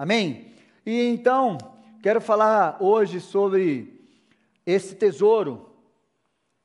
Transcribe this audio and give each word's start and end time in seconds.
Amém? 0.00 0.46
E 0.86 0.98
então, 1.08 1.58
quero 2.02 2.22
falar 2.22 2.78
hoje 2.80 3.20
sobre 3.20 4.00
esse 4.64 4.94
tesouro, 4.94 5.74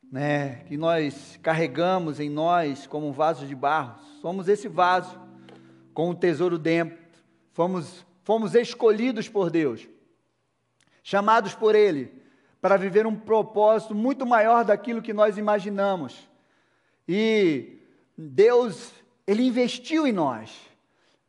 né, 0.09 0.63
que 0.69 0.77
nós 0.77 1.37
carregamos 1.43 2.21
em 2.21 2.29
nós 2.29 2.87
como 2.87 3.09
um 3.09 3.11
vaso 3.11 3.45
de 3.45 3.53
barro. 3.53 3.99
Somos 4.21 4.47
esse 4.47 4.69
vaso 4.69 5.19
com 5.93 6.11
o 6.11 6.15
tesouro 6.15 6.57
dentro. 6.57 6.97
Fomos, 7.51 8.05
fomos 8.23 8.55
escolhidos 8.55 9.27
por 9.27 9.51
Deus, 9.51 9.85
chamados 11.03 11.53
por 11.53 11.75
Ele, 11.75 12.13
para 12.61 12.77
viver 12.77 13.05
um 13.05 13.17
propósito 13.17 13.93
muito 13.93 14.25
maior 14.25 14.63
daquilo 14.63 15.01
que 15.01 15.11
nós 15.11 15.37
imaginamos. 15.37 16.25
E 17.05 17.79
Deus, 18.17 18.93
Ele 19.27 19.43
investiu 19.43 20.07
em 20.07 20.13
nós. 20.13 20.73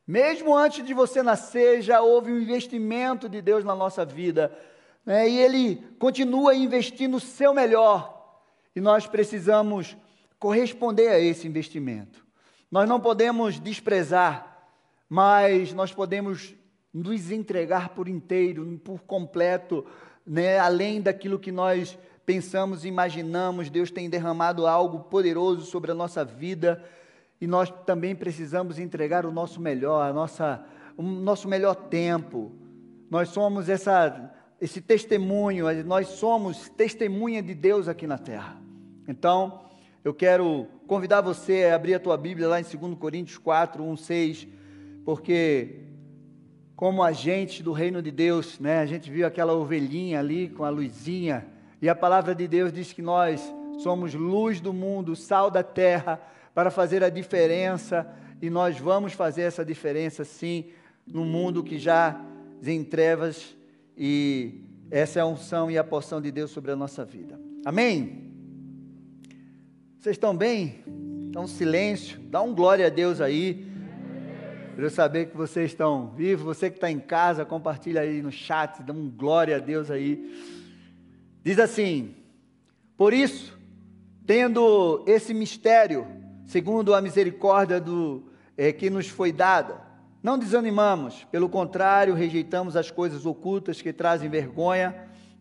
Mesmo 0.07 0.57
antes 0.57 0.85
de 0.85 0.95
você 0.95 1.23
nascer, 1.23 1.83
já 1.83 2.01
houve 2.01 2.33
um 2.33 2.41
investimento 2.41 3.29
de 3.29 3.43
Deus 3.43 3.65
na 3.65 3.75
nossa 3.75 4.05
vida. 4.05 4.57
Né? 5.05 5.29
E 5.29 5.39
Ele 5.39 5.77
continua 5.99 6.55
investindo 6.55 7.17
o 7.17 7.21
seu 7.21 7.53
melhor. 7.53 8.41
E 8.75 8.81
nós 8.81 9.07
precisamos 9.07 9.97
corresponder 10.39 11.09
a 11.09 11.19
esse 11.19 11.47
investimento. 11.47 12.25
Nós 12.71 12.89
não 12.89 13.01
podemos 13.01 13.59
desprezar 13.59 14.57
mas 15.09 15.73
nós 15.73 15.93
podemos 15.93 16.55
nos 16.93 17.31
entregar 17.31 17.91
por 17.91 18.09
inteiro, 18.09 18.81
por 18.83 19.01
completo, 19.03 19.87
né? 20.27 20.59
além 20.59 21.01
daquilo 21.01 21.39
que 21.39 21.53
nós 21.53 21.99
pensamos 22.25 22.85
e 22.85 22.89
imaginamos. 22.89 23.71
Deus 23.71 23.91
tem 23.91 24.11
derramado 24.11 24.67
algo 24.67 25.01
poderoso 25.05 25.67
sobre 25.67 25.93
a 25.93 25.95
nossa 25.95 26.25
vida 26.25 26.83
e 27.41 27.47
nós 27.47 27.71
também 27.85 28.15
precisamos 28.15 28.79
entregar 28.79 29.27
o 29.27 29.33
nosso 29.33 29.61
melhor, 29.61 30.09
a 30.09 30.13
nossa, 30.13 30.65
o 30.97 31.03
nosso 31.03 31.49
melhor 31.49 31.75
tempo. 31.75 32.53
Nós 33.11 33.29
somos 33.29 33.69
essa, 33.69 34.33
esse 34.61 34.81
testemunho, 34.81 35.67
nós 35.85 36.09
somos 36.09 36.69
testemunha 36.71 37.43
de 37.43 37.55
Deus 37.55 37.89
aqui 37.89 38.07
na 38.07 38.19
terra. 38.19 38.57
Então, 39.07 39.61
eu 40.03 40.15
quero 40.15 40.67
convidar 40.87 41.21
você 41.21 41.65
a 41.65 41.75
abrir 41.75 41.95
a 41.95 42.01
tua 42.01 42.17
Bíblia 42.17 42.49
lá 42.49 42.61
em 42.61 42.65
2 42.65 42.99
Coríntios 42.99 43.39
4, 43.39 43.83
1, 43.83 43.97
6 43.97 44.49
porque 45.07 45.83
como 46.75 47.01
agente 47.01 47.63
do 47.63 47.71
reino 47.71 48.03
de 48.03 48.11
Deus, 48.11 48.59
né, 48.59 48.81
a 48.81 48.87
gente 48.87 49.09
viu 49.09 49.25
aquela 49.25 49.55
ovelhinha 49.55 50.19
ali 50.19 50.49
com 50.49 50.65
a 50.65 50.69
luzinha, 50.69 51.47
e 51.81 51.89
a 51.89 51.95
palavra 51.95 52.35
de 52.35 52.49
Deus 52.49 52.73
diz 52.73 52.93
que 52.93 53.01
nós 53.01 53.41
somos 53.79 54.15
luz 54.15 54.61
do 54.61 54.73
mundo, 54.73 55.15
sal 55.15 55.49
da 55.49 55.63
terra, 55.63 56.21
para 56.57 56.71
fazer 56.71 57.05
a 57.05 57.11
diferença, 57.11 58.11
e 58.41 58.49
nós 58.49 58.79
vamos 58.79 59.13
fazer 59.13 59.43
essa 59.43 59.63
diferença 59.63 60.25
sim, 60.25 60.65
no 61.07 61.23
mundo 61.23 61.63
que 61.63 61.79
já 61.79 62.19
em 62.65 62.83
trevas, 62.83 63.55
e 63.95 64.63
essa 64.91 65.19
é 65.19 65.23
a 65.23 65.27
unção 65.27 65.71
e 65.71 65.77
a 65.77 65.85
porção 65.85 66.19
de 66.19 66.31
Deus 66.31 66.51
sobre 66.51 66.71
a 66.71 66.77
nossa 66.77 67.05
vida. 67.05 67.39
Amém? 67.63 68.33
Vocês 70.01 70.17
estão 70.17 70.35
bem? 70.35 70.83
Então, 71.29 71.47
silêncio, 71.47 72.19
dá 72.21 72.41
um 72.41 72.55
glória 72.55 72.87
a 72.87 72.89
Deus 72.89 73.21
aí. 73.21 73.71
Para 74.75 74.85
eu 74.85 74.91
saber 74.91 75.27
que 75.27 75.37
vocês 75.37 75.73
estão 75.73 76.09
vivos, 76.17 76.43
você 76.43 76.71
que 76.71 76.79
está 76.79 76.91
em 76.91 77.01
casa, 77.01 77.45
compartilha 77.45 78.01
aí 78.01 78.23
no 78.23 78.33
chat, 78.33 78.83
dá 78.83 78.95
um 78.95 79.11
glória 79.11 79.57
a 79.57 79.59
Deus 79.59 79.91
aí. 79.91 80.35
Diz 81.45 81.59
assim: 81.59 82.15
Por 82.97 83.13
isso, 83.13 83.55
tendo 84.27 85.05
esse 85.07 85.35
mistério, 85.35 86.16
segundo 86.47 86.95
a 86.95 87.01
misericórdia 87.01 87.81
do, 87.81 88.23
é, 88.57 88.73
que 88.73 88.89
nos 88.89 89.09
foi 89.09 89.33
dada, 89.33 89.81
não 90.23 90.39
desanimamos, 90.39 91.25
pelo 91.31 91.49
contrário, 91.49 92.15
rejeitamos 92.15 92.77
as 92.77 92.91
coisas 92.91 93.27
ocultas 93.27 93.83
que 93.83 93.93
trazem 93.93 94.29
vergonha, 94.29 94.95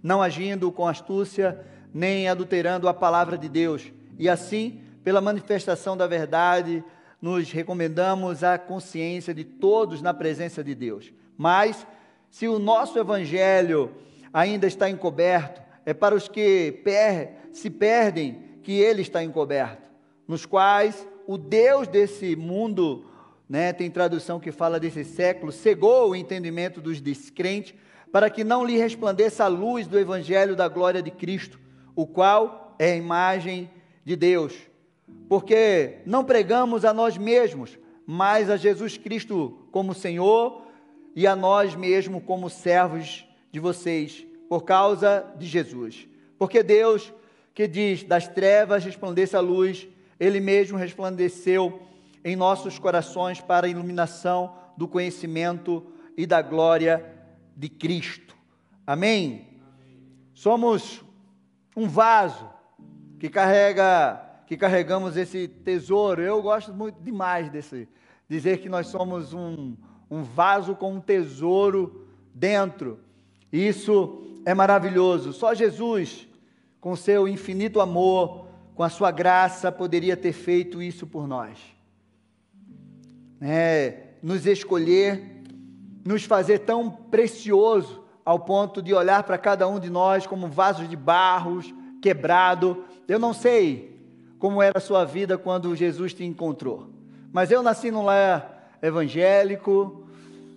não 0.03 0.22
agindo 0.22 0.72
com 0.72 0.88
astúcia, 0.88 1.66
nem 1.94 2.28
adulterando 2.28 2.88
a 2.88 2.94
palavra 2.94 3.38
de 3.38 3.47
Deus, 3.50 3.92
e 4.20 4.30
assim, 4.30 4.81
pela 5.03 5.22
manifestação 5.22 5.96
da 5.96 6.07
verdade, 6.07 6.84
nos 7.22 7.51
recomendamos 7.51 8.44
a 8.44 8.57
consciência 8.57 9.34
de 9.34 9.44
todos 9.44 10.01
na 10.01 10.13
presença 10.13 10.63
de 10.63 10.75
Deus. 10.75 11.12
Mas, 11.38 11.85
se 12.30 12.47
o 12.47 12.59
nosso 12.59 13.00
evangelho 13.00 13.91
ainda 14.31 14.68
está 14.68 14.90
encoberto, 14.90 15.62
é 15.85 15.94
para 15.94 16.16
os 16.16 16.28
que 16.28 16.81
per 16.84 17.50
se 17.51 17.69
perdem 17.69 18.44
que 18.62 18.74
ele 18.74 19.01
está 19.01 19.24
encoberto, 19.24 19.84
nos 20.28 20.46
quais 20.46 21.08
o 21.28 21.38
Deus 21.38 21.88
desse 21.88 22.36
mundo, 22.36 23.06
né, 23.50 23.74
tem 23.74 23.90
tradução 23.90 24.40
que 24.40 24.52
fala 24.52 24.80
desse 24.80 25.03
século, 25.03 25.52
cegou 25.52 26.09
o 26.09 26.16
entendimento 26.16 26.81
dos 26.81 27.02
descrentes, 27.02 27.74
para 28.12 28.30
que 28.30 28.44
não 28.44 28.66
lhe 28.66 28.78
resplandeça 28.78 29.44
a 29.44 29.47
luz 29.47 29.88
do 29.88 30.00
evangelho 30.00 30.56
da 30.56 30.68
glória 30.68 31.02
de 31.02 31.12
Cristo, 31.12 31.59
o 31.96 32.06
qual 32.08 32.75
é 32.80 32.91
a 32.91 32.96
imagem 32.96 33.69
de 34.03 34.16
Deus 34.16 34.53
porque 35.28 35.97
não 36.06 36.24
pregamos 36.24 36.86
a 36.86 36.94
nós 36.94 37.18
mesmos, 37.18 37.78
mas 38.06 38.50
a 38.50 38.57
Jesus 38.57 38.97
Cristo 38.97 39.68
como 39.72 39.94
Senhor 39.94 40.63
e 41.16 41.25
a 41.25 41.36
nós 41.36 41.75
mesmos 41.75 42.24
como 42.24 42.50
servos 42.50 43.25
de 43.52 43.59
vocês, 43.59 44.25
por 44.47 44.63
causa 44.63 45.25
de 45.38 45.47
Jesus. 45.47 46.07
Porque 46.38 46.62
Deus, 46.62 47.13
que 47.53 47.68
diz 47.68 48.03
das 48.03 48.28
trevas 48.28 48.84
resplandeça 48.84 49.38
a 49.38 49.42
luz, 49.42 49.88
Ele 50.20 50.40
mesmo 50.40 50.78
resplandeceu 50.78 51.81
em 52.24 52.36
nossos 52.36 52.80
corações 52.80 53.40
para 53.40 53.68
a 53.68 53.70
iluminação 53.70 54.56
do 54.78 54.88
conhecimento 54.88 55.86
e 56.18 56.26
da 56.26 56.42
glória 56.42 57.06
de 57.56 57.70
Cristo. 57.70 58.36
Amém? 58.86 59.48
Somos 60.34 61.04
um 61.75 61.88
vaso 61.88 62.50
que 63.20 63.30
carrega 63.30 64.22
que 64.48 64.56
carregamos 64.56 65.18
esse 65.18 65.48
tesouro. 65.48 66.22
Eu 66.22 66.42
gosto 66.42 66.72
muito 66.72 67.02
demais 67.02 67.50
desse 67.50 67.88
dizer 68.30 68.59
que 68.59 68.70
nós 68.70 68.88
somos 68.88 69.34
um, 69.34 69.75
um 70.09 70.24
vaso 70.24 70.75
com 70.75 70.94
um 70.94 71.00
tesouro 71.00 72.08
dentro. 72.34 73.00
Isso 73.52 74.40
é 74.46 74.54
maravilhoso. 74.54 75.34
Só 75.34 75.54
Jesus, 75.54 76.28
com 76.80 76.96
seu 76.96 77.28
infinito 77.28 77.80
amor, 77.81 78.44
com 78.75 78.84
a 78.84 78.90
sua 78.90 79.09
graça, 79.09 79.72
poderia 79.72 80.18
ter 80.18 80.34
feito 80.34 80.81
isso 80.81 81.08
por 81.08 81.28
nós. 81.28 81.58
É, 83.41 84.09
nos 84.22 84.46
escolher, 84.46 85.44
nos 86.06 86.25
fazer 86.25 86.59
tão 86.59 86.91
precioso 86.91 88.03
ao 88.25 88.40
ponto 88.40 88.81
de 88.81 88.94
olhar 88.94 89.24
para 89.24 89.38
cada 89.38 89.66
um 89.68 89.80
de 89.80 89.90
nós 89.90 90.28
como 90.28 90.47
vasos 90.47 90.90
de 90.90 90.96
barros 90.96 91.74
quebrado. 92.02 92.84
Eu 93.08 93.18
não 93.18 93.34
sei 93.34 93.97
como 94.38 94.62
era 94.62 94.78
a 94.78 94.81
sua 94.81 95.06
vida 95.06 95.38
quando 95.38 95.75
Jesus 95.75 96.13
te 96.13 96.25
encontrou. 96.25 96.90
Mas 97.31 97.52
eu 97.52 97.63
nasci 97.63 97.90
num 97.92 98.03
lar 98.03 98.78
evangélico, 98.81 100.06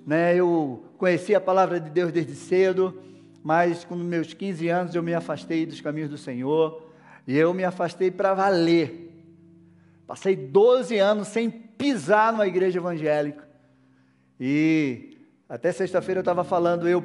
né? 0.05 0.35
eu 0.35 0.83
conheci 0.97 1.35
a 1.35 1.41
palavra 1.41 1.79
de 1.79 1.89
Deus 1.89 2.11
desde 2.11 2.35
cedo, 2.35 3.01
mas 3.45 3.85
com 3.85 3.95
meus 3.95 4.35
15 4.35 4.69
anos 4.69 4.95
eu 4.95 5.03
me 5.03 5.15
afastei 5.15 5.65
dos 5.65 5.81
caminhos 5.81 6.11
do 6.11 6.19
Senhor, 6.19 6.88
e 7.29 7.37
eu 7.37 7.53
me 7.53 7.63
afastei 7.63 8.11
para 8.11 8.33
valer. 8.33 9.13
Passei 10.07 10.35
12 10.35 10.97
anos 10.97 11.29
sem 11.29 11.51
pisar 11.51 12.33
numa 12.33 12.47
igreja 12.47 12.79
evangélica. 12.79 13.47
E 14.41 15.19
até 15.47 15.71
sexta-feira 15.71 16.21
eu 16.21 16.23
estava 16.23 16.43
falando, 16.43 16.89
eu 16.89 17.05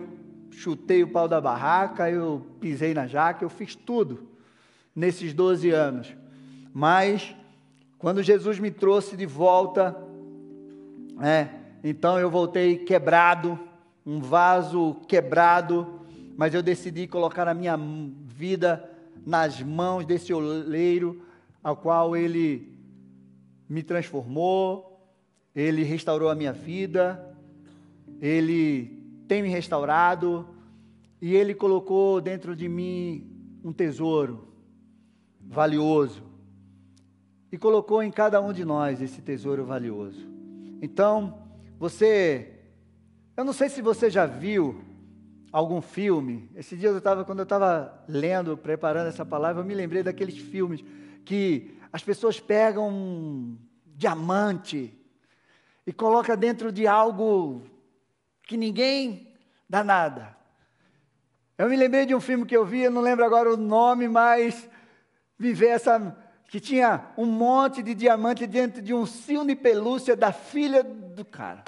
chutei 0.50 1.03
o 1.03 1.09
pau 1.09 1.28
da 1.28 1.41
barraca, 1.41 2.09
eu 2.09 2.47
pisei 2.62 2.94
na 2.94 3.06
jaca, 3.06 3.44
eu 3.44 3.50
fiz 3.50 3.75
tudo 3.75 4.29
nesses 4.95 5.33
12 5.33 5.72
anos. 5.72 6.16
Mas, 6.73 7.35
quando 8.00 8.23
Jesus 8.23 8.59
me 8.59 8.72
trouxe 8.72 9.17
de 9.17 9.25
volta, 9.25 9.94
é, 11.22 11.50
então 11.83 12.17
eu 12.17 12.31
voltei 12.31 12.78
quebrado, 12.78 13.59
um 14.06 14.22
vaso 14.22 14.95
quebrado, 15.06 16.00
mas 16.38 16.53
eu 16.53 16.63
decidi 16.63 17.07
colocar 17.07 17.45
a 17.45 17.53
minha 17.53 17.77
vida 17.77 18.89
nas 19.25 19.62
mãos 19.62 20.06
desse 20.06 20.34
oleiro, 20.34 21.22
ao 21.64 21.78
qual 21.78 22.16
ele 22.16 22.78
me 23.70 23.81
transformou, 23.81 24.94
ele 25.56 25.84
restaurou 25.84 26.30
a 26.30 26.36
minha 26.36 26.52
vida, 26.52 27.36
ele 28.20 29.04
tem 29.28 29.42
me 29.42 29.50
restaurado 29.50 30.48
e 31.22 31.36
ele 31.36 31.54
colocou 31.54 32.20
dentro 32.20 32.56
de 32.56 32.68
mim 32.68 33.30
um 33.64 33.72
tesouro 33.72 34.48
valioso 35.40 36.24
e 37.52 37.58
colocou 37.58 38.02
em 38.02 38.12
cada 38.12 38.42
um 38.42 38.52
de 38.52 38.66
nós 38.66 39.02
esse 39.02 39.22
tesouro 39.22 39.64
valioso. 39.66 40.28
Então, 40.81 41.38
você, 41.80 42.52
eu 43.38 43.46
não 43.46 43.54
sei 43.54 43.70
se 43.70 43.81
você 43.81 44.10
já 44.10 44.25
viu 44.25 44.81
algum 45.53 45.81
filme. 45.81 46.50
Esse 46.55 46.75
dia 46.75 46.89
eu 46.89 46.97
estava, 46.97 47.23
quando 47.23 47.39
eu 47.39 47.44
estava 47.44 48.03
lendo, 48.07 48.57
preparando 48.57 49.07
essa 49.07 49.23
palavra, 49.23 49.61
eu 49.61 49.65
me 49.65 49.75
lembrei 49.75 50.01
daqueles 50.01 50.35
filmes 50.35 50.83
que 51.23 51.77
as 51.94 52.03
pessoas 52.03 52.39
pegam 52.39 52.89
um 52.89 53.55
diamante 53.85 54.91
e 55.85 55.94
coloca 55.94 56.35
dentro 56.35 56.71
de 56.71 56.88
algo 56.88 57.61
que 58.47 58.57
ninguém 58.57 59.31
dá 59.69 59.83
nada. 59.83 60.35
Eu 61.55 61.69
me 61.69 61.77
lembrei 61.77 62.07
de 62.07 62.15
um 62.15 62.19
filme 62.19 62.47
que 62.47 62.57
eu 62.57 62.65
vi, 62.65 62.81
eu 62.81 62.91
não 62.91 63.01
lembro 63.01 63.23
agora 63.23 63.53
o 63.53 63.55
nome, 63.55 64.07
mas 64.07 64.67
viver 65.38 65.67
essa 65.67 66.17
que 66.50 66.59
tinha 66.59 67.11
um 67.15 67.27
monte 67.27 67.83
de 67.83 67.94
diamante 67.94 68.47
dentro 68.47 68.81
de 68.81 68.91
um 68.91 69.05
cinto 69.05 69.47
de 69.47 69.55
pelúcia 69.55 70.15
da 70.15 70.31
filha 70.31 70.83
do 70.83 71.23
cara. 71.23 71.63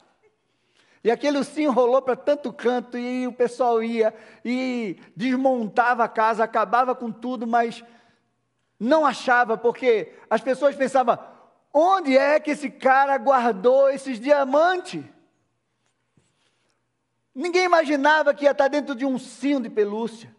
E 1.05 1.11
aquele 1.11 1.37
ursinho 1.37 1.71
rolou 1.71 2.01
para 2.01 2.15
tanto 2.15 2.51
canto 2.51 2.97
e 2.97 3.27
o 3.27 3.31
pessoal 3.31 3.83
ia 3.83 4.11
e 4.43 4.97
desmontava 5.15 6.03
a 6.03 6.07
casa, 6.07 6.43
acabava 6.43 6.95
com 6.95 7.11
tudo, 7.11 7.45
mas 7.45 7.83
não 8.79 9.05
achava, 9.05 9.55
porque 9.55 10.13
as 10.27 10.41
pessoas 10.41 10.75
pensavam: 10.75 11.15
onde 11.71 12.17
é 12.17 12.39
que 12.39 12.49
esse 12.49 12.71
cara 12.71 13.15
guardou 13.19 13.87
esses 13.87 14.19
diamantes? 14.19 15.05
Ninguém 17.35 17.65
imaginava 17.65 18.33
que 18.33 18.45
ia 18.45 18.51
estar 18.51 18.67
dentro 18.67 18.95
de 18.95 19.05
um 19.05 19.19
cinto 19.19 19.61
de 19.61 19.69
pelúcia. 19.69 20.35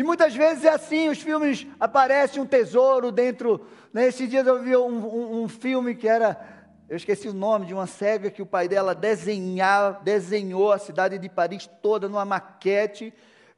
E 0.00 0.02
muitas 0.02 0.34
vezes 0.34 0.64
é 0.64 0.70
assim, 0.70 1.08
os 1.08 1.20
filmes 1.20 1.66
aparecem 1.78 2.42
um 2.42 2.46
tesouro 2.46 3.10
dentro. 3.10 3.66
Né? 3.92 4.06
Esses 4.06 4.28
dias 4.28 4.46
eu 4.46 4.62
vi 4.62 4.76
um, 4.76 4.86
um, 4.86 5.42
um, 5.42 5.48
filme 5.48 5.94
que 5.94 6.08
era, 6.08 6.59
eu 6.90 6.96
esqueci 6.96 7.28
o 7.28 7.32
nome, 7.32 7.66
de 7.66 7.72
uma 7.72 7.86
cega 7.86 8.32
que 8.32 8.42
o 8.42 8.46
pai 8.46 8.66
dela 8.66 8.96
desenhar, 8.96 10.02
desenhou 10.02 10.72
a 10.72 10.78
cidade 10.78 11.20
de 11.20 11.28
Paris 11.28 11.70
toda 11.80 12.08
numa 12.08 12.24
maquete 12.24 13.14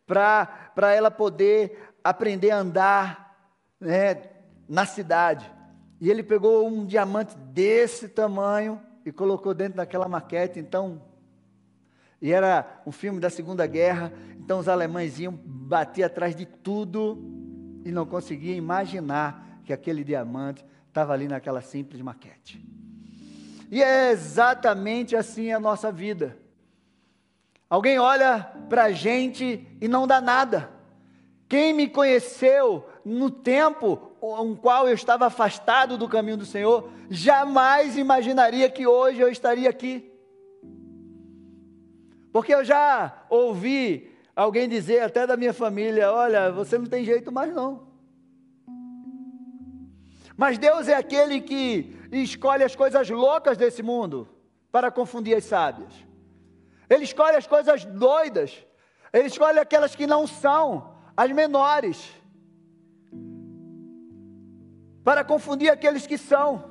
para 0.06 0.92
ela 0.94 1.10
poder 1.10 1.94
aprender 2.04 2.50
a 2.50 2.58
andar 2.58 3.34
né, 3.80 4.22
na 4.68 4.84
cidade. 4.84 5.50
E 5.98 6.10
ele 6.10 6.22
pegou 6.22 6.68
um 6.68 6.84
diamante 6.84 7.34
desse 7.34 8.06
tamanho 8.06 8.78
e 9.02 9.10
colocou 9.10 9.54
dentro 9.54 9.78
daquela 9.78 10.06
maquete. 10.06 10.58
Então, 10.58 11.00
e 12.20 12.32
era 12.32 12.82
um 12.84 12.92
filme 12.92 13.18
da 13.18 13.30
Segunda 13.30 13.66
Guerra, 13.66 14.12
então 14.38 14.58
os 14.58 14.68
alemães 14.68 15.18
iam 15.18 15.32
bater 15.42 16.02
atrás 16.02 16.36
de 16.36 16.44
tudo 16.44 17.18
e 17.82 17.90
não 17.90 18.04
conseguiam 18.04 18.58
imaginar 18.58 19.62
que 19.64 19.72
aquele 19.72 20.04
diamante 20.04 20.62
estava 20.86 21.14
ali 21.14 21.26
naquela 21.26 21.62
simples 21.62 22.02
maquete. 22.02 22.81
E 23.72 23.82
é 23.82 24.10
exatamente 24.10 25.16
assim 25.16 25.50
a 25.50 25.58
nossa 25.58 25.90
vida. 25.90 26.36
Alguém 27.70 27.98
olha 27.98 28.52
para 28.68 28.84
a 28.84 28.92
gente 28.92 29.66
e 29.80 29.88
não 29.88 30.06
dá 30.06 30.20
nada. 30.20 30.70
Quem 31.48 31.72
me 31.72 31.88
conheceu 31.88 32.86
no 33.02 33.30
tempo 33.30 34.12
em 34.44 34.54
qual 34.56 34.86
eu 34.86 34.92
estava 34.92 35.24
afastado 35.24 35.96
do 35.96 36.06
caminho 36.06 36.36
do 36.36 36.44
Senhor, 36.44 36.90
jamais 37.08 37.96
imaginaria 37.96 38.68
que 38.68 38.86
hoje 38.86 39.20
eu 39.20 39.30
estaria 39.30 39.70
aqui. 39.70 40.12
Porque 42.30 42.54
eu 42.54 42.62
já 42.62 43.24
ouvi 43.30 44.12
alguém 44.36 44.68
dizer, 44.68 45.00
até 45.00 45.26
da 45.26 45.34
minha 45.34 45.54
família: 45.54 46.12
olha, 46.12 46.52
você 46.52 46.76
não 46.76 46.84
tem 46.84 47.06
jeito 47.06 47.32
mais 47.32 47.54
não. 47.54 47.86
Mas 50.36 50.58
Deus 50.58 50.88
é 50.88 50.94
aquele 50.94 51.40
que 51.40 52.01
escolhe 52.20 52.64
as 52.64 52.74
coisas 52.74 53.08
loucas 53.08 53.56
desse 53.56 53.82
mundo 53.82 54.28
para 54.70 54.90
confundir 54.90 55.36
as 55.36 55.44
sábias. 55.44 55.92
Ele 56.90 57.04
escolhe 57.04 57.36
as 57.36 57.46
coisas 57.46 57.84
doidas. 57.84 58.66
Ele 59.12 59.28
escolhe 59.28 59.58
aquelas 59.58 59.94
que 59.94 60.06
não 60.06 60.26
são, 60.26 60.94
as 61.16 61.30
menores, 61.30 62.12
para 65.04 65.24
confundir 65.24 65.70
aqueles 65.70 66.06
que 66.06 66.18
são. 66.18 66.70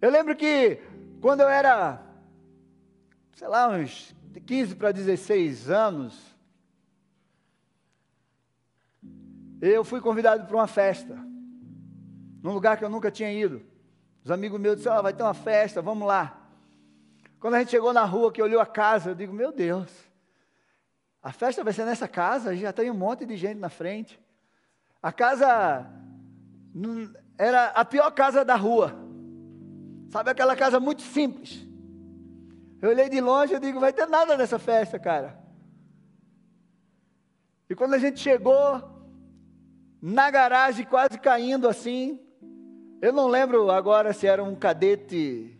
Eu 0.00 0.10
lembro 0.10 0.36
que 0.36 0.80
quando 1.20 1.40
eu 1.40 1.48
era 1.48 2.10
sei 3.40 3.48
lá, 3.48 3.70
uns 3.70 4.14
15 4.46 4.76
para 4.76 4.92
16 4.92 5.70
anos, 5.70 6.36
eu 9.62 9.82
fui 9.82 9.98
convidado 10.02 10.46
para 10.46 10.54
uma 10.54 10.66
festa, 10.66 11.18
num 12.42 12.52
lugar 12.52 12.76
que 12.76 12.84
eu 12.84 12.88
nunca 12.88 13.10
tinha 13.10 13.32
ido. 13.32 13.62
Os 14.24 14.30
amigos 14.30 14.60
meus 14.60 14.76
disseram: 14.76 14.98
ah, 14.98 15.02
vai 15.02 15.12
ter 15.12 15.22
uma 15.22 15.34
festa, 15.34 15.80
vamos 15.80 16.06
lá. 16.06 16.36
Quando 17.38 17.54
a 17.54 17.58
gente 17.58 17.70
chegou 17.70 17.92
na 17.92 18.04
rua, 18.04 18.32
que 18.32 18.42
olhou 18.42 18.60
a 18.60 18.66
casa, 18.66 19.10
eu 19.10 19.14
digo: 19.14 19.32
meu 19.32 19.52
Deus, 19.52 19.90
a 21.22 21.32
festa 21.32 21.64
vai 21.64 21.72
ser 21.72 21.84
nessa 21.84 22.08
casa, 22.08 22.56
já 22.56 22.72
tem 22.72 22.90
um 22.90 22.94
monte 22.94 23.26
de 23.26 23.36
gente 23.36 23.58
na 23.58 23.68
frente. 23.68 24.20
A 25.02 25.12
casa 25.12 25.86
era 27.38 27.66
a 27.68 27.84
pior 27.84 28.10
casa 28.10 28.44
da 28.44 28.54
rua. 28.54 28.94
Sabe 30.10 30.30
aquela 30.30 30.56
casa 30.56 30.80
muito 30.80 31.02
simples. 31.02 31.66
Eu 32.82 32.90
olhei 32.90 33.08
de 33.08 33.20
longe 33.20 33.54
e 33.54 33.60
digo, 33.60 33.78
vai 33.78 33.92
ter 33.92 34.06
nada 34.06 34.36
nessa 34.36 34.58
festa, 34.58 34.98
cara. 34.98 35.38
E 37.68 37.74
quando 37.74 37.94
a 37.94 37.98
gente 37.98 38.18
chegou 38.18 38.82
na 40.00 40.30
garagem, 40.30 40.84
quase 40.84 41.18
caindo 41.18 41.68
assim, 41.68 42.18
eu 43.00 43.12
não 43.12 43.28
lembro 43.28 43.70
agora 43.70 44.12
se 44.12 44.26
era 44.26 44.42
um 44.42 44.54
cadete 44.54 45.56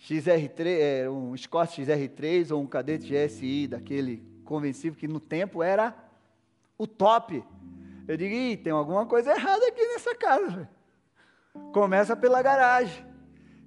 XR3, 0.00 0.66
é, 0.66 1.10
um 1.10 1.36
Scott 1.36 1.80
XR3 1.80 2.50
ou 2.52 2.62
um 2.62 2.66
cadete 2.66 3.12
GSI, 3.12 3.68
daquele 3.68 4.22
convencível 4.44 4.98
que 4.98 5.08
no 5.08 5.20
tempo 5.20 5.62
era 5.62 5.94
o 6.76 6.86
top. 6.86 7.44
Eu 8.06 8.16
digo, 8.16 8.34
Ih, 8.34 8.56
tem 8.56 8.72
alguma 8.72 9.06
coisa 9.06 9.32
errada 9.32 9.66
aqui 9.66 9.84
nessa 9.86 10.14
casa. 10.14 10.68
Começa 11.72 12.16
pela 12.16 12.42
garagem. 12.42 13.04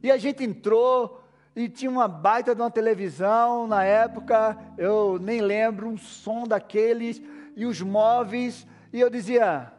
E 0.02 0.12
a 0.12 0.18
gente 0.18 0.44
entrou, 0.44 1.22
e 1.56 1.68
tinha 1.68 1.92
uma 1.92 2.08
baita 2.08 2.56
de 2.56 2.62
uma 2.62 2.72
televisão 2.72 3.68
na 3.68 3.84
época, 3.84 4.58
eu 4.78 5.18
nem 5.20 5.42
lembro, 5.42 5.88
um 5.88 5.98
som 5.98 6.48
daqueles, 6.48 7.22
e 7.56 7.66
os 7.66 7.82
móveis, 7.82 8.66
e 8.94 9.00
eu 9.00 9.10
dizia: 9.10 9.74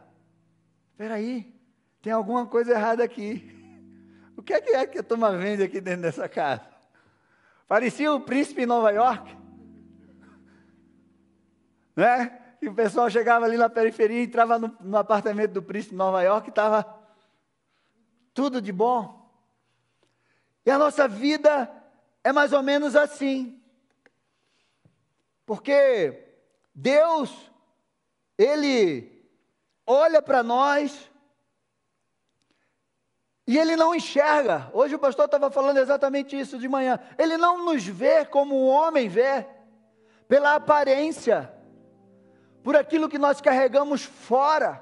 espera 0.91 1.15
aí, 1.15 1.50
tem 2.01 2.11
alguma 2.11 2.45
coisa 2.45 2.71
errada 2.71 3.03
aqui. 3.03 3.57
O 4.37 4.43
que 4.43 4.53
é 4.53 4.61
que 4.61 4.71
é 4.71 4.87
que 4.87 4.97
a 4.97 5.03
turma 5.03 5.37
vende 5.37 5.61
aqui 5.61 5.79
dentro 5.79 6.01
dessa 6.01 6.27
casa? 6.27 6.65
Parecia 7.67 8.11
o 8.11 8.21
príncipe 8.21 8.63
em 8.63 8.65
Nova 8.65 8.89
York. 8.89 9.37
Né? 11.95 12.41
E 12.59 12.67
o 12.67 12.73
pessoal 12.73 13.09
chegava 13.09 13.45
ali 13.45 13.57
na 13.57 13.69
periferia, 13.69 14.23
entrava 14.23 14.57
no, 14.57 14.75
no 14.79 14.97
apartamento 14.97 15.51
do 15.51 15.61
príncipe 15.61 15.93
em 15.93 15.97
Nova 15.97 16.23
York 16.23 16.47
e 16.47 16.49
estava 16.49 16.85
tudo 18.33 18.61
de 18.61 18.71
bom. 18.71 19.29
E 20.65 20.71
a 20.71 20.77
nossa 20.77 21.07
vida 21.07 21.69
é 22.23 22.31
mais 22.31 22.53
ou 22.53 22.63
menos 22.63 22.95
assim. 22.95 23.61
Porque 25.45 26.23
Deus, 26.73 27.51
Ele 28.37 29.23
olha 29.85 30.21
para 30.21 30.41
nós 30.41 31.10
e 33.47 33.57
Ele 33.57 33.75
não 33.75 33.93
enxerga. 33.93 34.69
Hoje 34.73 34.95
o 34.95 34.99
pastor 34.99 35.25
estava 35.25 35.49
falando 35.49 35.77
exatamente 35.77 36.39
isso 36.39 36.57
de 36.57 36.67
manhã. 36.67 36.99
Ele 37.17 37.37
não 37.37 37.65
nos 37.65 37.85
vê 37.85 38.23
como 38.25 38.55
o 38.55 38.67
homem 38.67 39.09
vê, 39.09 39.45
pela 40.27 40.55
aparência, 40.55 41.51
por 42.63 42.75
aquilo 42.75 43.09
que 43.09 43.17
nós 43.17 43.41
carregamos 43.41 44.03
fora, 44.03 44.81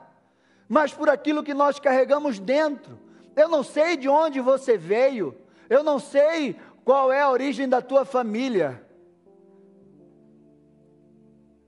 mas 0.68 0.94
por 0.94 1.10
aquilo 1.10 1.44
que 1.44 1.54
nós 1.54 1.80
carregamos 1.80 2.39
dentro. 2.39 3.00
Eu 3.36 3.48
não 3.48 3.63
sei 3.63 3.96
de 3.96 4.10
onde 4.10 4.39
você 4.39 4.78
veio, 4.78 5.36
eu 5.70 5.84
não 5.84 5.98
sei 5.98 6.60
qual 6.84 7.12
é 7.12 7.22
a 7.22 7.30
origem 7.30 7.68
da 7.68 7.82
tua 7.82 8.04
família. 8.04 8.86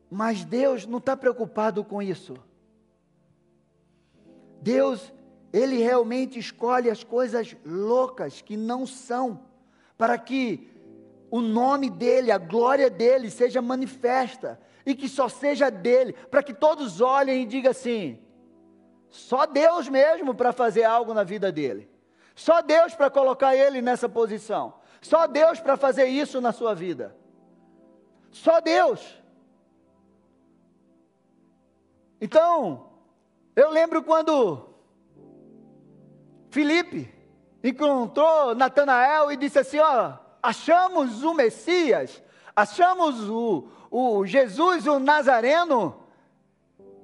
Mas 0.10 0.44
Deus 0.44 0.86
não 0.86 0.98
está 0.98 1.16
preocupado 1.16 1.84
com 1.86 2.02
isso. 2.02 2.36
Deus, 4.62 5.12
Ele 5.52 5.78
realmente 5.78 6.40
escolhe 6.40 6.90
as 6.90 7.04
coisas 7.04 7.56
loucas 7.66 8.42
que 8.42 8.56
não 8.56 8.86
são, 8.86 9.42
para 9.98 10.18
que 10.18 10.70
o 11.30 11.42
nome 11.42 11.90
dEle, 11.90 12.32
a 12.32 12.38
glória 12.38 12.90
dEle 12.90 13.30
seja 13.30 13.62
manifesta 13.62 14.60
e 14.86 14.96
que 14.96 15.08
só 15.08 15.30
seja 15.30 15.70
dEle, 15.70 16.14
para 16.14 16.44
que 16.44 16.54
todos 16.54 17.02
olhem 17.02 17.44
e 17.44 17.46
digam 17.46 17.72
assim: 17.72 18.20
só 19.10 19.46
Deus 19.46 19.90
mesmo 19.90 20.34
para 20.34 20.54
fazer 20.54 20.86
algo 20.86 21.14
na 21.14 21.24
vida 21.24 21.52
dele. 21.52 21.90
Só 22.34 22.62
Deus 22.62 22.96
para 22.96 23.10
colocar 23.10 23.56
ele 23.56 23.82
nessa 23.82 24.08
posição. 24.08 24.74
Só 25.02 25.28
Deus 25.28 25.60
para 25.60 25.76
fazer 25.76 26.06
isso 26.06 26.40
na 26.40 26.54
sua 26.54 26.74
vida. 26.74 27.16
Só 28.32 28.62
Deus. 28.62 29.22
Então, 32.22 32.90
eu 33.56 33.70
lembro 33.70 34.02
quando 34.02 34.71
Felipe 36.52 37.10
encontrou 37.64 38.54
Natanael 38.54 39.32
e 39.32 39.38
disse 39.38 39.58
assim: 39.58 39.80
Ó, 39.80 40.14
achamos 40.44 41.24
o 41.24 41.34
Messias, 41.34 42.22
achamos 42.54 43.30
o, 43.30 43.70
o 43.90 44.26
Jesus, 44.26 44.86
o 44.86 45.00
Nazareno, 45.00 46.04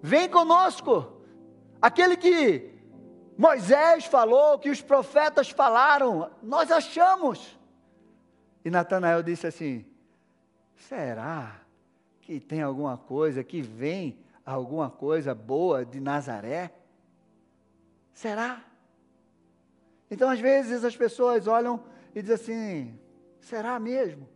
vem 0.01 0.29
conosco. 0.29 1.13
Aquele 1.81 2.17
que 2.17 2.73
Moisés 3.37 4.03
falou, 4.05 4.59
que 4.59 4.69
os 4.69 4.81
profetas 4.81 5.49
falaram, 5.49 6.29
nós 6.43 6.69
achamos. 6.69 7.57
E 8.65 8.69
Natanael 8.69 9.23
disse 9.23 9.47
assim: 9.47 9.85
Será 10.75 11.61
que 12.19 12.37
tem 12.37 12.61
alguma 12.61 12.97
coisa, 12.97 13.45
que 13.45 13.61
vem 13.61 14.19
alguma 14.45 14.89
coisa 14.89 15.33
boa 15.33 15.85
de 15.85 16.01
Nazaré? 16.01 16.73
Será? 18.11 18.66
Então, 20.09 20.29
às 20.29 20.39
vezes, 20.39 20.83
as 20.83 20.95
pessoas 20.95 21.47
olham 21.47 21.83
e 22.15 22.21
dizem 22.21 22.35
assim: 22.35 22.99
será 23.39 23.79
mesmo? 23.79 24.27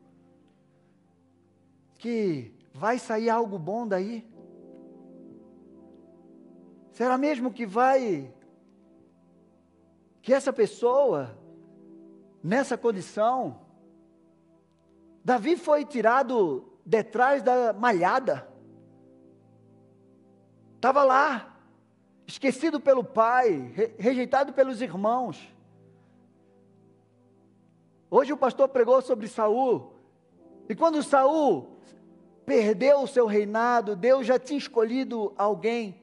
Que 1.97 2.53
vai 2.73 2.99
sair 2.99 3.29
algo 3.29 3.57
bom 3.57 3.87
daí? 3.87 4.29
Será 6.91 7.17
mesmo 7.17 7.51
que 7.51 7.65
vai. 7.65 8.33
Que 10.21 10.33
essa 10.33 10.53
pessoa, 10.53 11.37
nessa 12.43 12.77
condição, 12.77 13.61
Davi 15.23 15.55
foi 15.55 15.85
tirado 15.85 16.67
detrás 16.85 17.41
da 17.41 17.73
malhada. 17.73 18.47
Estava 20.75 21.03
lá, 21.03 21.55
esquecido 22.25 22.79
pelo 22.79 23.03
pai, 23.03 23.71
rejeitado 23.97 24.51
pelos 24.51 24.81
irmãos. 24.81 25.53
Hoje 28.13 28.33
o 28.33 28.37
pastor 28.37 28.67
pregou 28.67 29.01
sobre 29.01 29.29
Saul. 29.29 29.93
E 30.67 30.75
quando 30.75 31.01
Saul 31.01 31.77
perdeu 32.45 33.03
o 33.03 33.07
seu 33.07 33.25
reinado, 33.25 33.95
Deus 33.95 34.27
já 34.27 34.37
tinha 34.37 34.59
escolhido 34.59 35.33
alguém, 35.37 35.95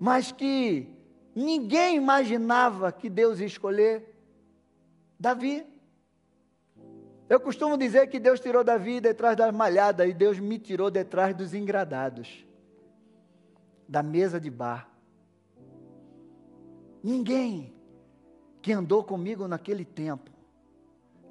mas 0.00 0.32
que 0.32 0.88
ninguém 1.34 1.96
imaginava 1.96 2.90
que 2.90 3.10
Deus 3.10 3.38
ia 3.38 3.46
escolher 3.46 4.16
Davi. 5.20 5.66
Eu 7.28 7.38
costumo 7.38 7.76
dizer 7.76 8.06
que 8.06 8.18
Deus 8.18 8.40
tirou 8.40 8.64
Davi 8.64 8.98
detrás 8.98 9.36
da 9.36 9.52
malhada 9.52 10.06
e 10.06 10.14
Deus 10.14 10.38
me 10.38 10.58
tirou 10.58 10.90
detrás 10.90 11.36
dos 11.36 11.52
engradados, 11.52 12.46
da 13.86 14.02
mesa 14.02 14.40
de 14.40 14.50
bar. 14.50 14.90
Ninguém 17.02 17.74
que 18.62 18.72
andou 18.72 19.04
comigo 19.04 19.46
naquele 19.46 19.84
tempo 19.84 20.31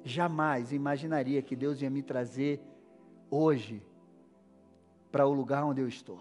jamais 0.04 0.72
imaginaria 0.72 1.42
que 1.42 1.56
Deus 1.56 1.80
ia 1.80 1.90
me 1.90 2.02
trazer 2.02 2.60
hoje 3.30 3.82
para 5.10 5.26
o 5.26 5.32
lugar 5.32 5.64
onde 5.64 5.80
eu 5.80 5.88
estou. 5.88 6.20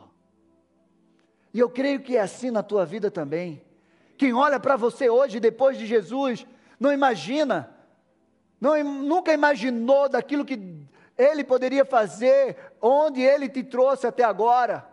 E 1.54 1.60
eu 1.60 1.70
creio 1.70 2.00
que 2.00 2.18
é 2.18 2.22
assim 2.22 2.52
na 2.52 2.64
tua 2.64 2.86
vida 2.86 3.12
também. 3.12 3.62
Quem 4.18 4.34
olha 4.34 4.60
para 4.60 4.76
você 4.76 5.10
hoje, 5.10 5.40
depois 5.40 5.78
de 5.78 5.86
Jesus, 5.86 6.46
não 6.80 6.92
imagina 6.92 7.76
não, 8.62 8.84
nunca 8.84 9.34
imaginou 9.34 10.08
daquilo 10.08 10.46
que 10.46 10.88
Ele 11.18 11.44
poderia 11.44 11.84
fazer, 11.84 12.56
onde 12.80 13.20
Ele 13.20 13.50
te 13.50 13.64
trouxe 13.64 14.06
até 14.06 14.24
agora. 14.24 14.88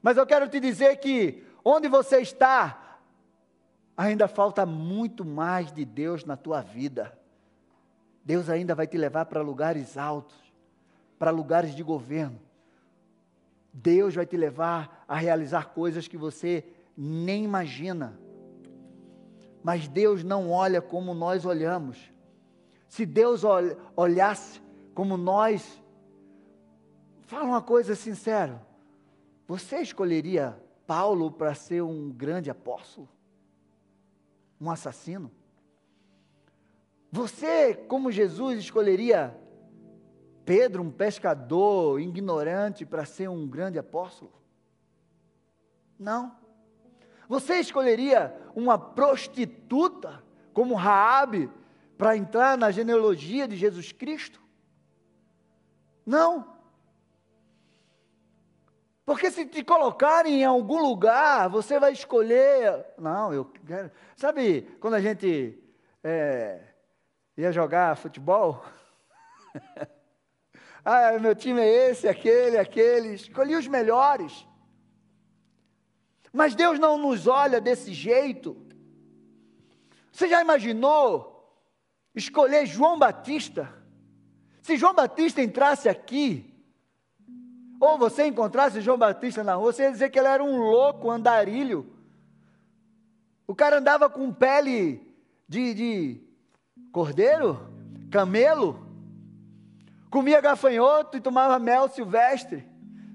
Mas 0.00 0.16
eu 0.16 0.24
quero 0.24 0.48
te 0.48 0.60
dizer 0.60 0.96
que 0.98 1.44
onde 1.64 1.88
você 1.88 2.18
está, 2.18 3.00
ainda 3.96 4.28
falta 4.28 4.64
muito 4.64 5.24
mais 5.24 5.72
de 5.72 5.84
Deus 5.84 6.24
na 6.24 6.36
tua 6.36 6.60
vida. 6.60 7.18
Deus 8.24 8.48
ainda 8.48 8.74
vai 8.74 8.86
te 8.86 8.96
levar 8.96 9.26
para 9.26 9.42
lugares 9.42 9.98
altos, 9.98 10.34
para 11.18 11.30
lugares 11.30 11.74
de 11.74 11.82
governo. 11.82 12.40
Deus 13.72 14.14
vai 14.14 14.24
te 14.24 14.36
levar 14.36 15.04
a 15.06 15.16
realizar 15.16 15.74
coisas 15.74 16.08
que 16.08 16.16
você 16.16 16.64
nem 16.96 17.44
imagina. 17.44 18.18
Mas 19.62 19.88
Deus 19.88 20.22
não 20.22 20.50
olha 20.50 20.80
como 20.80 21.12
nós 21.12 21.44
olhamos. 21.44 21.98
Se 22.88 23.04
Deus 23.04 23.42
olhasse 23.96 24.62
como 24.94 25.16
nós, 25.16 25.82
fala 27.22 27.44
uma 27.44 27.62
coisa 27.62 27.94
sincera: 27.94 28.64
você 29.46 29.80
escolheria 29.80 30.56
Paulo 30.86 31.30
para 31.30 31.54
ser 31.54 31.82
um 31.82 32.10
grande 32.10 32.50
apóstolo? 32.50 33.08
Um 34.60 34.70
assassino? 34.70 35.30
Você, 37.14 37.76
como 37.76 38.10
Jesus, 38.10 38.58
escolheria 38.58 39.38
Pedro, 40.44 40.82
um 40.82 40.90
pescador 40.90 42.00
ignorante, 42.00 42.84
para 42.84 43.04
ser 43.04 43.30
um 43.30 43.46
grande 43.46 43.78
apóstolo? 43.78 44.32
Não. 45.96 46.36
Você 47.28 47.60
escolheria 47.60 48.36
uma 48.52 48.76
prostituta 48.76 50.24
como 50.52 50.74
Raabe 50.74 51.48
para 51.96 52.16
entrar 52.16 52.58
na 52.58 52.72
genealogia 52.72 53.46
de 53.46 53.54
Jesus 53.54 53.92
Cristo? 53.92 54.42
Não. 56.04 56.52
Porque 59.06 59.30
se 59.30 59.46
te 59.46 59.62
colocarem 59.62 60.40
em 60.40 60.44
algum 60.44 60.82
lugar, 60.82 61.48
você 61.48 61.78
vai 61.78 61.92
escolher. 61.92 62.84
Não, 62.98 63.32
eu 63.32 63.44
quero. 63.44 63.92
Sabe 64.16 64.62
quando 64.80 64.94
a 64.94 65.00
gente 65.00 65.62
é, 66.02 66.73
ia 67.36 67.52
jogar 67.52 67.96
futebol? 67.96 68.64
ah, 70.84 71.18
meu 71.18 71.34
time 71.34 71.60
é 71.60 71.90
esse, 71.90 72.08
aquele, 72.08 72.58
aquele. 72.58 73.14
Escolhi 73.14 73.56
os 73.56 73.66
melhores. 73.66 74.46
Mas 76.32 76.54
Deus 76.54 76.78
não 76.78 76.98
nos 76.98 77.26
olha 77.26 77.60
desse 77.60 77.92
jeito. 77.92 78.56
Você 80.10 80.28
já 80.28 80.40
imaginou 80.40 81.34
escolher 82.14 82.66
João 82.66 82.98
Batista, 82.98 83.72
se 84.62 84.76
João 84.76 84.94
Batista 84.94 85.42
entrasse 85.42 85.88
aqui, 85.88 86.54
ou 87.80 87.98
você 87.98 88.26
encontrasse 88.26 88.80
João 88.80 88.96
Batista 88.96 89.42
na 89.44 89.56
rua, 89.56 89.72
você 89.72 89.82
ia 89.82 89.92
dizer 89.92 90.10
que 90.10 90.18
ele 90.18 90.28
era 90.28 90.42
um 90.42 90.58
louco 90.58 91.10
andarilho. 91.10 91.92
O 93.46 93.54
cara 93.54 93.78
andava 93.78 94.08
com 94.08 94.32
pele 94.32 95.06
de, 95.46 95.74
de 95.74 96.23
cordeiro, 96.94 97.60
camelo, 98.08 98.86
comia 100.08 100.40
gafanhoto 100.40 101.16
e 101.16 101.20
tomava 101.20 101.58
mel 101.58 101.88
silvestre. 101.88 102.64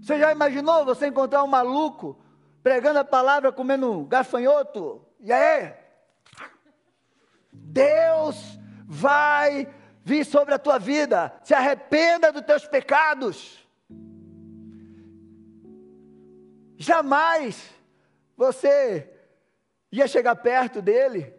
Você 0.01 0.19
já 0.19 0.33
imaginou 0.33 0.83
você 0.83 1.07
encontrar 1.07 1.45
um 1.45 1.47
maluco 1.47 2.19
pregando 2.61 2.99
a 2.99 3.05
palavra, 3.05 3.53
comendo 3.53 4.03
gafanhoto? 4.03 5.01
E 5.21 5.31
aí? 5.31 5.73
Deus 7.53 8.59
vai 8.85 9.73
vir 10.03 10.25
sobre 10.25 10.53
a 10.53 10.59
tua 10.59 10.77
vida. 10.77 11.33
Se 11.41 11.53
arrependa 11.53 12.33
dos 12.33 12.41
teus 12.41 12.67
pecados. 12.67 13.65
Jamais 16.75 17.73
você 18.35 19.09
ia 19.89 20.05
chegar 20.05 20.35
perto 20.35 20.81
dele. 20.81 21.38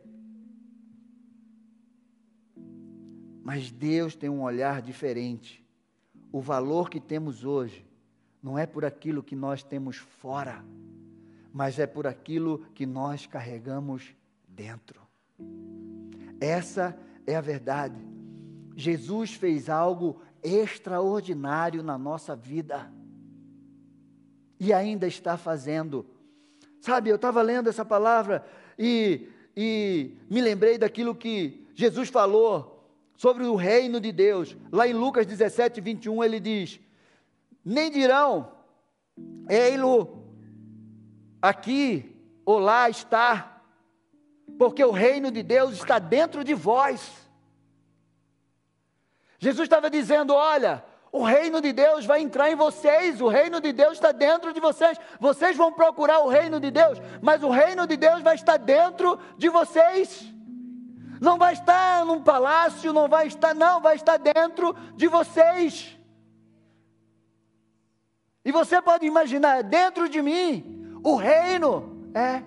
Mas 3.52 3.68
Deus 3.68 4.14
tem 4.14 4.30
um 4.30 4.42
olhar 4.42 4.80
diferente. 4.80 5.60
O 6.30 6.40
valor 6.40 6.88
que 6.88 7.00
temos 7.00 7.44
hoje 7.44 7.84
não 8.40 8.56
é 8.56 8.64
por 8.64 8.84
aquilo 8.84 9.24
que 9.24 9.34
nós 9.34 9.60
temos 9.64 9.96
fora, 9.96 10.64
mas 11.52 11.76
é 11.76 11.84
por 11.84 12.06
aquilo 12.06 12.64
que 12.76 12.86
nós 12.86 13.26
carregamos 13.26 14.14
dentro. 14.46 15.00
Essa 16.40 16.96
é 17.26 17.34
a 17.34 17.40
verdade. 17.40 18.00
Jesus 18.76 19.34
fez 19.34 19.68
algo 19.68 20.22
extraordinário 20.44 21.82
na 21.82 21.98
nossa 21.98 22.36
vida. 22.36 22.88
E 24.60 24.72
ainda 24.72 25.08
está 25.08 25.36
fazendo. 25.36 26.06
Sabe, 26.80 27.10
eu 27.10 27.16
estava 27.16 27.42
lendo 27.42 27.68
essa 27.68 27.84
palavra 27.84 28.46
e, 28.78 29.28
e 29.56 30.16
me 30.30 30.40
lembrei 30.40 30.78
daquilo 30.78 31.16
que 31.16 31.66
Jesus 31.74 32.10
falou 32.10 32.78
sobre 33.20 33.44
o 33.44 33.54
reino 33.54 34.00
de 34.00 34.12
Deus. 34.12 34.56
Lá 34.72 34.88
em 34.88 34.94
Lucas 34.94 35.26
17, 35.26 35.78
21, 35.78 36.24
ele 36.24 36.40
diz: 36.40 36.80
Nem 37.62 37.90
dirão, 37.90 38.50
ei-lo 39.46 40.24
aqui 41.42 42.16
ou 42.46 42.58
lá 42.58 42.88
está, 42.88 43.60
porque 44.58 44.82
o 44.82 44.90
reino 44.90 45.30
de 45.30 45.42
Deus 45.42 45.74
está 45.74 45.98
dentro 45.98 46.42
de 46.42 46.54
vós. 46.54 47.12
Jesus 49.38 49.66
estava 49.66 49.90
dizendo: 49.90 50.32
olha, 50.32 50.82
o 51.12 51.22
reino 51.22 51.60
de 51.60 51.74
Deus 51.74 52.06
vai 52.06 52.22
entrar 52.22 52.50
em 52.50 52.54
vocês, 52.54 53.20
o 53.20 53.28
reino 53.28 53.60
de 53.60 53.70
Deus 53.70 53.98
está 53.98 54.12
dentro 54.12 54.50
de 54.50 54.60
vocês. 54.60 54.96
Vocês 55.20 55.54
vão 55.58 55.70
procurar 55.70 56.20
o 56.20 56.28
reino 56.30 56.58
de 56.58 56.70
Deus, 56.70 56.98
mas 57.20 57.42
o 57.42 57.50
reino 57.50 57.86
de 57.86 57.98
Deus 57.98 58.22
vai 58.22 58.36
estar 58.36 58.56
dentro 58.56 59.20
de 59.36 59.50
vocês. 59.50 60.29
Não 61.20 61.36
vai 61.36 61.52
estar 61.52 62.04
num 62.06 62.22
palácio, 62.22 62.94
não 62.94 63.06
vai 63.06 63.26
estar, 63.26 63.54
não, 63.54 63.80
vai 63.80 63.94
estar 63.94 64.16
dentro 64.16 64.74
de 64.96 65.06
vocês. 65.06 65.98
E 68.42 68.50
você 68.50 68.80
pode 68.80 69.04
imaginar, 69.04 69.62
dentro 69.62 70.08
de 70.08 70.22
mim, 70.22 70.98
o 71.04 71.16
reino 71.16 72.10
é 72.14 72.42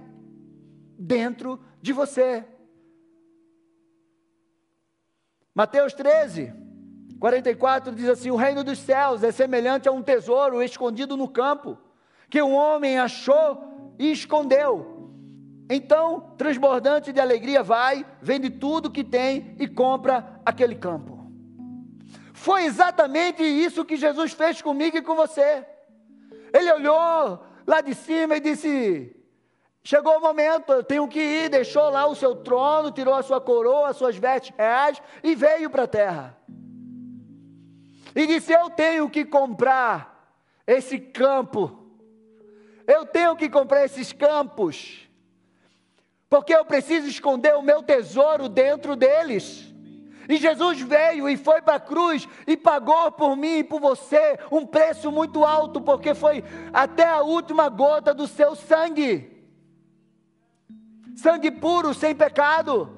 dentro 0.97 1.59
de 1.81 1.93
você. 1.93 2.43
Mateus 5.53 5.93
13, 5.93 6.51
44 7.19 7.93
diz 7.93 8.09
assim: 8.09 8.31
O 8.31 8.35
reino 8.35 8.63
dos 8.63 8.79
céus 8.79 9.23
é 9.23 9.31
semelhante 9.31 9.87
a 9.87 9.91
um 9.91 10.01
tesouro 10.01 10.63
escondido 10.63 11.15
no 11.15 11.27
campo, 11.27 11.77
que 12.27 12.41
um 12.41 12.55
homem 12.55 12.97
achou 12.97 13.93
e 13.99 14.11
escondeu. 14.11 14.92
Então, 15.69 16.33
transbordante 16.37 17.11
de 17.13 17.19
alegria, 17.19 17.63
vai, 17.63 18.05
vende 18.21 18.49
tudo 18.49 18.91
que 18.91 19.03
tem 19.03 19.55
e 19.59 19.67
compra 19.67 20.41
aquele 20.45 20.75
campo. 20.75 21.31
Foi 22.33 22.65
exatamente 22.65 23.41
isso 23.43 23.85
que 23.85 23.95
Jesus 23.95 24.33
fez 24.33 24.61
comigo 24.61 24.97
e 24.97 25.01
com 25.01 25.15
você. 25.15 25.65
Ele 26.53 26.71
olhou 26.71 27.39
lá 27.65 27.81
de 27.81 27.95
cima 27.95 28.35
e 28.35 28.39
disse: 28.39 29.15
Chegou 29.83 30.17
o 30.17 30.21
momento, 30.21 30.73
eu 30.73 30.83
tenho 30.83 31.07
que 31.07 31.19
ir. 31.19 31.49
Deixou 31.49 31.89
lá 31.89 32.05
o 32.05 32.15
seu 32.15 32.35
trono, 32.35 32.91
tirou 32.91 33.13
a 33.13 33.23
sua 33.23 33.39
coroa, 33.39 33.89
as 33.89 33.97
suas 33.97 34.17
vestes 34.17 34.53
reais 34.57 35.01
e 35.23 35.33
veio 35.33 35.69
para 35.69 35.83
a 35.83 35.87
terra 35.87 36.37
e 38.15 38.27
disse: 38.27 38.51
Eu 38.51 38.69
tenho 38.69 39.09
que 39.09 39.25
comprar 39.25 40.35
esse 40.65 40.99
campo, 40.99 41.89
eu 42.87 43.05
tenho 43.05 43.35
que 43.35 43.49
comprar 43.49 43.83
esses 43.85 44.13
campos, 44.13 45.02
porque 46.33 46.51
eu 46.51 46.65
preciso 46.65 47.05
esconder 47.05 47.53
o 47.55 47.61
meu 47.61 47.83
tesouro 47.83 48.49
dentro 48.49 48.95
deles. 48.95 49.71
E 50.27 50.35
Jesus 50.37 50.81
veio 50.81 51.29
e 51.29 51.37
foi 51.37 51.61
para 51.61 51.75
a 51.75 51.79
cruz 51.79 52.27
e 52.47 52.57
pagou 52.57 53.11
por 53.11 53.35
mim 53.35 53.59
e 53.59 53.63
por 53.63 53.79
você 53.79 54.39
um 54.51 54.65
preço 54.65 55.11
muito 55.11 55.45
alto, 55.45 55.79
porque 55.79 56.15
foi 56.15 56.43
até 56.73 57.07
a 57.07 57.21
última 57.21 57.69
gota 57.69 58.15
do 58.15 58.27
seu 58.27 58.55
sangue 58.55 59.45
sangue 61.15 61.51
puro, 61.51 61.93
sem 61.93 62.15
pecado. 62.15 62.89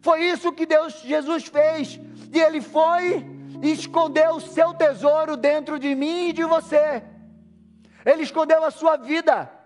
Foi 0.00 0.24
isso 0.24 0.50
que 0.50 0.66
Deus, 0.66 0.94
Jesus 1.02 1.46
fez. 1.46 2.00
E 2.32 2.40
ele 2.40 2.60
foi 2.60 3.24
e 3.62 3.70
escondeu 3.70 4.32
o 4.32 4.40
seu 4.40 4.74
tesouro 4.74 5.36
dentro 5.36 5.78
de 5.78 5.94
mim 5.94 6.30
e 6.30 6.32
de 6.32 6.42
você. 6.42 7.04
Ele 8.04 8.24
escondeu 8.24 8.64
a 8.64 8.72
sua 8.72 8.96
vida. 8.96 9.57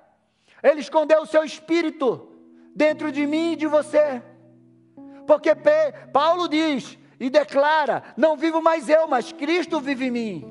Ele 0.63 0.81
escondeu 0.81 1.23
o 1.23 1.27
seu 1.27 1.45
espírito 1.45 2.29
dentro 2.75 3.11
de 3.11 3.27
mim 3.27 3.53
e 3.53 3.57
de 3.57 3.67
você. 3.67 4.23
Porque 5.27 5.51
Paulo 6.13 6.49
diz 6.49 6.99
e 7.19 7.29
declara: 7.29 8.03
Não 8.17 8.37
vivo 8.37 8.63
mais 8.63 8.89
eu, 8.89 9.09
mas 9.09 9.33
Cristo 9.33 9.81
vive 9.81 10.07
em 10.07 10.11
mim. 10.11 10.45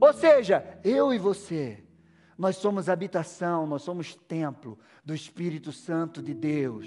Ou 0.00 0.12
seja, 0.12 0.78
eu 0.82 1.12
e 1.12 1.18
você, 1.18 1.84
nós 2.38 2.56
somos 2.56 2.88
habitação, 2.88 3.66
nós 3.66 3.82
somos 3.82 4.14
templo 4.14 4.78
do 5.04 5.14
Espírito 5.14 5.72
Santo 5.72 6.22
de 6.22 6.32
Deus. 6.32 6.86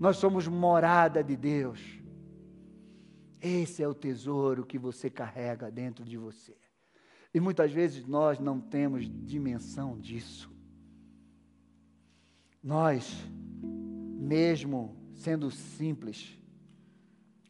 Nós 0.00 0.16
somos 0.16 0.48
morada 0.48 1.22
de 1.22 1.36
Deus. 1.36 1.80
Esse 3.40 3.82
é 3.82 3.88
o 3.88 3.94
tesouro 3.94 4.64
que 4.64 4.78
você 4.78 5.10
carrega 5.10 5.70
dentro 5.70 6.04
de 6.04 6.16
você. 6.16 6.56
E 7.34 7.40
muitas 7.40 7.72
vezes 7.72 8.06
nós 8.06 8.38
não 8.38 8.60
temos 8.60 9.08
dimensão 9.08 9.98
disso. 9.98 10.51
Nós, 12.62 13.12
mesmo 13.60 14.96
sendo 15.14 15.50
simples, 15.50 16.38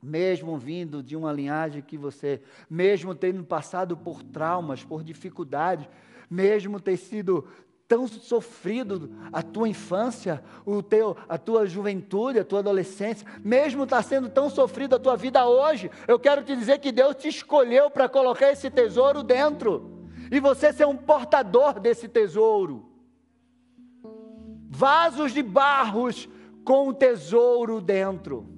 mesmo 0.02 0.56
vindo 0.56 1.02
de 1.02 1.14
uma 1.14 1.30
linhagem 1.30 1.82
que 1.82 1.98
você, 1.98 2.40
mesmo 2.68 3.14
tendo 3.14 3.44
passado 3.44 3.94
por 3.94 4.22
traumas, 4.22 4.82
por 4.82 5.04
dificuldades, 5.04 5.86
mesmo 6.30 6.80
ter 6.80 6.96
sido 6.96 7.46
tão 7.86 8.08
sofrido 8.08 9.12
a 9.30 9.42
tua 9.42 9.68
infância, 9.68 10.42
o 10.64 10.82
teu, 10.82 11.14
a 11.28 11.36
tua 11.36 11.66
juventude, 11.66 12.38
a 12.38 12.44
tua 12.44 12.60
adolescência, 12.60 13.26
mesmo 13.44 13.84
está 13.84 14.02
sendo 14.02 14.30
tão 14.30 14.48
sofrido 14.48 14.96
a 14.96 14.98
tua 14.98 15.14
vida 15.14 15.46
hoje, 15.46 15.90
eu 16.08 16.18
quero 16.18 16.42
te 16.42 16.56
dizer 16.56 16.78
que 16.78 16.90
Deus 16.90 17.16
te 17.16 17.28
escolheu 17.28 17.90
para 17.90 18.08
colocar 18.08 18.50
esse 18.50 18.70
tesouro 18.70 19.22
dentro, 19.22 20.08
e 20.30 20.40
você 20.40 20.72
ser 20.72 20.86
um 20.86 20.96
portador 20.96 21.78
desse 21.78 22.08
tesouro. 22.08 22.91
Vasos 24.74 25.32
de 25.32 25.42
barros 25.42 26.26
com 26.64 26.88
o 26.88 26.94
tesouro 26.94 27.78
dentro. 27.78 28.48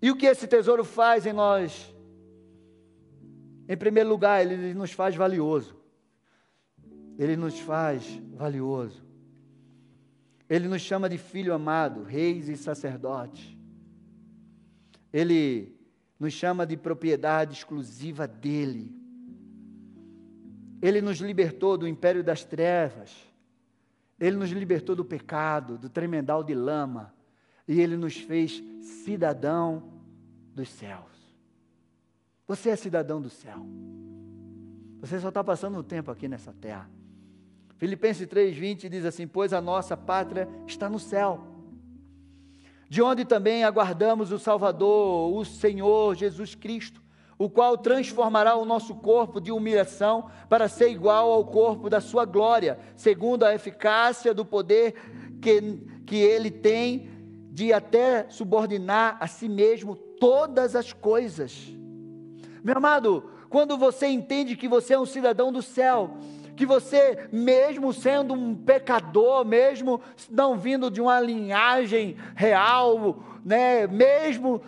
E 0.00 0.12
o 0.12 0.16
que 0.16 0.26
esse 0.26 0.46
tesouro 0.46 0.84
faz 0.84 1.26
em 1.26 1.32
nós? 1.32 1.92
Em 3.68 3.76
primeiro 3.76 4.08
lugar, 4.08 4.46
ele 4.46 4.72
nos 4.74 4.92
faz 4.92 5.16
valioso. 5.16 5.74
Ele 7.18 7.36
nos 7.36 7.58
faz 7.58 8.06
valioso. 8.32 9.04
Ele 10.48 10.68
nos 10.68 10.80
chama 10.80 11.08
de 11.08 11.18
filho 11.18 11.52
amado, 11.52 12.04
reis 12.04 12.48
e 12.48 12.56
sacerdotes. 12.56 13.56
Ele 15.12 15.76
nos 16.20 16.32
chama 16.32 16.64
de 16.64 16.76
propriedade 16.76 17.54
exclusiva 17.54 18.28
dele. 18.28 19.03
Ele 20.86 21.00
nos 21.00 21.16
libertou 21.16 21.78
do 21.78 21.88
império 21.88 22.22
das 22.22 22.44
trevas. 22.44 23.10
Ele 24.20 24.36
nos 24.36 24.50
libertou 24.50 24.94
do 24.94 25.02
pecado, 25.02 25.78
do 25.78 25.88
tremendal 25.88 26.44
de 26.44 26.54
lama. 26.54 27.14
E 27.66 27.80
ele 27.80 27.96
nos 27.96 28.18
fez 28.18 28.62
cidadão 28.82 29.82
dos 30.54 30.68
céus. 30.68 31.10
Você 32.46 32.68
é 32.68 32.76
cidadão 32.76 33.18
do 33.18 33.30
céu. 33.30 33.64
Você 35.00 35.18
só 35.18 35.30
está 35.30 35.42
passando 35.42 35.78
um 35.78 35.82
tempo 35.82 36.10
aqui 36.10 36.28
nessa 36.28 36.52
terra. 36.52 36.90
Filipenses 37.78 38.26
3,20 38.26 38.90
diz 38.90 39.06
assim: 39.06 39.26
Pois 39.26 39.54
a 39.54 39.62
nossa 39.62 39.96
pátria 39.96 40.46
está 40.66 40.90
no 40.90 40.98
céu, 40.98 41.46
de 42.90 43.00
onde 43.00 43.24
também 43.24 43.64
aguardamos 43.64 44.32
o 44.32 44.38
Salvador, 44.38 45.34
o 45.34 45.46
Senhor 45.46 46.14
Jesus 46.14 46.54
Cristo, 46.54 47.02
o 47.44 47.50
qual 47.50 47.76
transformará 47.76 48.56
o 48.56 48.64
nosso 48.64 48.94
corpo 48.94 49.38
de 49.38 49.52
humilhação 49.52 50.30
para 50.48 50.66
ser 50.66 50.88
igual 50.88 51.30
ao 51.30 51.44
corpo 51.44 51.90
da 51.90 52.00
sua 52.00 52.24
glória, 52.24 52.78
segundo 52.96 53.44
a 53.44 53.54
eficácia 53.54 54.32
do 54.32 54.46
poder 54.46 54.94
que, 55.42 55.60
que 56.06 56.16
ele 56.16 56.50
tem 56.50 57.10
de 57.50 57.70
até 57.70 58.26
subordinar 58.30 59.18
a 59.20 59.26
si 59.26 59.46
mesmo 59.46 59.94
todas 59.94 60.74
as 60.74 60.94
coisas. 60.94 61.70
Meu 62.62 62.78
amado, 62.78 63.30
quando 63.50 63.76
você 63.76 64.06
entende 64.06 64.56
que 64.56 64.66
você 64.66 64.94
é 64.94 64.98
um 64.98 65.04
cidadão 65.04 65.52
do 65.52 65.60
céu, 65.60 66.16
que 66.56 66.64
você, 66.64 67.28
mesmo 67.30 67.92
sendo 67.92 68.32
um 68.32 68.54
pecador, 68.54 69.44
mesmo 69.44 70.00
não 70.30 70.56
vindo 70.56 70.90
de 70.90 71.02
uma 71.02 71.20
linhagem 71.20 72.16
real, 72.34 73.22
né, 73.44 73.86
mesmo 73.86 74.62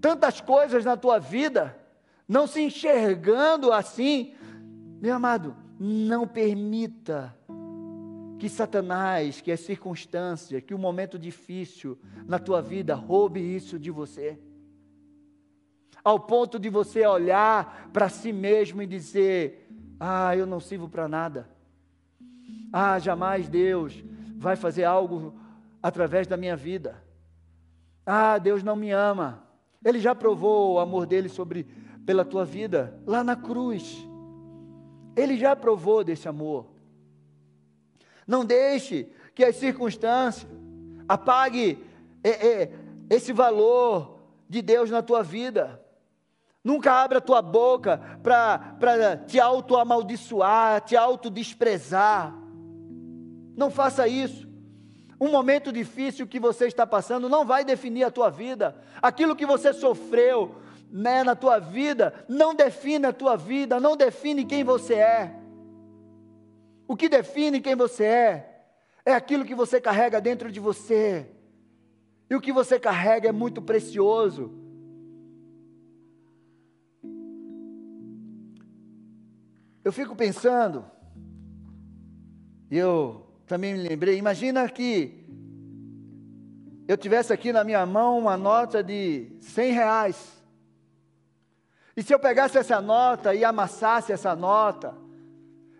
tantas 0.00 0.40
coisas 0.40 0.84
na 0.84 0.96
tua 0.96 1.18
vida, 1.18 1.76
não 2.26 2.46
se 2.46 2.60
enxergando 2.60 3.72
assim, 3.72 4.34
meu 5.00 5.14
amado, 5.14 5.56
não 5.78 6.26
permita 6.26 7.34
que 8.38 8.48
Satanás, 8.48 9.40
que 9.40 9.50
a 9.50 9.56
circunstância, 9.56 10.60
que 10.60 10.74
o 10.74 10.78
momento 10.78 11.18
difícil 11.18 11.98
na 12.26 12.38
tua 12.38 12.62
vida 12.62 12.94
roube 12.94 13.40
isso 13.40 13.78
de 13.78 13.90
você. 13.90 14.38
Ao 16.04 16.20
ponto 16.20 16.58
de 16.58 16.68
você 16.68 17.04
olhar 17.06 17.90
para 17.92 18.08
si 18.08 18.32
mesmo 18.32 18.80
e 18.80 18.86
dizer: 18.86 19.68
ah, 19.98 20.36
eu 20.36 20.46
não 20.46 20.60
sirvo 20.60 20.88
para 20.88 21.08
nada. 21.08 21.48
Ah, 22.72 22.98
jamais 22.98 23.48
Deus 23.48 24.04
vai 24.36 24.54
fazer 24.54 24.84
algo 24.84 25.34
através 25.82 26.26
da 26.26 26.36
minha 26.36 26.56
vida. 26.56 27.02
Ah, 28.06 28.38
Deus 28.38 28.62
não 28.62 28.76
me 28.76 28.90
ama. 28.90 29.47
Ele 29.84 30.00
já 30.00 30.14
provou 30.14 30.74
o 30.74 30.78
amor 30.78 31.06
dele 31.06 31.28
sobre 31.28 31.64
pela 32.04 32.24
tua 32.24 32.44
vida 32.44 33.00
lá 33.06 33.22
na 33.22 33.36
cruz. 33.36 33.96
Ele 35.14 35.36
já 35.36 35.54
provou 35.54 36.02
desse 36.02 36.28
amor. 36.28 36.66
Não 38.26 38.44
deixe 38.44 39.08
que 39.34 39.44
as 39.44 39.56
circunstâncias 39.56 40.50
apague 41.08 41.84
é, 42.22 42.30
é, 42.30 42.72
esse 43.10 43.32
valor 43.32 44.20
de 44.48 44.62
Deus 44.62 44.90
na 44.90 45.02
tua 45.02 45.22
vida. 45.22 45.82
Nunca 46.64 46.92
abra 46.92 47.20
tua 47.20 47.40
boca 47.40 47.98
para 48.22 49.16
te 49.26 49.38
auto-amaldiçoar, 49.38 50.80
te 50.80 50.96
auto-desprezar. 50.96 52.34
Não 53.56 53.70
faça 53.70 54.08
isso. 54.08 54.47
Um 55.20 55.30
momento 55.30 55.72
difícil 55.72 56.26
que 56.26 56.38
você 56.38 56.66
está 56.66 56.86
passando 56.86 57.28
não 57.28 57.44
vai 57.44 57.64
definir 57.64 58.04
a 58.04 58.10
tua 58.10 58.30
vida. 58.30 58.76
Aquilo 59.02 59.34
que 59.34 59.44
você 59.44 59.72
sofreu 59.72 60.54
né, 60.90 61.24
na 61.24 61.34
tua 61.34 61.58
vida 61.58 62.24
não 62.28 62.54
define 62.54 63.06
a 63.06 63.12
tua 63.12 63.36
vida, 63.36 63.80
não 63.80 63.96
define 63.96 64.44
quem 64.44 64.62
você 64.62 64.94
é. 64.94 65.34
O 66.86 66.96
que 66.96 67.08
define 67.08 67.60
quem 67.60 67.74
você 67.74 68.04
é 68.04 68.64
é 69.04 69.12
aquilo 69.12 69.44
que 69.44 69.54
você 69.54 69.80
carrega 69.80 70.20
dentro 70.20 70.52
de 70.52 70.60
você. 70.60 71.26
E 72.30 72.34
o 72.34 72.40
que 72.40 72.52
você 72.52 72.78
carrega 72.78 73.28
é 73.28 73.32
muito 73.32 73.60
precioso. 73.60 74.52
Eu 79.82 79.92
fico 79.92 80.14
pensando, 80.14 80.84
eu 82.70 83.27
também 83.48 83.74
me 83.74 83.88
lembrei, 83.88 84.18
imagina 84.18 84.68
que 84.68 85.24
eu 86.86 86.96
tivesse 86.96 87.32
aqui 87.32 87.52
na 87.52 87.64
minha 87.64 87.84
mão 87.86 88.18
uma 88.18 88.36
nota 88.36 88.82
de 88.82 89.32
100 89.40 89.72
reais, 89.72 90.38
e 91.96 92.02
se 92.02 92.14
eu 92.14 92.20
pegasse 92.20 92.56
essa 92.58 92.80
nota 92.80 93.34
e 93.34 93.44
amassasse 93.44 94.12
essa 94.12 94.36
nota, 94.36 94.94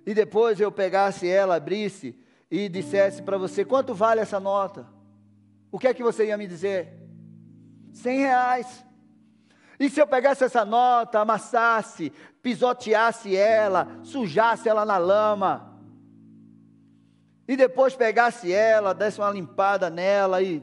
e 0.05 0.15
depois 0.15 0.59
eu 0.59 0.73
pegasse 0.73 1.29
ela, 1.29 1.57
abrisse 1.57 2.19
e 2.51 2.69
dissesse 2.69 3.23
para 3.23 3.39
você: 3.39 3.65
quanto 3.65 3.95
vale 3.95 4.21
essa 4.21 4.41
nota? 4.41 4.87
O 5.71 5.79
que 5.79 5.87
é 5.87 5.95
que 5.95 6.03
você 6.03 6.27
ia 6.27 6.37
me 6.37 6.47
dizer? 6.47 6.93
100 7.93 8.19
reais. 8.19 8.85
E 9.79 9.89
se 9.89 10.01
eu 10.01 10.07
pegasse 10.07 10.43
essa 10.43 10.65
nota, 10.65 11.21
amassasse, 11.21 12.11
pisoteasse 12.43 13.37
ela, 13.37 13.87
sujasse 14.03 14.69
ela 14.69 14.85
na 14.85 14.97
lama, 14.99 15.68
e 17.49 17.57
depois 17.57 17.97
pegasse 17.97 18.53
ela, 18.53 18.93
desse 18.93 19.19
uma 19.19 19.31
limpada 19.31 19.89
nela 19.89 20.43
e. 20.43 20.63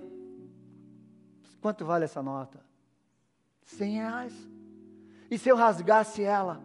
Quanto 1.60 1.84
vale 1.84 2.06
essa 2.06 2.22
nota? 2.22 2.64
100 3.64 3.92
reais. 3.96 4.34
E 5.32 5.38
se 5.40 5.50
eu 5.50 5.56
rasgasse 5.56 6.24
ela? 6.24 6.62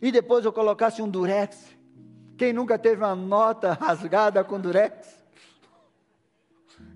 E 0.00 0.12
depois 0.12 0.44
eu 0.44 0.52
colocasse 0.52 1.02
um 1.02 1.08
durex? 1.08 1.76
Quem 2.38 2.52
nunca 2.52 2.78
teve 2.78 3.02
uma 3.02 3.16
nota 3.16 3.72
rasgada 3.78 4.44
com 4.44 4.60
durex? 4.60 5.18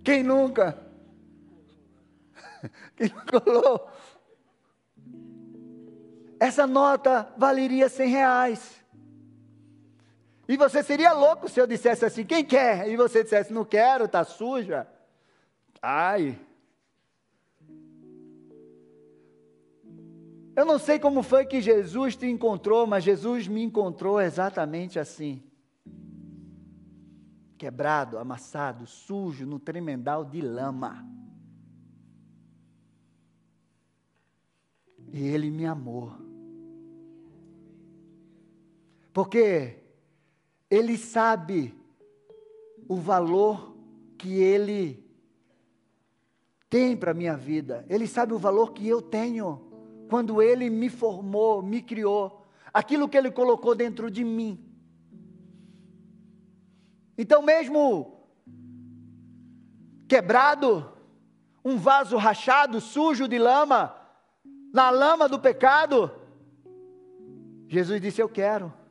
Quem 0.04 0.22
nunca? 0.22 0.78
Quem 2.96 3.08
nunca 3.08 3.40
colou? 3.40 3.90
Essa 6.38 6.68
nota 6.68 7.34
valeria 7.36 7.88
100 7.88 8.08
reais. 8.08 8.83
E 10.46 10.56
você 10.56 10.82
seria 10.82 11.12
louco 11.12 11.48
se 11.48 11.60
eu 11.60 11.66
dissesse 11.66 12.04
assim: 12.04 12.24
quem 12.24 12.44
quer? 12.44 12.88
E 12.88 12.96
você 12.96 13.22
dissesse: 13.22 13.52
não 13.52 13.64
quero, 13.64 14.04
está 14.04 14.24
suja. 14.24 14.86
Ai. 15.80 16.38
Eu 20.56 20.64
não 20.64 20.78
sei 20.78 21.00
como 21.00 21.22
foi 21.22 21.46
que 21.46 21.60
Jesus 21.60 22.14
te 22.14 22.26
encontrou, 22.26 22.86
mas 22.86 23.02
Jesus 23.02 23.48
me 23.48 23.62
encontrou 23.62 24.20
exatamente 24.20 24.98
assim. 24.98 25.42
Quebrado, 27.58 28.18
amassado, 28.18 28.86
sujo, 28.86 29.46
no 29.46 29.58
tremendal 29.58 30.24
de 30.24 30.40
lama. 30.40 31.04
E 35.12 35.26
Ele 35.26 35.50
me 35.50 35.66
amou. 35.66 36.12
Porque 39.12 39.83
Ele 40.74 40.98
sabe 40.98 41.72
o 42.88 42.96
valor 42.96 43.76
que 44.18 44.34
Ele 44.34 45.08
tem 46.68 46.96
para 46.96 47.12
a 47.12 47.14
minha 47.14 47.36
vida. 47.36 47.86
Ele 47.88 48.08
sabe 48.08 48.32
o 48.34 48.38
valor 48.38 48.72
que 48.72 48.88
eu 48.88 49.00
tenho 49.00 49.70
quando 50.08 50.42
Ele 50.42 50.68
me 50.68 50.88
formou, 50.88 51.62
me 51.62 51.80
criou, 51.80 52.44
aquilo 52.72 53.08
que 53.08 53.16
Ele 53.16 53.30
colocou 53.30 53.76
dentro 53.76 54.10
de 54.10 54.24
mim. 54.24 54.68
Então, 57.16 57.40
mesmo 57.40 58.26
quebrado, 60.08 60.92
um 61.64 61.76
vaso 61.76 62.16
rachado, 62.16 62.80
sujo 62.80 63.28
de 63.28 63.38
lama, 63.38 63.94
na 64.72 64.90
lama 64.90 65.28
do 65.28 65.38
pecado, 65.38 66.10
Jesus 67.68 68.00
disse: 68.00 68.20
Eu 68.20 68.28
quero. 68.28 68.82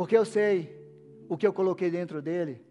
Porque 0.00 0.16
eu 0.16 0.24
sei 0.24 0.74
o 1.28 1.36
que 1.36 1.46
eu 1.46 1.52
coloquei 1.52 1.90
dentro 1.90 2.22
dele. 2.22 2.64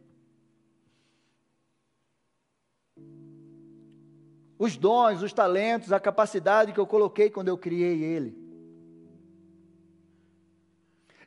os 4.57 4.75
dons, 4.75 5.21
os 5.21 5.31
talentos, 5.31 5.93
a 5.93 5.99
capacidade 5.99 6.73
que 6.73 6.79
eu 6.79 6.87
coloquei 6.87 7.29
quando 7.29 7.49
eu 7.49 7.57
criei 7.57 8.03
ele. 8.03 8.35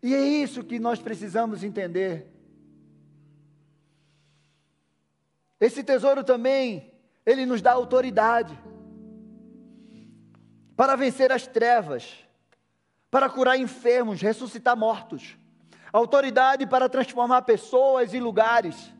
E 0.02 0.12
é 0.12 0.20
isso 0.20 0.64
que 0.64 0.80
nós 0.80 1.00
precisamos 1.00 1.62
entender. 1.62 2.26
Esse 5.60 5.84
tesouro 5.84 6.24
também, 6.24 6.92
ele 7.24 7.46
nos 7.46 7.62
dá 7.62 7.70
autoridade 7.74 8.58
para 10.76 10.96
vencer 10.96 11.30
as 11.30 11.46
trevas, 11.46 12.26
para 13.08 13.30
curar 13.30 13.56
enfermos, 13.56 14.20
ressuscitar 14.20 14.76
mortos, 14.76 15.38
autoridade 15.92 16.66
para 16.66 16.88
transformar 16.88 17.42
pessoas 17.42 18.14
e 18.14 18.20
lugares. 18.20 18.92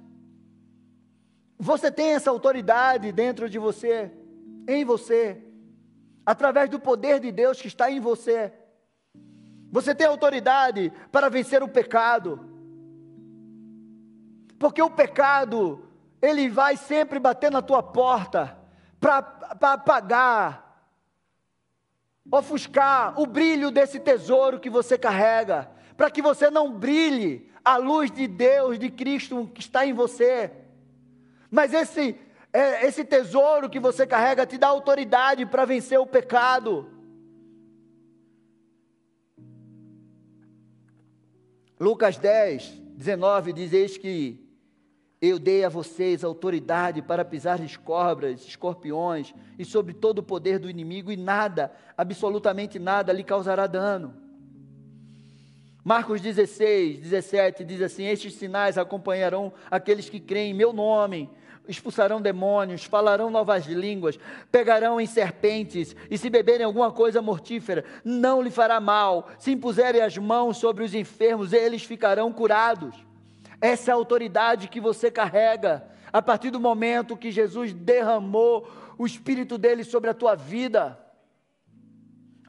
Você 1.58 1.90
tem 1.90 2.14
essa 2.14 2.30
autoridade 2.30 3.12
dentro 3.12 3.48
de 3.48 3.58
você 3.58 4.12
em 4.68 4.84
você, 4.84 5.42
através 6.24 6.68
do 6.68 6.78
poder 6.78 7.18
de 7.20 7.32
Deus 7.32 7.60
que 7.60 7.68
está 7.68 7.90
em 7.90 8.00
você. 8.00 8.52
Você 9.70 9.94
tem 9.94 10.06
autoridade 10.06 10.92
para 11.10 11.28
vencer 11.28 11.62
o 11.62 11.68
pecado. 11.68 12.48
Porque 14.58 14.82
o 14.82 14.90
pecado, 14.90 15.88
ele 16.20 16.48
vai 16.48 16.76
sempre 16.76 17.18
bater 17.18 17.50
na 17.50 17.62
tua 17.62 17.82
porta 17.82 18.56
para 19.00 19.18
apagar, 19.60 20.86
ofuscar 22.30 23.18
o 23.18 23.26
brilho 23.26 23.70
desse 23.70 23.98
tesouro 23.98 24.60
que 24.60 24.70
você 24.70 24.96
carrega, 24.96 25.68
para 25.96 26.10
que 26.10 26.22
você 26.22 26.50
não 26.50 26.72
brilhe 26.72 27.50
a 27.64 27.76
luz 27.76 28.10
de 28.10 28.26
Deus, 28.26 28.78
de 28.78 28.90
Cristo 28.90 29.50
que 29.54 29.60
está 29.60 29.86
em 29.86 29.92
você. 29.92 30.50
Mas 31.50 31.72
esse 31.72 32.18
é, 32.52 32.86
esse 32.86 33.02
tesouro 33.02 33.70
que 33.70 33.80
você 33.80 34.06
carrega 34.06 34.44
te 34.44 34.58
dá 34.58 34.68
autoridade 34.68 35.46
para 35.46 35.64
vencer 35.64 35.98
o 35.98 36.06
pecado. 36.06 36.86
Lucas 41.80 42.18
10, 42.18 42.68
19 42.94 43.52
diz: 43.54 43.72
Eis 43.72 43.96
que 43.96 44.38
eu 45.20 45.38
dei 45.38 45.64
a 45.64 45.68
vocês 45.68 46.22
autoridade 46.22 47.00
para 47.00 47.24
pisar 47.24 47.58
cobras, 47.78 48.46
escorpiões 48.46 49.32
e 49.58 49.64
sobre 49.64 49.94
todo 49.94 50.18
o 50.18 50.22
poder 50.22 50.58
do 50.58 50.68
inimigo, 50.68 51.10
e 51.10 51.16
nada, 51.16 51.72
absolutamente 51.96 52.78
nada, 52.78 53.12
lhe 53.12 53.24
causará 53.24 53.66
dano. 53.66 54.14
Marcos 55.84 56.20
16, 56.20 57.00
17 57.00 57.64
diz 57.64 57.82
assim: 57.82 58.06
Estes 58.06 58.34
sinais 58.34 58.78
acompanharão 58.78 59.52
aqueles 59.70 60.08
que 60.08 60.20
creem 60.20 60.52
em 60.52 60.54
meu 60.54 60.72
nome 60.72 61.30
expulsarão 61.68 62.20
demônios, 62.20 62.84
falarão 62.84 63.30
novas 63.30 63.66
línguas, 63.66 64.18
pegarão 64.50 65.00
em 65.00 65.06
serpentes, 65.06 65.94
e 66.10 66.18
se 66.18 66.28
beberem 66.28 66.66
alguma 66.66 66.90
coisa 66.90 67.22
mortífera, 67.22 67.84
não 68.04 68.42
lhe 68.42 68.50
fará 68.50 68.80
mal. 68.80 69.28
Se 69.38 69.52
impuserem 69.52 70.02
as 70.02 70.18
mãos 70.18 70.56
sobre 70.56 70.84
os 70.84 70.94
enfermos, 70.94 71.52
eles 71.52 71.84
ficarão 71.84 72.32
curados. 72.32 72.94
Essa 73.60 73.90
é 73.90 73.92
a 73.92 73.96
autoridade 73.96 74.68
que 74.68 74.80
você 74.80 75.10
carrega 75.10 75.84
a 76.12 76.20
partir 76.20 76.50
do 76.50 76.60
momento 76.60 77.16
que 77.16 77.30
Jesus 77.30 77.72
derramou 77.72 78.68
o 78.98 79.06
Espírito 79.06 79.56
dele 79.56 79.84
sobre 79.84 80.10
a 80.10 80.14
tua 80.14 80.34
vida. 80.34 80.98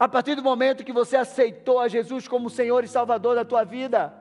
A 0.04 0.08
partir 0.08 0.34
do 0.34 0.42
momento 0.42 0.84
que 0.84 0.92
você 0.92 1.16
aceitou 1.16 1.80
a 1.80 1.88
Jesus 1.88 2.28
como 2.28 2.50
Senhor 2.50 2.84
e 2.84 2.88
Salvador 2.88 3.34
da 3.34 3.44
tua 3.44 3.64
vida 3.64 4.12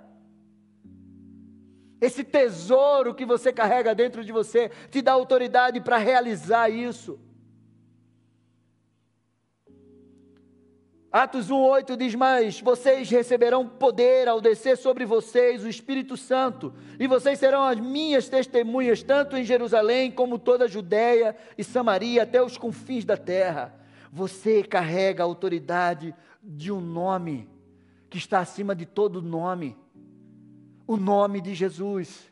esse 2.00 2.24
tesouro 2.24 3.14
que 3.14 3.26
você 3.26 3.52
carrega 3.52 3.94
dentro 3.94 4.24
de 4.24 4.32
você 4.32 4.70
te 4.90 5.02
dá 5.02 5.12
autoridade 5.12 5.82
para 5.82 5.98
realizar 5.98 6.70
isso. 6.70 7.20
Atos 11.12 11.50
1,8 11.50 11.98
diz: 11.98 12.16
Mas 12.16 12.62
vocês 12.62 13.10
receberão 13.10 13.68
poder 13.68 14.30
ao 14.30 14.40
descer 14.40 14.78
sobre 14.78 15.06
vocês 15.06 15.66
o 15.66 15.70
Espírito 15.70 16.16
Santo, 16.16 16.74
e 16.98 17.08
vocês 17.08 17.40
serão 17.40 17.64
as 17.66 17.80
minhas 17.80 18.30
testemunhas, 18.30 19.04
tanto 19.04 19.36
em 19.36 19.44
Jerusalém 19.44 20.10
como 20.10 20.40
toda 20.40 20.64
a 20.64 20.70
Judéia 20.70 21.36
e 21.58 21.64
Samaria, 21.64 22.24
até 22.24 22.42
os 22.42 22.58
confins 22.58 23.04
da 23.04 23.18
terra. 23.18 23.83
Você 24.14 24.62
carrega 24.62 25.24
a 25.24 25.26
autoridade 25.26 26.14
de 26.44 26.72
um 26.72 26.80
nome 26.80 27.50
que 28.10 28.20
está 28.20 28.40
acima 28.40 28.76
de 28.76 28.86
todo 28.86 29.22
nome 29.22 29.76
o 30.86 30.98
nome 30.98 31.42
de 31.42 31.54
Jesus. 31.56 32.32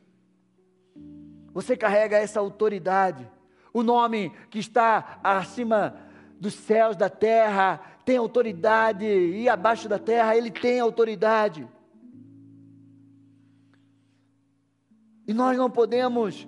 Você 1.54 1.76
carrega 1.76 2.18
essa 2.18 2.40
autoridade. 2.40 3.30
O 3.74 3.84
nome 3.84 4.32
que 4.50 4.60
está 4.60 5.20
acima 5.24 5.96
dos 6.40 6.54
céus, 6.54 6.96
da 6.96 7.10
terra, 7.10 7.80
tem 8.06 8.18
autoridade, 8.18 9.06
e 9.06 9.48
abaixo 9.48 9.88
da 9.88 9.98
terra 9.98 10.36
ele 10.36 10.52
tem 10.52 10.80
autoridade. 10.80 11.68
E 15.28 15.34
nós 15.34 15.58
não 15.58 15.70
podemos 15.70 16.48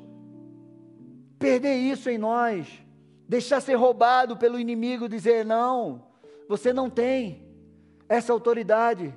perder 1.39 1.76
isso 1.76 2.10
em 2.10 2.17
nós, 2.17 2.67
deixar 3.27 3.62
ser 3.62 3.75
roubado 3.75 4.38
pelo 4.38 4.59
inimigo, 4.59 5.09
dizer: 5.09 5.45
não, 5.45 6.03
você 6.47 6.73
não 6.73 6.89
tem 6.89 7.47
essa 8.07 8.33
autoridade. 8.33 9.13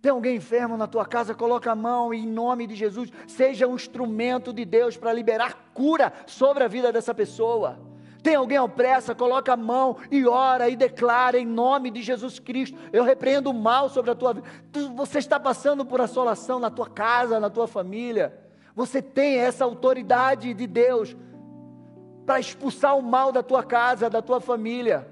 Tem 0.00 0.12
alguém 0.12 0.36
enfermo 0.36 0.76
na 0.76 0.86
tua 0.86 1.06
casa? 1.06 1.34
Coloca 1.34 1.72
a 1.72 1.74
mão 1.74 2.12
e, 2.12 2.18
em 2.18 2.26
nome 2.26 2.66
de 2.66 2.74
Jesus, 2.74 3.10
seja 3.26 3.66
um 3.66 3.74
instrumento 3.74 4.52
de 4.52 4.62
Deus 4.62 4.98
para 4.98 5.12
liberar 5.14 5.70
cura 5.72 6.12
sobre 6.26 6.62
a 6.62 6.68
vida 6.68 6.92
dessa 6.92 7.14
pessoa. 7.14 7.80
Tem 8.22 8.34
alguém 8.34 8.58
opressa? 8.58 9.14
Coloca 9.14 9.52
a 9.52 9.56
mão 9.56 9.96
e 10.10 10.26
ora 10.26 10.68
e 10.68 10.76
declara 10.76 11.38
em 11.38 11.46
nome 11.46 11.90
de 11.90 12.02
Jesus 12.02 12.38
Cristo. 12.38 12.76
Eu 12.92 13.04
repreendo 13.04 13.50
o 13.50 13.54
mal 13.54 13.88
sobre 13.88 14.10
a 14.10 14.14
tua 14.14 14.34
vida. 14.34 14.48
Você 14.94 15.18
está 15.18 15.40
passando 15.40 15.84
por 15.86 16.00
assolação 16.00 16.58
na 16.58 16.70
tua 16.70 16.88
casa, 16.88 17.40
na 17.40 17.48
tua 17.48 17.66
família. 17.66 18.38
Você 18.74 19.00
tem 19.00 19.38
essa 19.38 19.64
autoridade 19.64 20.52
de 20.52 20.66
Deus 20.66 21.16
para 22.24 22.40
expulsar 22.40 22.96
o 22.96 23.02
mal 23.02 23.30
da 23.32 23.42
tua 23.42 23.62
casa, 23.62 24.08
da 24.08 24.22
tua 24.22 24.40
família, 24.40 25.06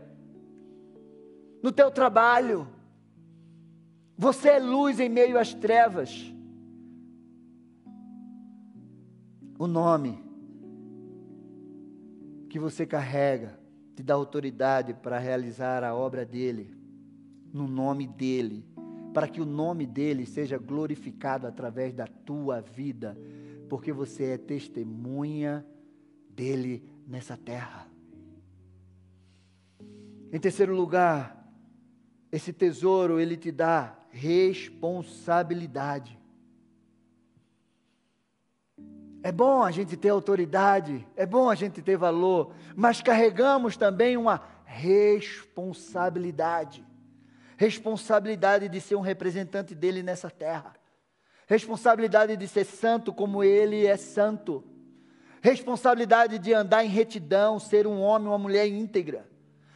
no 1.62 1.70
teu 1.70 1.90
trabalho 1.90 2.66
você 4.16 4.50
é 4.50 4.58
luz 4.58 5.00
em 5.00 5.08
meio 5.08 5.38
às 5.38 5.52
trevas. 5.52 6.32
O 9.58 9.66
nome 9.66 10.22
que 12.48 12.58
você 12.58 12.86
carrega 12.86 13.58
te 13.96 14.02
dá 14.02 14.14
autoridade 14.14 14.94
para 14.94 15.18
realizar 15.18 15.82
a 15.82 15.94
obra 15.94 16.24
dele, 16.24 16.72
no 17.52 17.66
nome 17.66 18.06
dele, 18.06 18.64
para 19.12 19.26
que 19.26 19.40
o 19.40 19.46
nome 19.46 19.86
dele 19.86 20.24
seja 20.24 20.56
glorificado 20.58 21.46
através 21.46 21.92
da 21.92 22.06
tua 22.06 22.60
vida, 22.60 23.18
porque 23.68 23.92
você 23.92 24.24
é 24.32 24.38
testemunha 24.38 25.66
dele 26.30 26.91
nessa 27.06 27.36
terra. 27.36 27.86
Em 30.32 30.38
terceiro 30.38 30.74
lugar, 30.74 31.46
esse 32.30 32.52
tesouro 32.52 33.18
ele 33.20 33.36
te 33.36 33.50
dá 33.52 33.96
responsabilidade. 34.10 36.18
É 39.22 39.30
bom 39.30 39.62
a 39.62 39.70
gente 39.70 39.96
ter 39.96 40.08
autoridade, 40.08 41.06
é 41.14 41.24
bom 41.24 41.48
a 41.48 41.54
gente 41.54 41.80
ter 41.80 41.96
valor, 41.96 42.52
mas 42.74 43.00
carregamos 43.00 43.76
também 43.76 44.16
uma 44.16 44.42
responsabilidade. 44.64 46.84
Responsabilidade 47.56 48.68
de 48.68 48.80
ser 48.80 48.96
um 48.96 49.00
representante 49.00 49.72
dele 49.74 50.02
nessa 50.02 50.28
terra. 50.28 50.74
Responsabilidade 51.46 52.36
de 52.36 52.48
ser 52.48 52.64
santo 52.64 53.12
como 53.12 53.44
ele 53.44 53.86
é 53.86 53.96
santo. 53.96 54.64
Responsabilidade 55.42 56.38
de 56.38 56.54
andar 56.54 56.84
em 56.84 56.88
retidão, 56.88 57.58
ser 57.58 57.84
um 57.84 58.00
homem, 58.00 58.28
uma 58.28 58.38
mulher 58.38 58.68
íntegra. 58.68 59.28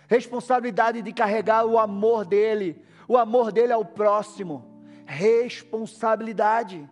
Responsabilidade 0.06 1.02
de 1.02 1.12
carregar 1.12 1.66
o 1.66 1.76
amor 1.76 2.24
dele, 2.24 2.80
o 3.08 3.18
amor 3.18 3.50
dele 3.50 3.72
ao 3.72 3.84
próximo, 3.84 4.64
responsabilidade. 5.04 6.88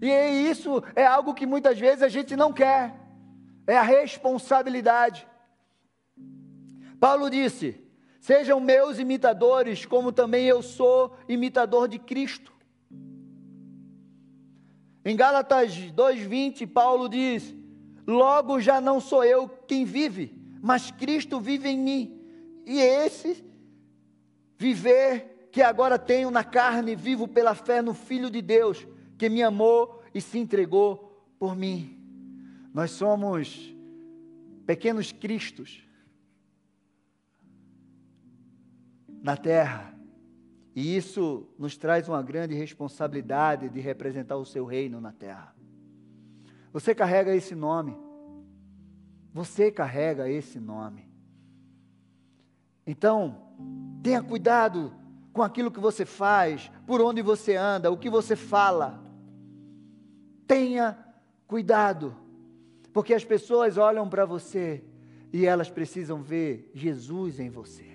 E 0.00 0.08
isso 0.48 0.82
é 0.96 1.04
algo 1.04 1.34
que 1.34 1.44
muitas 1.44 1.78
vezes 1.78 2.02
a 2.02 2.08
gente 2.08 2.34
não 2.34 2.54
quer, 2.54 2.98
é 3.66 3.76
a 3.76 3.82
responsabilidade. 3.82 5.28
Paulo 6.98 7.28
disse: 7.28 7.78
Sejam 8.18 8.60
meus 8.60 8.98
imitadores, 8.98 9.84
como 9.84 10.10
também 10.10 10.46
eu 10.46 10.62
sou 10.62 11.14
imitador 11.28 11.86
de 11.86 11.98
Cristo. 11.98 12.50
Em 15.04 15.16
Gálatas 15.16 15.74
2:20, 15.74 16.66
Paulo 16.66 17.08
diz: 17.08 17.54
Logo 18.06 18.60
já 18.60 18.80
não 18.80 19.00
sou 19.00 19.24
eu 19.24 19.48
quem 19.48 19.84
vive, 19.84 20.34
mas 20.62 20.90
Cristo 20.90 21.40
vive 21.40 21.68
em 21.68 21.78
mim. 21.78 22.20
E 22.66 22.78
esse 22.78 23.52
Viver 24.62 25.48
que 25.50 25.60
agora 25.60 25.98
tenho 25.98 26.30
na 26.30 26.44
carne, 26.44 26.94
vivo 26.94 27.26
pela 27.26 27.52
fé 27.52 27.82
no 27.82 27.92
Filho 27.92 28.30
de 28.30 28.40
Deus, 28.40 28.86
que 29.18 29.28
me 29.28 29.42
amou 29.42 30.00
e 30.14 30.20
se 30.20 30.38
entregou 30.38 31.20
por 31.36 31.56
mim. 31.56 31.98
Nós 32.72 32.92
somos 32.92 33.74
pequenos 34.64 35.10
cristos 35.10 35.82
na 39.20 39.36
terra. 39.36 39.91
E 40.74 40.96
isso 40.96 41.46
nos 41.58 41.76
traz 41.76 42.08
uma 42.08 42.22
grande 42.22 42.54
responsabilidade 42.54 43.68
de 43.68 43.80
representar 43.80 44.36
o 44.36 44.44
seu 44.44 44.64
reino 44.64 45.00
na 45.00 45.12
terra. 45.12 45.54
Você 46.72 46.94
carrega 46.94 47.34
esse 47.34 47.54
nome. 47.54 47.96
Você 49.34 49.70
carrega 49.70 50.28
esse 50.28 50.58
nome. 50.58 51.10
Então, 52.86 53.52
Tenha 54.02 54.20
cuidado 54.20 54.92
com 55.32 55.42
aquilo 55.42 55.70
que 55.70 55.78
você 55.78 56.04
faz, 56.04 56.70
por 56.86 57.00
onde 57.00 57.22
você 57.22 57.56
anda, 57.56 57.90
o 57.90 57.96
que 57.96 58.10
você 58.10 58.34
fala. 58.34 59.00
Tenha 60.46 60.98
cuidado, 61.46 62.14
porque 62.92 63.14
as 63.14 63.24
pessoas 63.24 63.78
olham 63.78 64.08
para 64.08 64.26
você 64.26 64.84
e 65.32 65.46
elas 65.46 65.70
precisam 65.70 66.20
ver 66.20 66.70
Jesus 66.74 67.38
em 67.38 67.48
você. 67.48 67.91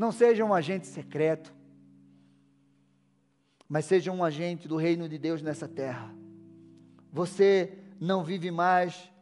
Não 0.00 0.10
seja 0.10 0.42
um 0.42 0.54
agente 0.54 0.86
secreto, 0.86 1.54
mas 3.68 3.84
seja 3.84 4.10
um 4.10 4.24
agente 4.24 4.66
do 4.66 4.76
reino 4.76 5.06
de 5.06 5.18
Deus 5.18 5.42
nessa 5.42 5.68
terra. 5.68 6.10
Você 7.12 7.76
não 8.00 8.24
vive 8.24 8.50
mais 8.50 9.12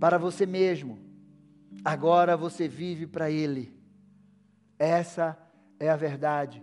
para 0.00 0.18
você 0.18 0.44
mesmo, 0.44 0.98
agora 1.84 2.36
você 2.36 2.66
vive 2.66 3.06
para 3.06 3.30
Ele. 3.30 3.72
Essa 4.76 5.38
é 5.78 5.88
a 5.88 5.94
verdade. 5.94 6.60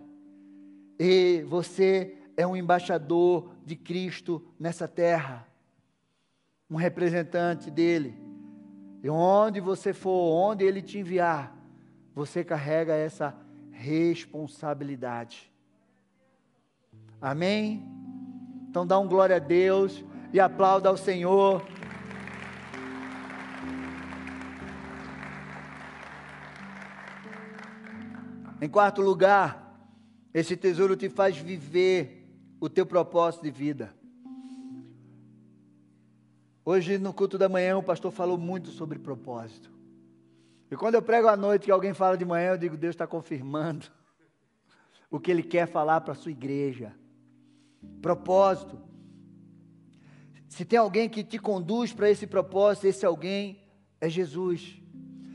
E 0.98 1.42
você 1.48 2.14
é 2.36 2.46
um 2.46 2.54
embaixador 2.54 3.54
de 3.64 3.74
Cristo 3.74 4.46
nessa 4.60 4.86
terra, 4.86 5.48
um 6.68 6.76
representante 6.76 7.70
dele. 7.70 8.14
E 9.02 9.08
onde 9.08 9.60
você 9.60 9.94
for, 9.94 10.30
onde 10.30 10.62
ele 10.62 10.82
te 10.82 10.98
enviar, 10.98 11.57
você 12.14 12.44
carrega 12.44 12.94
essa 12.94 13.34
responsabilidade. 13.70 15.52
Amém? 17.20 17.86
Então 18.68 18.86
dá 18.86 18.98
um 18.98 19.08
glória 19.08 19.36
a 19.36 19.40
Deus 19.40 20.04
e 20.32 20.40
aplauda 20.40 20.88
ao 20.88 20.96
Senhor. 20.96 21.64
Em 28.60 28.68
quarto 28.68 29.00
lugar, 29.00 29.88
esse 30.34 30.56
tesouro 30.56 30.96
te 30.96 31.08
faz 31.08 31.36
viver 31.36 32.28
o 32.60 32.68
teu 32.68 32.84
propósito 32.84 33.44
de 33.44 33.50
vida. 33.50 33.94
Hoje 36.64 36.98
no 36.98 37.14
culto 37.14 37.38
da 37.38 37.48
manhã 37.48 37.78
o 37.78 37.82
pastor 37.82 38.12
falou 38.12 38.36
muito 38.36 38.70
sobre 38.70 38.98
propósito. 38.98 39.77
E 40.70 40.76
quando 40.76 40.96
eu 40.96 41.02
prego 41.02 41.28
à 41.28 41.36
noite 41.36 41.64
que 41.64 41.70
alguém 41.70 41.94
fala 41.94 42.16
de 42.16 42.24
manhã, 42.24 42.50
eu 42.50 42.58
digo, 42.58 42.76
Deus 42.76 42.94
está 42.94 43.06
confirmando 43.06 43.86
o 45.10 45.18
que 45.18 45.30
Ele 45.30 45.42
quer 45.42 45.66
falar 45.66 46.00
para 46.02 46.12
a 46.12 46.16
sua 46.16 46.30
igreja. 46.30 46.94
Propósito. 48.02 48.80
Se 50.48 50.64
tem 50.64 50.78
alguém 50.78 51.08
que 51.08 51.22
te 51.22 51.38
conduz 51.38 51.92
para 51.92 52.10
esse 52.10 52.26
propósito, 52.26 52.86
esse 52.86 53.04
alguém 53.04 53.62
é 54.00 54.08
Jesus. 54.08 54.80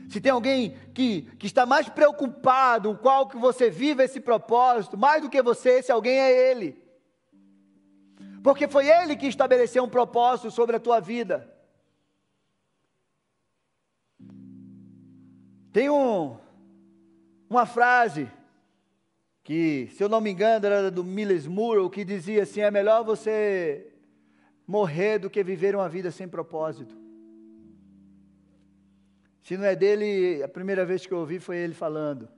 Se 0.08 0.20
tem 0.20 0.30
alguém 0.30 0.76
que, 0.92 1.22
que 1.38 1.46
está 1.46 1.64
mais 1.64 1.88
preocupado, 1.88 2.90
o 2.90 2.98
qual 2.98 3.28
que 3.28 3.36
você 3.36 3.70
vive 3.70 4.02
esse 4.04 4.20
propósito, 4.20 4.96
mais 4.96 5.22
do 5.22 5.30
que 5.30 5.42
você, 5.42 5.78
esse 5.78 5.90
alguém 5.90 6.18
é 6.18 6.50
Ele. 6.50 6.82
Porque 8.42 8.68
foi 8.68 8.88
Ele 8.88 9.16
que 9.16 9.26
estabeleceu 9.26 9.82
um 9.82 9.88
propósito 9.88 10.50
sobre 10.50 10.76
a 10.76 10.80
tua 10.80 11.00
vida. 11.00 11.53
Tem 15.74 15.90
um, 15.90 16.36
uma 17.50 17.66
frase 17.66 18.30
que, 19.42 19.88
se 19.92 20.04
eu 20.04 20.08
não 20.08 20.20
me 20.20 20.30
engano, 20.30 20.64
era 20.64 20.88
do 20.88 21.02
Miles 21.02 21.48
Moore, 21.48 21.90
que 21.90 22.04
dizia 22.04 22.44
assim: 22.44 22.60
é 22.60 22.70
melhor 22.70 23.02
você 23.02 23.92
morrer 24.64 25.18
do 25.18 25.28
que 25.28 25.42
viver 25.42 25.74
uma 25.74 25.88
vida 25.88 26.12
sem 26.12 26.28
propósito. 26.28 26.96
Se 29.42 29.56
não 29.56 29.64
é 29.64 29.74
dele, 29.74 30.44
a 30.44 30.48
primeira 30.48 30.86
vez 30.86 31.06
que 31.06 31.12
eu 31.12 31.18
ouvi 31.18 31.40
foi 31.40 31.56
ele 31.56 31.74
falando. 31.74 32.28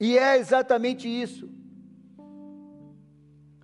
E 0.00 0.18
é 0.18 0.36
exatamente 0.36 1.06
isso. 1.06 1.48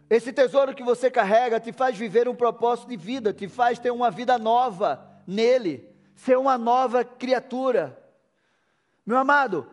Esse 0.08 0.32
tesouro 0.32 0.72
que 0.72 0.84
você 0.84 1.10
carrega 1.10 1.58
te 1.58 1.72
faz 1.72 1.98
viver 1.98 2.28
um 2.28 2.36
propósito 2.36 2.90
de 2.90 2.96
vida, 2.96 3.32
te 3.32 3.48
faz 3.48 3.80
ter 3.80 3.90
uma 3.90 4.08
vida 4.08 4.38
nova 4.38 5.20
nele, 5.26 5.84
ser 6.14 6.38
uma 6.38 6.56
nova 6.56 7.04
criatura. 7.04 7.98
Meu 9.04 9.18
amado, 9.18 9.68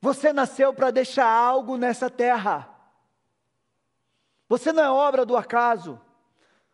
você 0.00 0.32
nasceu 0.32 0.72
para 0.72 0.90
deixar 0.90 1.26
algo 1.26 1.76
nessa 1.76 2.08
terra. 2.08 2.68
Você 4.48 4.72
não 4.72 4.82
é 4.82 4.90
obra 4.90 5.24
do 5.24 5.36
acaso. 5.36 6.00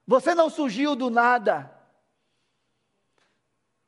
Você 0.06 0.34
não 0.34 0.48
surgiu 0.48 0.94
do 0.94 1.10
nada. 1.10 1.70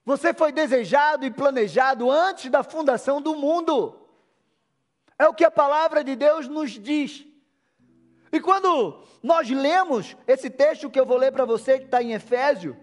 Você 0.05 0.35
foi 0.35 0.53
desejado 0.53 1.25
e 1.25 1.31
planejado 1.31 2.11
antes 2.11 2.51
da 2.51 2.63
fundação 2.63 3.21
do 3.21 3.37
mundo. 3.37 4.09
É 5.19 5.29
o 5.29 5.35
que 5.35 5.45
a 5.45 5.51
palavra 5.51 6.03
de 6.03 6.17
Deus 6.17 6.49
nos 6.49 6.71
diz. 6.73 7.27
E 8.33 8.41
quando 8.41 9.03
nós 9.23 9.49
lemos 9.49 10.17
esse 10.27 10.51
texto 10.51 10.91
que 10.91 10.99
eu 10.99 11.07
vou 11.07 11.17
ler 11.17 11.33
para 11.33 11.45
você, 11.45 11.79
que 11.79 11.87
está 11.87 12.03
em 12.03 12.13
Efésio, 12.13 12.77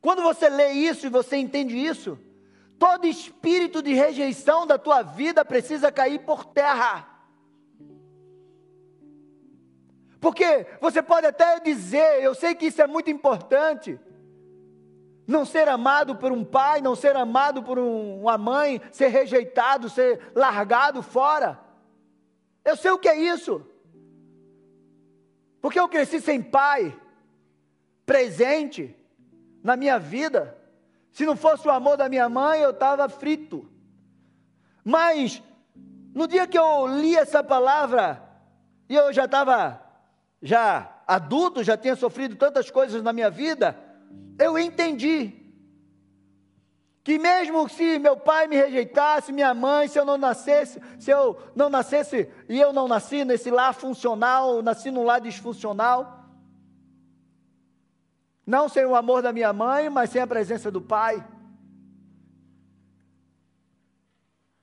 quando 0.00 0.22
você 0.22 0.48
lê 0.48 0.72
isso 0.72 1.06
e 1.06 1.10
você 1.10 1.36
entende 1.36 1.76
isso, 1.76 2.18
todo 2.78 3.06
espírito 3.06 3.82
de 3.82 3.92
rejeição 3.92 4.66
da 4.66 4.78
tua 4.78 5.02
vida 5.02 5.44
precisa 5.44 5.90
cair 5.90 6.20
por 6.20 6.44
terra. 6.44 7.06
Porque 10.20 10.66
você 10.80 11.02
pode 11.02 11.26
até 11.26 11.60
dizer, 11.60 12.22
eu 12.22 12.34
sei 12.34 12.54
que 12.54 12.66
isso 12.66 12.82
é 12.82 12.86
muito 12.86 13.10
importante, 13.10 13.98
não 15.26 15.44
ser 15.44 15.68
amado 15.68 16.16
por 16.16 16.32
um 16.32 16.44
pai, 16.44 16.80
não 16.80 16.96
ser 16.96 17.14
amado 17.14 17.62
por 17.62 17.78
um, 17.78 18.22
uma 18.22 18.38
mãe, 18.38 18.80
ser 18.90 19.08
rejeitado, 19.08 19.90
ser 19.90 20.32
largado 20.34 21.02
fora. 21.02 21.60
Eu 22.64 22.76
sei 22.76 22.90
o 22.90 22.98
que 22.98 23.08
é 23.08 23.16
isso. 23.16 23.64
Porque 25.60 25.78
eu 25.78 25.88
cresci 25.88 26.20
sem 26.20 26.40
pai, 26.40 26.98
presente 28.06 28.96
na 29.62 29.76
minha 29.76 29.98
vida. 29.98 30.57
Se 31.18 31.26
não 31.26 31.34
fosse 31.34 31.66
o 31.66 31.70
amor 31.72 31.96
da 31.96 32.08
minha 32.08 32.28
mãe, 32.28 32.60
eu 32.60 32.70
estava 32.70 33.08
frito. 33.08 33.68
Mas, 34.84 35.42
no 36.14 36.28
dia 36.28 36.46
que 36.46 36.56
eu 36.56 36.86
li 36.86 37.16
essa 37.16 37.42
palavra, 37.42 38.22
e 38.88 38.94
eu 38.94 39.12
já 39.12 39.24
estava 39.24 39.82
já 40.40 41.02
adulto, 41.04 41.64
já 41.64 41.76
tinha 41.76 41.96
sofrido 41.96 42.36
tantas 42.36 42.70
coisas 42.70 43.02
na 43.02 43.12
minha 43.12 43.28
vida, 43.28 43.76
eu 44.38 44.56
entendi 44.56 45.32
que 47.02 47.18
mesmo 47.18 47.68
se 47.68 47.98
meu 47.98 48.16
pai 48.16 48.46
me 48.46 48.54
rejeitasse, 48.54 49.32
minha 49.32 49.52
mãe, 49.52 49.88
se 49.88 49.98
eu 49.98 50.04
não 50.04 50.16
nascesse, 50.16 50.80
se 51.00 51.10
eu 51.10 51.36
não 51.52 51.68
nascesse 51.68 52.30
e 52.48 52.60
eu 52.60 52.72
não 52.72 52.86
nasci 52.86 53.24
nesse 53.24 53.50
lar 53.50 53.74
funcional, 53.74 54.62
nasci 54.62 54.88
num 54.92 55.02
lar 55.02 55.20
disfuncional, 55.20 56.17
não 58.48 58.66
sem 58.66 58.86
o 58.86 58.96
amor 58.96 59.20
da 59.20 59.30
minha 59.30 59.52
mãe, 59.52 59.90
mas 59.90 60.08
sem 60.08 60.22
a 60.22 60.26
presença 60.26 60.70
do 60.70 60.80
pai. 60.80 61.22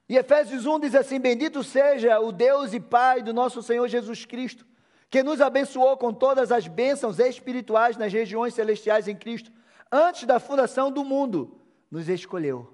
E 0.10 0.17
Efésios 0.17 0.65
1 0.65 0.80
diz 0.80 0.95
assim: 0.95 1.19
Bendito 1.19 1.63
seja 1.63 2.19
o 2.19 2.32
Deus 2.32 2.74
e 2.74 2.80
Pai 2.80 3.21
do 3.21 3.32
nosso 3.32 3.62
Senhor 3.62 3.88
Jesus 3.88 4.26
Cristo, 4.26 4.65
que 5.08 5.21
nos 5.21 5.39
abençoou 5.39 5.95
com 5.98 6.12
todas 6.12 6.52
as 6.52 6.67
bênçãos 6.67 7.19
espirituais 7.19 7.95
nas 7.95 8.12
regiões 8.12 8.56
celestiais 8.56 9.08
em 9.08 9.15
Cristo, 9.15 9.52
antes 9.91 10.26
da 10.26 10.39
fundação 10.39 10.91
do 10.91 11.06
mundo 11.06 11.62
nos 11.91 12.10
escolheu. 12.10 12.74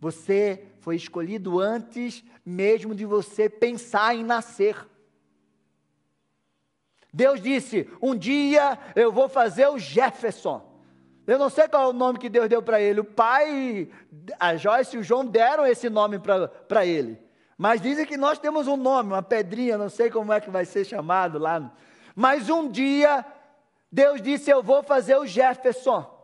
Você 0.00 0.66
foi 0.80 0.96
escolhido 0.96 1.60
antes 1.60 2.24
mesmo 2.44 2.92
de 2.92 3.04
você 3.04 3.48
pensar 3.48 4.16
em 4.16 4.24
nascer. 4.24 4.89
Deus 7.12 7.40
disse: 7.40 7.88
Um 8.00 8.14
dia 8.14 8.78
eu 8.94 9.12
vou 9.12 9.28
fazer 9.28 9.66
o 9.68 9.78
Jefferson. 9.78 10.68
Eu 11.26 11.38
não 11.38 11.50
sei 11.50 11.68
qual 11.68 11.84
é 11.84 11.88
o 11.88 11.92
nome 11.92 12.18
que 12.18 12.28
Deus 12.28 12.48
deu 12.48 12.62
para 12.62 12.80
ele. 12.80 13.00
O 13.00 13.04
pai, 13.04 13.88
a 14.38 14.56
Joyce 14.56 14.96
e 14.96 14.98
o 14.98 15.02
João 15.02 15.24
deram 15.24 15.66
esse 15.66 15.88
nome 15.88 16.18
para 16.18 16.84
ele. 16.84 17.20
Mas 17.56 17.80
dizem 17.80 18.06
que 18.06 18.16
nós 18.16 18.38
temos 18.38 18.66
um 18.66 18.76
nome, 18.76 19.12
uma 19.12 19.22
pedrinha, 19.22 19.76
não 19.76 19.88
sei 19.88 20.10
como 20.10 20.32
é 20.32 20.40
que 20.40 20.50
vai 20.50 20.64
ser 20.64 20.84
chamado 20.84 21.38
lá. 21.38 21.70
Mas 22.16 22.48
um 22.48 22.68
dia, 22.68 23.24
Deus 23.92 24.22
disse: 24.22 24.50
Eu 24.50 24.62
vou 24.62 24.82
fazer 24.82 25.16
o 25.16 25.26
Jefferson. 25.26 26.18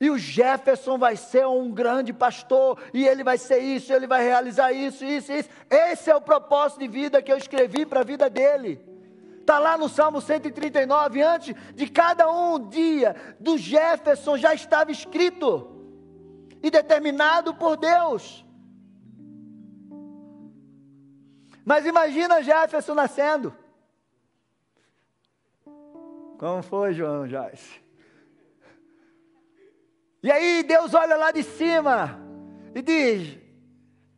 E 0.00 0.10
o 0.10 0.18
Jefferson 0.18 0.98
vai 0.98 1.14
ser 1.14 1.46
um 1.46 1.70
grande 1.70 2.12
pastor, 2.12 2.76
e 2.92 3.06
ele 3.06 3.22
vai 3.22 3.38
ser 3.38 3.58
isso, 3.58 3.92
ele 3.92 4.06
vai 4.06 4.24
realizar 4.24 4.72
isso, 4.72 5.04
isso, 5.04 5.32
isso. 5.32 5.48
Esse 5.70 6.10
é 6.10 6.16
o 6.16 6.20
propósito 6.20 6.80
de 6.80 6.88
vida 6.88 7.22
que 7.22 7.32
eu 7.32 7.36
escrevi 7.36 7.86
para 7.86 8.00
a 8.00 8.04
vida 8.04 8.28
dele. 8.28 8.80
Está 9.42 9.58
lá 9.58 9.76
no 9.76 9.88
Salmo 9.88 10.20
139, 10.20 11.20
antes 11.20 11.54
de 11.74 11.90
cada 11.90 12.30
um 12.30 12.68
dia 12.68 13.36
do 13.40 13.58
Jefferson 13.58 14.36
já 14.36 14.54
estava 14.54 14.92
escrito 14.92 15.68
e 16.62 16.70
determinado 16.70 17.52
por 17.52 17.76
Deus. 17.76 18.46
Mas 21.64 21.84
imagina 21.84 22.40
Jefferson 22.40 22.94
nascendo. 22.94 23.52
Como 26.38 26.62
foi, 26.62 26.94
João 26.94 27.26
Joyce? 27.26 27.82
E 30.22 30.30
aí 30.30 30.62
Deus 30.62 30.94
olha 30.94 31.16
lá 31.16 31.32
de 31.32 31.42
cima 31.42 32.16
e 32.76 32.80
diz: 32.80 33.38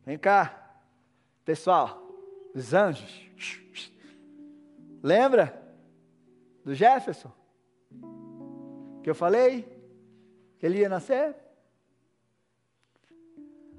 Vem 0.05 0.19
cá, 0.19 0.71
pessoal, 1.43 1.99
os 2.53 2.75
anjos. 2.75 3.25
Lembra 5.05 5.53
do 6.63 6.73
Jefferson? 6.73 7.31
Que 9.03 9.09
eu 9.11 9.13
falei 9.13 9.61
que 10.57 10.65
ele 10.65 10.79
ia 10.79 10.89
nascer? 10.89 11.35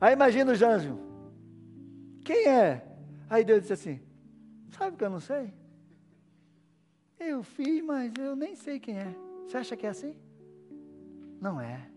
Aí 0.00 0.12
imagina 0.12 0.52
os 0.52 0.62
anjos. 0.62 0.96
Quem 2.24 2.46
é? 2.46 2.86
Aí 3.28 3.42
Deus 3.42 3.62
disse 3.62 3.72
assim: 3.72 4.00
Sabe 4.70 4.96
que 4.96 5.02
eu 5.02 5.10
não 5.10 5.18
sei? 5.18 5.52
Eu 7.18 7.42
fiz, 7.42 7.82
mas 7.82 8.12
eu 8.16 8.36
nem 8.36 8.54
sei 8.54 8.78
quem 8.78 8.96
é. 8.96 9.12
Você 9.48 9.56
acha 9.56 9.76
que 9.76 9.84
é 9.84 9.90
assim? 9.90 10.14
Não 11.40 11.60
é. 11.60 11.90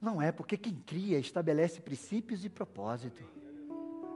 Não 0.00 0.20
é, 0.20 0.32
porque 0.32 0.56
quem 0.56 0.74
cria 0.74 1.20
estabelece 1.20 1.80
princípios 1.80 2.44
e 2.44 2.48
propósito. 2.48 3.22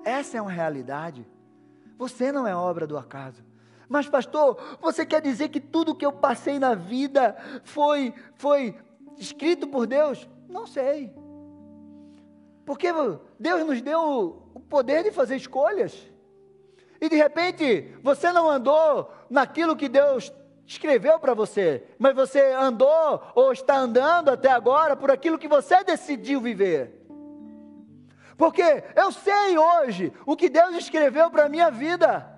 Essa 0.04 0.38
é 0.38 0.42
uma 0.42 0.50
realidade. 0.50 1.24
Você 1.96 2.32
não 2.32 2.46
é 2.46 2.54
obra 2.54 2.86
do 2.86 2.98
acaso. 2.98 3.42
Mas 3.88 4.08
pastor, 4.08 4.78
você 4.80 5.04
quer 5.04 5.20
dizer 5.20 5.48
que 5.48 5.60
tudo 5.60 5.94
que 5.94 6.04
eu 6.04 6.12
passei 6.12 6.58
na 6.58 6.74
vida 6.74 7.36
foi 7.62 8.14
foi 8.36 8.76
escrito 9.18 9.66
por 9.68 9.86
Deus? 9.86 10.28
Não 10.48 10.66
sei. 10.66 11.12
Porque 12.64 12.88
Deus 13.38 13.66
nos 13.66 13.82
deu 13.82 14.50
o 14.54 14.60
poder 14.60 15.02
de 15.02 15.10
fazer 15.10 15.36
escolhas. 15.36 16.10
E 17.00 17.08
de 17.08 17.16
repente, 17.16 17.94
você 18.02 18.32
não 18.32 18.48
andou 18.48 19.10
naquilo 19.28 19.76
que 19.76 19.88
Deus 19.88 20.32
escreveu 20.66 21.18
para 21.18 21.34
você, 21.34 21.84
mas 21.98 22.14
você 22.14 22.40
andou 22.54 23.22
ou 23.34 23.52
está 23.52 23.76
andando 23.76 24.30
até 24.30 24.50
agora 24.50 24.96
por 24.96 25.10
aquilo 25.10 25.38
que 25.38 25.46
você 25.46 25.84
decidiu 25.84 26.40
viver. 26.40 27.03
Porque 28.36 28.62
eu 28.96 29.12
sei 29.12 29.56
hoje 29.56 30.12
o 30.26 30.36
que 30.36 30.48
Deus 30.48 30.74
escreveu 30.76 31.30
para 31.30 31.46
a 31.46 31.48
minha 31.48 31.70
vida, 31.70 32.28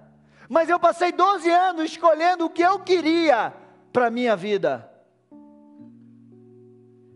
mas 0.49 0.69
eu 0.69 0.79
passei 0.79 1.13
12 1.13 1.51
anos 1.51 1.91
escolhendo 1.91 2.47
o 2.47 2.51
que 2.51 2.63
eu 2.63 2.81
queria 2.81 3.53
para 3.93 4.07
a 4.07 4.11
minha 4.11 4.37
vida. 4.37 4.91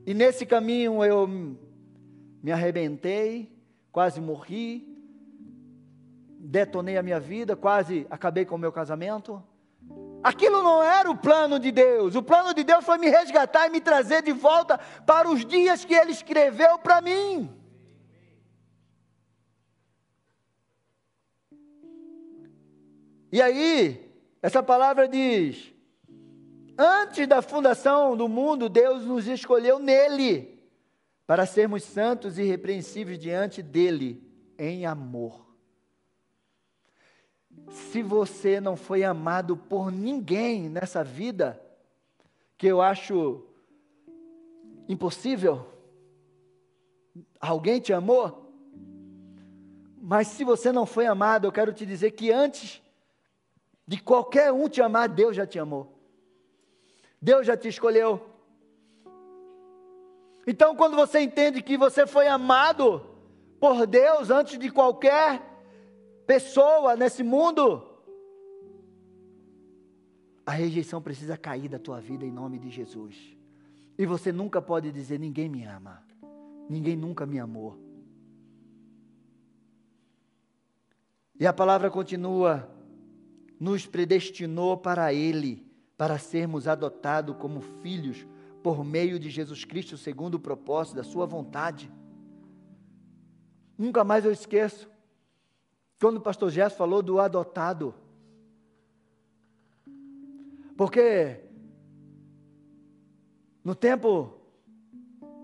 E 0.07 0.14
nesse 0.14 0.47
caminho 0.47 1.05
eu 1.05 1.27
me 2.43 2.51
arrebentei, 2.51 3.55
quase 3.93 4.21
morri, 4.21 4.90
detonei 6.38 6.97
a 6.97 7.03
minha 7.03 7.21
vida, 7.21 7.55
quase 7.55 8.07
acabei 8.11 8.45
com 8.45 8.55
o 8.55 8.59
meu 8.59 8.73
casamento. 8.73 9.43
Aquilo 10.23 10.62
não 10.62 10.83
era 10.83 11.11
o 11.11 11.16
plano 11.16 11.59
de 11.59 11.71
Deus. 11.71 12.14
O 12.14 12.23
plano 12.23 12.53
de 12.53 12.64
Deus 12.64 12.85
foi 12.85 12.99
me 12.99 13.09
resgatar 13.09 13.66
e 13.66 13.71
me 13.71 13.81
trazer 13.81 14.23
de 14.23 14.33
volta 14.33 14.79
para 15.07 15.29
os 15.29 15.45
dias 15.45 15.85
que 15.85 15.95
Ele 15.95 16.12
escreveu 16.12 16.79
para 16.79 17.01
mim. 17.01 17.60
E 23.33 23.40
aí, 23.40 24.11
essa 24.43 24.62
palavra 24.62 25.09
diz: 25.09 25.73
Antes 26.77 27.27
da 27.27 27.43
fundação 27.43 28.16
do 28.16 28.29
mundo, 28.29 28.69
Deus 28.69 29.05
nos 29.05 29.27
escolheu 29.27 29.79
nele, 29.79 30.59
para 31.27 31.47
sermos 31.47 31.83
santos 31.85 32.38
e 32.38 32.43
irrepreensíveis 32.43 33.19
diante 33.19 33.63
dele, 33.63 34.23
em 34.59 34.87
amor 34.87 35.50
se 37.71 38.02
você 38.02 38.61
não 38.61 38.77
foi 38.77 39.04
amado 39.04 39.57
por 39.57 39.90
ninguém 39.92 40.69
nessa 40.69 41.04
vida, 41.04 41.61
que 42.59 42.67
eu 42.67 42.83
acho 42.83 43.44
impossível, 44.88 45.67
alguém 47.40 47.81
te 47.81 47.92
amou? 47.92 48.52
Mas 50.00 50.29
se 50.29 50.44
você 50.44 50.73
não 50.73 50.85
foi 50.85 51.07
amado, 51.07 51.46
eu 51.46 51.52
quero 51.52 51.73
te 51.73 51.87
dizer 51.87 52.11
que 52.13 52.33
antes 52.33 52.83
de 53.91 54.01
qualquer 54.01 54.53
um 54.53 54.69
te 54.69 54.81
amar, 54.81 55.09
Deus 55.09 55.35
já 55.35 55.45
te 55.45 55.59
amou. 55.59 55.99
Deus 57.21 57.45
já 57.45 57.57
te 57.57 57.67
escolheu. 57.67 58.25
Então, 60.47 60.77
quando 60.77 60.95
você 60.95 61.19
entende 61.19 61.61
que 61.61 61.77
você 61.77 62.07
foi 62.07 62.29
amado 62.29 63.05
por 63.59 63.88
Deus 63.88 64.31
antes 64.31 64.57
de 64.61 64.71
qualquer 64.71 65.43
pessoa 66.25 66.95
nesse 66.95 67.25
mundo, 67.25 67.85
a 70.47 70.53
rejeição 70.53 71.03
precisa 71.03 71.37
cair 71.37 71.69
da 71.69 71.81
tua 71.81 72.01
vida 72.01 72.25
em 72.25 72.31
nome 72.31 72.61
de 72.61 72.71
Jesus. 72.71 73.37
E 73.99 74.07
você 74.07 74.31
nunca 74.31 74.63
pode 74.63 74.93
dizer: 74.93 75.19
ninguém 75.19 75.49
me 75.49 75.65
ama, 75.65 76.01
ninguém 76.69 76.95
nunca 76.95 77.27
me 77.27 77.41
amou. 77.41 77.77
E 81.41 81.45
a 81.45 81.53
palavra 81.53 81.91
continua 81.91 82.79
nos 83.61 83.87
predestinou 83.87 84.79
para 84.79 85.13
Ele, 85.13 85.71
para 85.94 86.19
sermos 86.19 86.67
adotados 86.67 87.37
como 87.37 87.61
filhos 87.61 88.27
por 88.63 88.83
meio 88.83 89.21
de 89.21 89.29
Jesus 89.29 89.67
Cristo, 89.67 89.98
segundo 89.98 90.37
o 90.37 90.40
propósito 90.40 90.96
da 90.96 91.04
Sua 91.04 91.27
vontade. 91.27 91.92
Nunca 93.77 94.02
mais 94.02 94.25
eu 94.25 94.33
esqueço, 94.33 94.90
quando 96.00 96.17
o 96.17 96.21
pastor 96.23 96.50
Gerson 96.50 96.77
falou 96.77 97.02
do 97.02 97.21
adotado. 97.21 97.94
Porque 100.75 101.40
no 103.63 103.75
tempo 103.75 104.38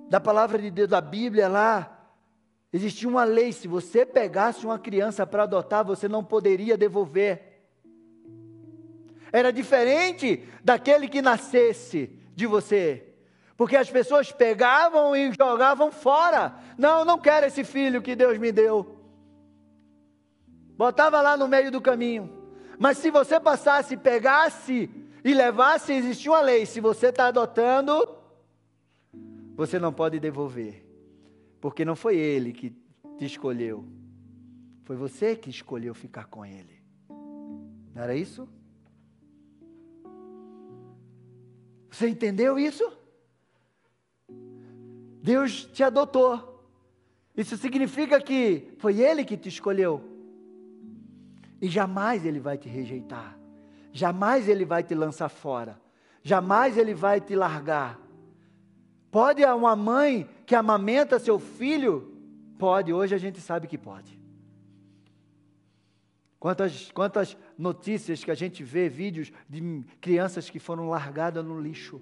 da 0.08 0.18
palavra 0.18 0.58
de 0.58 0.70
Deus, 0.70 0.88
da 0.88 1.00
Bíblia 1.00 1.48
lá, 1.48 2.10
existia 2.72 3.08
uma 3.08 3.24
lei: 3.24 3.52
se 3.52 3.68
você 3.68 4.06
pegasse 4.06 4.64
uma 4.64 4.78
criança 4.78 5.26
para 5.26 5.42
adotar, 5.42 5.84
você 5.84 6.08
não 6.08 6.24
poderia 6.24 6.78
devolver. 6.78 7.45
Era 9.36 9.52
diferente 9.52 10.48
daquele 10.64 11.06
que 11.08 11.20
nascesse 11.20 12.10
de 12.34 12.46
você. 12.46 13.06
Porque 13.54 13.76
as 13.76 13.90
pessoas 13.90 14.32
pegavam 14.32 15.14
e 15.14 15.30
jogavam 15.38 15.92
fora. 15.92 16.54
Não, 16.78 17.04
não 17.04 17.18
quero 17.18 17.44
esse 17.44 17.62
filho 17.62 18.00
que 18.00 18.16
Deus 18.16 18.38
me 18.38 18.50
deu. 18.50 18.98
Botava 20.74 21.20
lá 21.20 21.36
no 21.36 21.46
meio 21.46 21.70
do 21.70 21.82
caminho. 21.82 22.32
Mas 22.78 22.96
se 22.96 23.10
você 23.10 23.38
passasse, 23.38 23.94
pegasse 23.94 24.88
e 25.22 25.34
levasse, 25.34 25.92
existia 25.92 26.32
uma 26.32 26.40
lei: 26.40 26.64
se 26.64 26.80
você 26.80 27.08
está 27.08 27.26
adotando, 27.26 28.16
você 29.54 29.78
não 29.78 29.92
pode 29.92 30.18
devolver, 30.18 30.82
porque 31.60 31.84
não 31.84 31.94
foi 31.94 32.16
ele 32.16 32.54
que 32.54 32.70
te 33.18 33.26
escolheu, 33.26 33.84
foi 34.84 34.96
você 34.96 35.36
que 35.36 35.50
escolheu 35.50 35.92
ficar 35.94 36.24
com 36.24 36.42
ele. 36.42 36.82
Não 37.94 38.02
era 38.02 38.16
isso? 38.16 38.48
Você 41.96 42.10
entendeu 42.10 42.58
isso? 42.58 42.92
Deus 45.22 45.64
te 45.64 45.82
adotou. 45.82 46.62
Isso 47.34 47.56
significa 47.56 48.20
que 48.20 48.74
foi 48.76 49.00
Ele 49.00 49.24
que 49.24 49.34
te 49.34 49.48
escolheu. 49.48 50.04
E 51.58 51.68
jamais 51.68 52.26
Ele 52.26 52.38
vai 52.38 52.58
te 52.58 52.68
rejeitar. 52.68 53.38
Jamais 53.94 54.46
Ele 54.46 54.66
vai 54.66 54.82
te 54.82 54.94
lançar 54.94 55.30
fora. 55.30 55.80
Jamais 56.22 56.76
Ele 56.76 56.92
vai 56.92 57.18
te 57.18 57.34
largar. 57.34 57.98
Pode 59.10 59.42
uma 59.42 59.74
mãe 59.74 60.28
que 60.44 60.54
amamenta 60.54 61.18
seu 61.18 61.38
filho? 61.38 62.14
Pode, 62.58 62.92
hoje 62.92 63.14
a 63.14 63.18
gente 63.18 63.40
sabe 63.40 63.66
que 63.66 63.78
pode. 63.78 64.15
Quantas, 66.46 66.92
quantas 66.92 67.36
notícias 67.58 68.22
que 68.22 68.30
a 68.30 68.34
gente 68.36 68.62
vê, 68.62 68.88
vídeos 68.88 69.32
de 69.48 69.84
crianças 70.00 70.48
que 70.48 70.60
foram 70.60 70.88
largadas 70.88 71.44
no 71.44 71.60
lixo. 71.60 72.00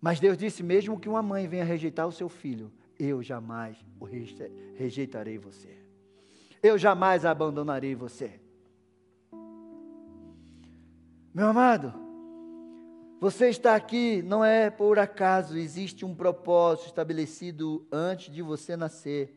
Mas 0.00 0.20
Deus 0.20 0.38
disse: 0.38 0.62
mesmo 0.62 1.00
que 1.00 1.08
uma 1.08 1.20
mãe 1.20 1.48
venha 1.48 1.64
rejeitar 1.64 2.06
o 2.06 2.12
seu 2.12 2.28
filho, 2.28 2.70
eu 2.96 3.20
jamais 3.24 3.76
o 3.98 4.04
rejeitarei 4.76 5.36
você. 5.36 5.76
Eu 6.62 6.78
jamais 6.78 7.24
abandonarei 7.24 7.96
você. 7.96 8.40
Meu 11.34 11.48
amado, 11.48 11.92
você 13.20 13.48
está 13.48 13.74
aqui 13.74 14.22
não 14.22 14.44
é 14.44 14.70
por 14.70 14.96
acaso, 15.00 15.58
existe 15.58 16.04
um 16.04 16.14
propósito 16.14 16.86
estabelecido 16.86 17.84
antes 17.90 18.32
de 18.32 18.42
você 18.42 18.76
nascer. 18.76 19.34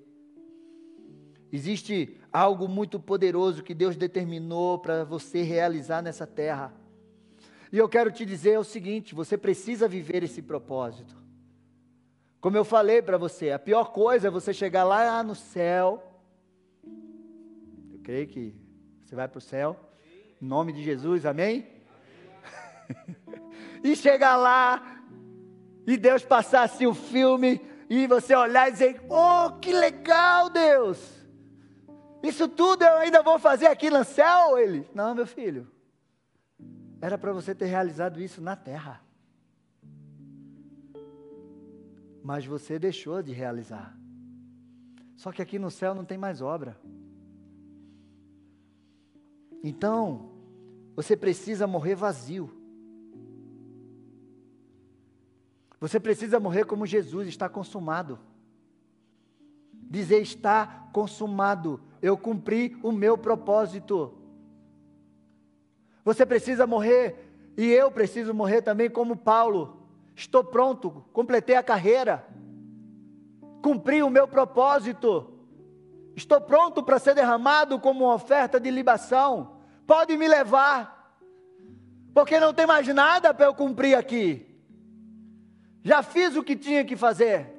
Existe 1.52 2.18
algo 2.32 2.68
muito 2.68 3.00
poderoso 3.00 3.64
que 3.64 3.74
Deus 3.74 3.98
determinou 3.98 4.80
para 4.80 5.04
você 5.04 5.42
realizar 5.42 6.02
nessa 6.02 6.26
terra. 6.26 6.74
E 7.72 7.78
eu 7.78 7.90
quero 7.90 8.12
te 8.12 8.26
dizer 8.26 8.58
o 8.58 8.64
seguinte: 8.64 9.14
você 9.14 9.38
precisa 9.38 9.88
viver 9.88 10.24
esse 10.24 10.42
propósito. 10.42 11.16
Como 12.40 12.58
eu 12.58 12.64
falei 12.64 13.02
para 13.02 13.18
você, 13.18 13.52
a 13.52 13.60
pior 13.60 13.92
coisa 13.92 14.28
é 14.28 14.32
você 14.32 14.54
chegar 14.54 14.84
lá 14.84 15.22
no 15.24 15.36
céu. 15.36 16.02
Eu 17.92 18.00
creio 18.02 18.28
que 18.28 18.56
você 19.04 19.16
vai 19.16 19.28
para 19.28 19.38
o 19.38 19.42
céu. 19.42 19.78
Em 20.42 20.46
nome 20.46 20.74
de 20.74 20.84
Jesus, 20.84 21.26
amém? 21.26 21.68
amém. 22.88 23.18
e 23.84 23.96
chegar 23.96 24.38
lá 24.38 25.02
e 25.86 25.98
Deus 25.98 26.24
passasse 26.24 26.86
o 26.88 26.94
filme 26.94 27.62
e 27.90 28.08
você 28.08 28.34
olhar 28.36 28.70
e 28.70 28.72
dizer: 28.72 29.02
Oh, 29.10 29.52
que 29.60 29.74
legal, 29.74 30.50
Deus! 30.50 31.21
Isso 32.24 32.48
tudo 32.48 32.84
eu 32.84 32.98
ainda 32.98 33.24
vou 33.24 33.40
fazer 33.40 33.68
aqui 33.68 33.90
no 33.90 34.04
céu? 34.04 34.58
Ele: 34.58 34.88
Não, 34.94 35.16
meu 35.16 35.26
filho. 35.26 35.70
Era 37.02 37.18
para 37.18 37.34
você 37.34 37.56
ter 37.56 37.66
realizado 37.66 38.22
isso 38.22 38.42
na 38.42 38.56
terra. 38.56 39.02
Mas 42.24 42.46
você 42.46 42.78
deixou 42.78 43.24
de 43.24 43.32
realizar. 43.32 43.98
Só 45.16 45.32
que 45.32 45.42
aqui 45.42 45.58
no 45.58 45.72
céu 45.72 45.96
não 45.96 46.06
tem 46.06 46.18
mais 46.18 46.42
obra. 46.42 46.80
Então, 49.64 50.32
você 50.96 51.18
precisa 51.18 51.66
morrer 51.66 51.96
vazio. 51.96 52.52
Você 55.80 56.00
precisa 56.00 56.40
morrer 56.40 56.66
como 56.66 56.86
Jesus, 56.86 57.28
está 57.28 57.50
consumado. 57.50 58.20
Dizer 59.92 60.22
está 60.22 60.88
consumado, 60.94 61.82
eu 62.02 62.18
cumpri 62.18 62.78
o 62.82 62.94
meu 62.94 63.18
propósito. 63.18 64.14
Você 66.06 66.26
precisa 66.26 66.66
morrer, 66.66 67.54
e 67.58 67.68
eu 67.74 67.92
preciso 67.92 68.34
morrer 68.34 68.62
também 68.62 68.90
como 68.90 69.18
Paulo. 69.18 69.86
Estou 70.16 70.46
pronto, 70.46 71.04
completei 71.12 71.58
a 71.58 71.62
carreira, 71.62 72.26
cumpri 73.62 74.02
o 74.02 74.10
meu 74.10 74.30
propósito. 74.30 75.30
Estou 76.16 76.40
pronto 76.40 76.82
para 76.82 76.98
ser 76.98 77.14
derramado 77.14 77.78
como 77.78 78.06
uma 78.06 78.14
oferta 78.14 78.62
de 78.62 78.72
libação. 78.72 79.58
Pode 79.86 80.16
me 80.16 80.26
levar, 80.26 81.20
porque 82.14 82.40
não 82.40 82.54
tem 82.54 82.66
mais 82.66 82.88
nada 82.88 83.34
para 83.34 83.48
eu 83.48 83.54
cumprir 83.54 83.94
aqui. 83.94 84.58
Já 85.84 86.02
fiz 86.02 86.38
o 86.38 86.44
que 86.44 86.56
tinha 86.56 86.86
que 86.86 86.96
fazer. 86.96 87.51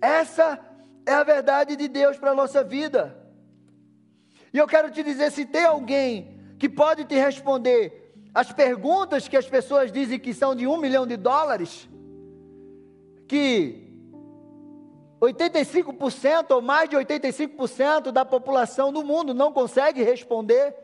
Essa 0.00 0.58
é 1.04 1.12
a 1.12 1.24
verdade 1.24 1.76
de 1.76 1.88
Deus 1.88 2.16
para 2.16 2.32
a 2.32 2.34
nossa 2.34 2.62
vida. 2.62 3.16
E 4.52 4.58
eu 4.58 4.66
quero 4.66 4.90
te 4.90 5.02
dizer: 5.02 5.30
se 5.30 5.44
tem 5.44 5.64
alguém 5.64 6.38
que 6.58 6.68
pode 6.68 7.04
te 7.04 7.14
responder 7.14 8.12
as 8.34 8.52
perguntas 8.52 9.26
que 9.28 9.36
as 9.36 9.48
pessoas 9.48 9.90
dizem 9.90 10.18
que 10.18 10.34
são 10.34 10.54
de 10.54 10.66
um 10.66 10.76
milhão 10.76 11.06
de 11.06 11.16
dólares, 11.16 11.88
que 13.26 13.88
85% 15.20 16.50
ou 16.50 16.62
mais 16.62 16.88
de 16.88 16.96
85% 16.96 18.12
da 18.12 18.24
população 18.24 18.92
do 18.92 19.04
mundo 19.04 19.34
não 19.34 19.52
consegue 19.52 20.02
responder, 20.02 20.74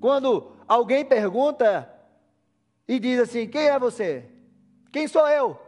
quando 0.00 0.52
alguém 0.68 1.04
pergunta 1.04 1.88
e 2.86 2.98
diz 2.98 3.20
assim: 3.20 3.48
Quem 3.48 3.68
é 3.68 3.78
você? 3.78 4.28
Quem 4.92 5.08
sou 5.08 5.26
eu? 5.28 5.58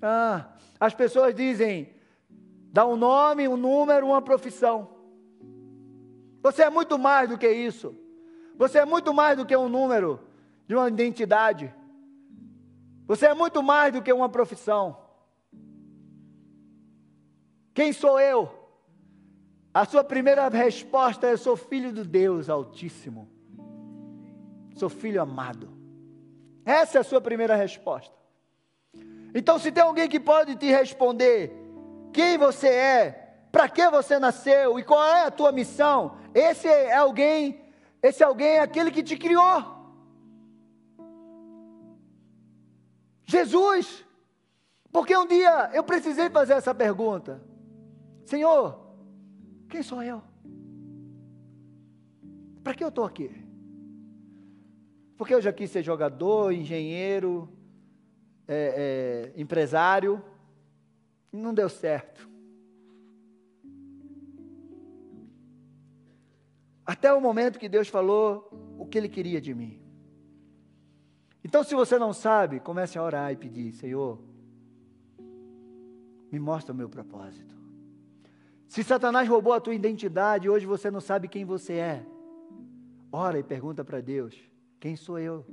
Ah, 0.00 0.53
as 0.84 0.94
pessoas 0.94 1.34
dizem: 1.34 1.94
dá 2.72 2.86
um 2.86 2.96
nome, 2.96 3.48
um 3.48 3.56
número, 3.56 4.06
uma 4.06 4.20
profissão. 4.20 4.88
Você 6.42 6.62
é 6.62 6.70
muito 6.70 6.98
mais 6.98 7.28
do 7.28 7.38
que 7.38 7.50
isso. 7.50 7.96
Você 8.56 8.78
é 8.78 8.84
muito 8.84 9.12
mais 9.14 9.36
do 9.36 9.46
que 9.46 9.56
um 9.56 9.68
número 9.68 10.20
de 10.66 10.74
uma 10.74 10.88
identidade. 10.88 11.74
Você 13.06 13.26
é 13.26 13.34
muito 13.34 13.62
mais 13.62 13.92
do 13.92 14.02
que 14.02 14.12
uma 14.12 14.28
profissão. 14.28 14.96
Quem 17.72 17.92
sou 17.92 18.20
eu? 18.20 18.50
A 19.72 19.84
sua 19.84 20.04
primeira 20.04 20.48
resposta 20.48 21.26
é: 21.26 21.36
sou 21.36 21.56
filho 21.56 21.92
do 21.92 22.04
Deus 22.04 22.50
Altíssimo. 22.50 23.28
Sou 24.76 24.88
filho 24.90 25.22
amado. 25.22 25.70
Essa 26.64 26.98
é 26.98 27.00
a 27.00 27.04
sua 27.04 27.20
primeira 27.20 27.56
resposta. 27.56 28.23
Então, 29.34 29.58
se 29.58 29.72
tem 29.72 29.82
alguém 29.82 30.08
que 30.08 30.20
pode 30.20 30.54
te 30.54 30.66
responder 30.66 31.52
quem 32.12 32.38
você 32.38 32.68
é, 32.68 33.10
para 33.50 33.68
que 33.68 33.90
você 33.90 34.18
nasceu 34.18 34.78
e 34.78 34.84
qual 34.84 35.02
é 35.04 35.24
a 35.24 35.30
tua 35.30 35.50
missão, 35.50 36.16
esse 36.32 36.68
é 36.68 36.94
alguém, 36.94 37.60
esse 38.00 38.22
alguém 38.22 38.58
é 38.58 38.60
aquele 38.60 38.92
que 38.92 39.02
te 39.02 39.16
criou. 39.16 39.74
Jesus. 43.26 44.04
Porque 44.92 45.16
um 45.16 45.26
dia 45.26 45.70
eu 45.72 45.82
precisei 45.82 46.30
fazer 46.30 46.52
essa 46.52 46.72
pergunta: 46.72 47.42
Senhor, 48.24 48.78
quem 49.68 49.82
sou 49.82 50.00
eu? 50.00 50.22
Para 52.62 52.74
que 52.74 52.84
eu 52.84 52.88
estou 52.88 53.04
aqui? 53.04 53.44
Porque 55.16 55.34
eu 55.34 55.42
já 55.42 55.52
quis 55.52 55.70
ser 55.70 55.82
jogador, 55.82 56.52
engenheiro, 56.52 57.48
é, 58.46 59.32
é, 59.36 59.40
empresário, 59.40 60.22
Não 61.32 61.52
deu 61.52 61.68
certo. 61.68 62.28
Até 66.86 67.12
o 67.12 67.20
momento 67.20 67.58
que 67.58 67.68
Deus 67.68 67.88
falou 67.88 68.48
o 68.78 68.86
que 68.86 68.98
Ele 68.98 69.08
queria 69.08 69.40
de 69.40 69.54
mim. 69.54 69.80
Então, 71.42 71.64
se 71.64 71.74
você 71.74 71.98
não 71.98 72.12
sabe, 72.12 72.60
comece 72.60 72.98
a 72.98 73.02
orar 73.02 73.32
e 73.32 73.36
pedir: 73.36 73.72
Senhor, 73.72 74.20
me 76.30 76.38
mostra 76.38 76.72
o 76.72 76.76
meu 76.76 76.88
propósito. 76.88 77.54
Se 78.68 78.82
Satanás 78.82 79.28
roubou 79.28 79.52
a 79.52 79.60
tua 79.60 79.74
identidade 79.74 80.48
hoje 80.48 80.66
você 80.66 80.90
não 80.90 81.00
sabe 81.00 81.28
quem 81.28 81.44
você 81.44 81.74
é, 81.74 82.06
ora 83.12 83.38
e 83.38 83.42
pergunta 83.42 83.84
para 83.84 84.00
Deus: 84.00 84.34
quem 84.80 84.96
sou 84.96 85.18
eu? 85.18 85.44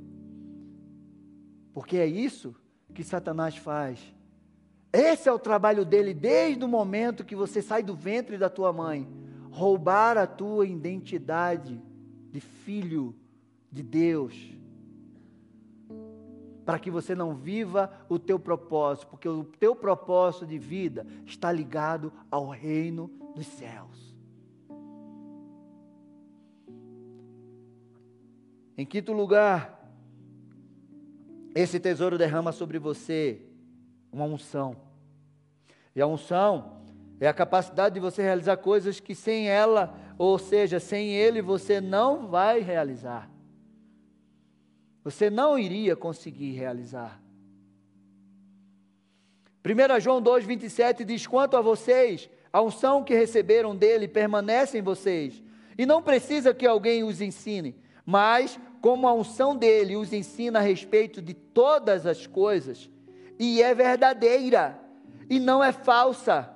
Porque 1.74 1.98
é 1.98 2.06
isso 2.06 2.56
que 2.94 3.04
Satanás 3.04 3.58
faz. 3.58 4.00
Esse 4.94 5.30
é 5.30 5.32
o 5.32 5.40
trabalho 5.40 5.86
dele 5.86 6.14
desde 6.14 6.64
o 6.64 6.68
momento 6.68 7.24
que 7.24 7.36
você 7.36 7.62
sai 7.62 7.82
do 7.82 7.96
ventre 7.96 8.38
da 8.38 8.50
tua 8.50 8.74
mãe 8.74 9.08
roubar 9.50 10.18
a 10.18 10.26
tua 10.26 10.66
identidade 10.66 11.82
de 12.32 12.40
filho 12.40 13.16
de 13.72 13.84
Deus 13.84 14.62
para 16.66 16.80
que 16.80 16.92
você 16.92 17.14
não 17.16 17.36
viva 17.36 17.92
o 18.08 18.18
teu 18.20 18.40
propósito, 18.40 19.08
porque 19.08 19.28
o 19.28 19.44
teu 19.44 19.76
propósito 19.76 20.46
de 20.46 20.58
vida 20.58 21.06
está 21.26 21.52
ligado 21.52 22.14
ao 22.30 22.48
reino 22.48 23.10
dos 23.36 23.48
céus. 23.48 24.16
Em 28.78 28.86
quinto 28.86 29.12
lugar, 29.12 29.81
esse 31.54 31.80
tesouro 31.80 32.18
derrama 32.18 32.52
sobre 32.52 32.80
você 32.80 33.42
uma 34.12 34.26
unção. 34.26 34.76
E 35.96 36.02
a 36.02 36.08
unção 36.08 36.82
é 37.20 37.28
a 37.28 37.34
capacidade 37.34 37.96
de 37.96 38.00
você 38.00 38.22
realizar 38.22 38.58
coisas 38.58 39.00
que 39.00 39.14
sem 39.14 39.50
ela, 39.50 39.94
ou 40.18 40.38
seja, 40.40 40.80
sem 40.80 41.14
ele, 41.14 41.42
você 41.42 41.82
não 41.82 42.28
vai 42.28 42.60
realizar 42.60 43.32
você 45.04 45.30
não 45.30 45.58
iria 45.58 45.96
conseguir 45.96 46.52
realizar. 46.52 47.22
1 49.66 50.00
João 50.00 50.22
2,27 50.22 51.04
diz: 51.04 51.26
Quanto 51.26 51.58
a 51.58 51.62
vocês, 51.62 52.30
a 52.52 52.62
unção 52.62 53.04
que 53.04 53.16
receberam 53.16 53.76
dele 53.76 54.08
permanece 54.08 54.78
em 54.78 54.82
vocês, 54.82 55.42
e 55.78 55.86
não 55.86 56.02
precisa 56.02 56.54
que 56.54 56.66
alguém 56.66 57.04
os 57.04 57.22
ensine, 57.22 57.76
mas 58.06 58.60
como 58.82 59.08
a 59.08 59.14
unção 59.14 59.56
dele 59.56 59.96
os 59.96 60.12
ensina 60.12 60.60
a 60.60 60.62
respeito 60.62 61.22
de 61.22 61.36
todas 61.36 62.08
as 62.08 62.26
coisas, 62.26 62.90
e 63.38 63.62
é 63.62 63.74
verdadeira, 63.76 64.80
e 65.30 65.40
não 65.40 65.64
é 65.64 65.72
falsa, 65.72 66.50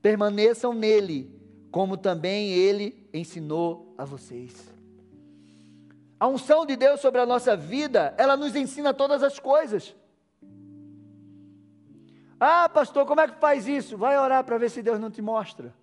permaneçam 0.00 0.72
nele, 0.72 1.30
como 1.70 1.96
também 1.96 2.50
ele 2.50 3.08
ensinou 3.12 3.94
a 3.98 4.04
vocês. 4.04 4.74
A 6.18 6.26
unção 6.26 6.64
de 6.64 6.76
Deus 6.76 7.00
sobre 7.00 7.20
a 7.20 7.26
nossa 7.26 7.54
vida, 7.54 8.14
ela 8.16 8.36
nos 8.36 8.56
ensina 8.56 8.94
todas 8.94 9.22
as 9.22 9.38
coisas. 9.38 9.94
Ah, 12.40 12.68
pastor, 12.68 13.04
como 13.06 13.20
é 13.20 13.28
que 13.28 13.38
faz 13.38 13.68
isso? 13.68 13.98
Vai 13.98 14.18
orar 14.18 14.44
para 14.44 14.56
ver 14.56 14.70
se 14.70 14.82
Deus 14.82 14.98
não 14.98 15.10
te 15.10 15.20
mostra. 15.20 15.74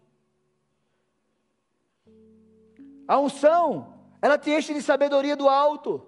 A 3.07 3.19
unção, 3.19 3.92
ela 4.23 4.37
te 4.37 4.49
enche 4.51 4.73
de 4.73 4.81
sabedoria 4.81 5.35
do 5.35 5.49
alto. 5.49 6.01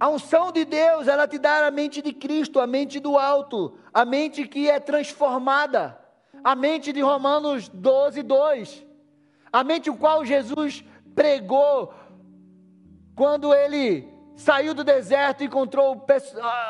A 0.00 0.08
unção 0.08 0.50
de 0.50 0.64
Deus, 0.64 1.06
ela 1.06 1.28
te 1.28 1.38
dá 1.38 1.66
a 1.66 1.70
mente 1.70 2.00
de 2.00 2.10
Cristo, 2.10 2.58
a 2.58 2.66
mente 2.66 2.98
do 2.98 3.18
alto, 3.18 3.76
a 3.92 4.02
mente 4.02 4.48
que 4.48 4.70
é 4.70 4.80
transformada, 4.80 6.00
a 6.42 6.56
mente 6.56 6.90
de 6.90 7.02
Romanos 7.02 7.68
12, 7.68 8.22
2, 8.22 8.86
a 9.52 9.62
mente 9.62 9.90
o 9.90 9.96
qual 9.96 10.24
Jesus 10.24 10.82
pregou 11.14 11.92
quando 13.14 13.52
ele 13.52 14.08
saiu 14.36 14.72
do 14.72 14.82
deserto 14.82 15.42
e 15.42 15.46
encontrou 15.46 16.02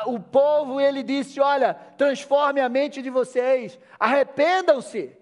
o, 0.07 0.19
povo, 0.19 0.81
ele 0.81 1.01
disse: 1.01 1.39
Olha, 1.39 1.73
transforme 1.97 2.59
a 2.59 2.67
mente 2.67 3.01
de 3.01 3.09
vocês, 3.09 3.79
arrependam-se, 3.97 5.15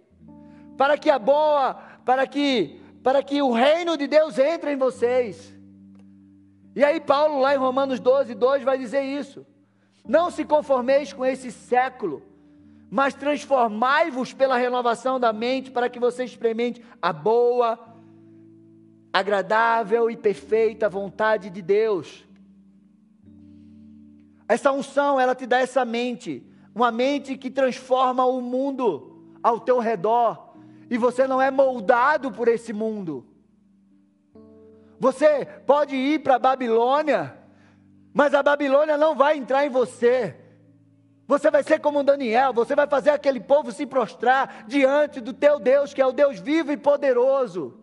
para 0.76 0.98
que 0.98 1.12
a 1.12 1.20
boa, 1.20 1.76
para 2.04 2.26
que, 2.26 2.82
para 3.06 3.22
que 3.22 3.40
o 3.40 3.52
reino 3.52 3.96
de 3.96 4.08
Deus 4.08 4.40
entre 4.40 4.74
em 4.74 4.78
vocês. 4.78 5.54
E 6.76 6.84
aí, 6.84 7.00
Paulo, 7.00 7.40
lá 7.40 7.54
em 7.54 7.58
Romanos 7.60 8.00
12, 8.00 8.34
2, 8.34 8.64
vai 8.64 8.80
dizer 8.80 9.04
isso: 9.04 9.46
Não 10.04 10.32
se 10.32 10.44
conformeis 10.44 11.14
com 11.14 11.24
esse 11.24 11.52
século, 11.52 12.24
mas 12.90 13.14
transformai-vos 13.14 14.34
pela 14.34 14.58
renovação 14.58 15.20
da 15.20 15.32
mente, 15.32 15.70
para 15.70 15.88
que 15.88 16.00
você 16.00 16.24
experimente 16.24 16.84
a 17.00 17.14
boa, 17.14 17.78
agradável 19.14 20.10
e 20.10 20.18
perfeita 20.18 20.90
vontade 20.90 21.52
de 21.52 21.62
Deus. 21.62 22.26
Essa 24.48 24.72
unção, 24.72 25.20
ela 25.20 25.36
te 25.36 25.46
dá 25.46 25.60
essa 25.60 25.86
mente, 25.86 26.44
uma 26.74 26.92
mente 26.92 27.38
que 27.38 27.52
transforma 27.52 28.26
o 28.26 28.42
mundo 28.42 29.38
ao 29.44 29.60
teu 29.60 29.78
redor, 29.78 30.45
e 30.90 30.98
você 30.98 31.28
não 31.28 31.42
é 31.42 31.50
moldado 31.50 32.32
por 32.32 32.48
esse 32.48 32.72
mundo. 32.74 33.26
Você 35.00 35.46
pode 35.66 35.96
ir 35.96 36.20
para 36.20 36.36
a 36.36 36.40
Babilônia, 36.40 37.38
mas 38.14 38.34
a 38.34 38.42
Babilônia 38.42 38.98
não 38.98 39.16
vai 39.16 39.38
entrar 39.38 39.66
em 39.66 39.70
você. 39.70 40.36
Você 41.28 41.50
vai 41.50 41.64
ser 41.64 41.80
como 41.80 42.04
Daniel, 42.04 42.54
você 42.54 42.76
vai 42.76 42.88
fazer 42.88 43.10
aquele 43.10 43.40
povo 43.40 43.72
se 43.72 43.86
prostrar 43.86 44.66
diante 44.68 45.20
do 45.20 45.34
teu 45.34 45.60
Deus, 45.60 45.94
que 45.94 46.02
é 46.02 46.06
o 46.06 46.12
Deus 46.12 46.40
vivo 46.40 46.72
e 46.72 46.78
poderoso. 46.78 47.80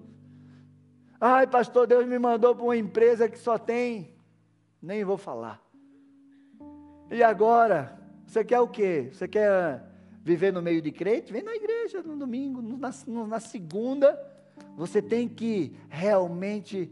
Ai, 1.20 1.46
pastor, 1.46 1.86
Deus 1.86 2.06
me 2.06 2.18
mandou 2.18 2.54
para 2.54 2.64
uma 2.64 2.76
empresa 2.76 3.28
que 3.28 3.38
só 3.38 3.58
tem. 3.58 4.14
Nem 4.80 5.04
vou 5.04 5.16
falar. 5.16 5.60
E 7.10 7.22
agora? 7.22 7.98
Você 8.26 8.44
quer 8.44 8.60
o 8.60 8.68
quê? 8.68 9.10
Você 9.12 9.28
quer 9.28 9.91
viver 10.22 10.52
no 10.52 10.62
meio 10.62 10.80
de 10.80 10.92
crente? 10.92 11.32
Vem 11.32 11.42
na 11.42 11.54
igreja 11.54 12.02
no 12.02 12.16
domingo, 12.16 12.62
na, 12.62 12.90
na 13.26 13.40
segunda. 13.40 14.18
Você 14.76 15.02
tem 15.02 15.28
que 15.28 15.76
realmente 15.88 16.90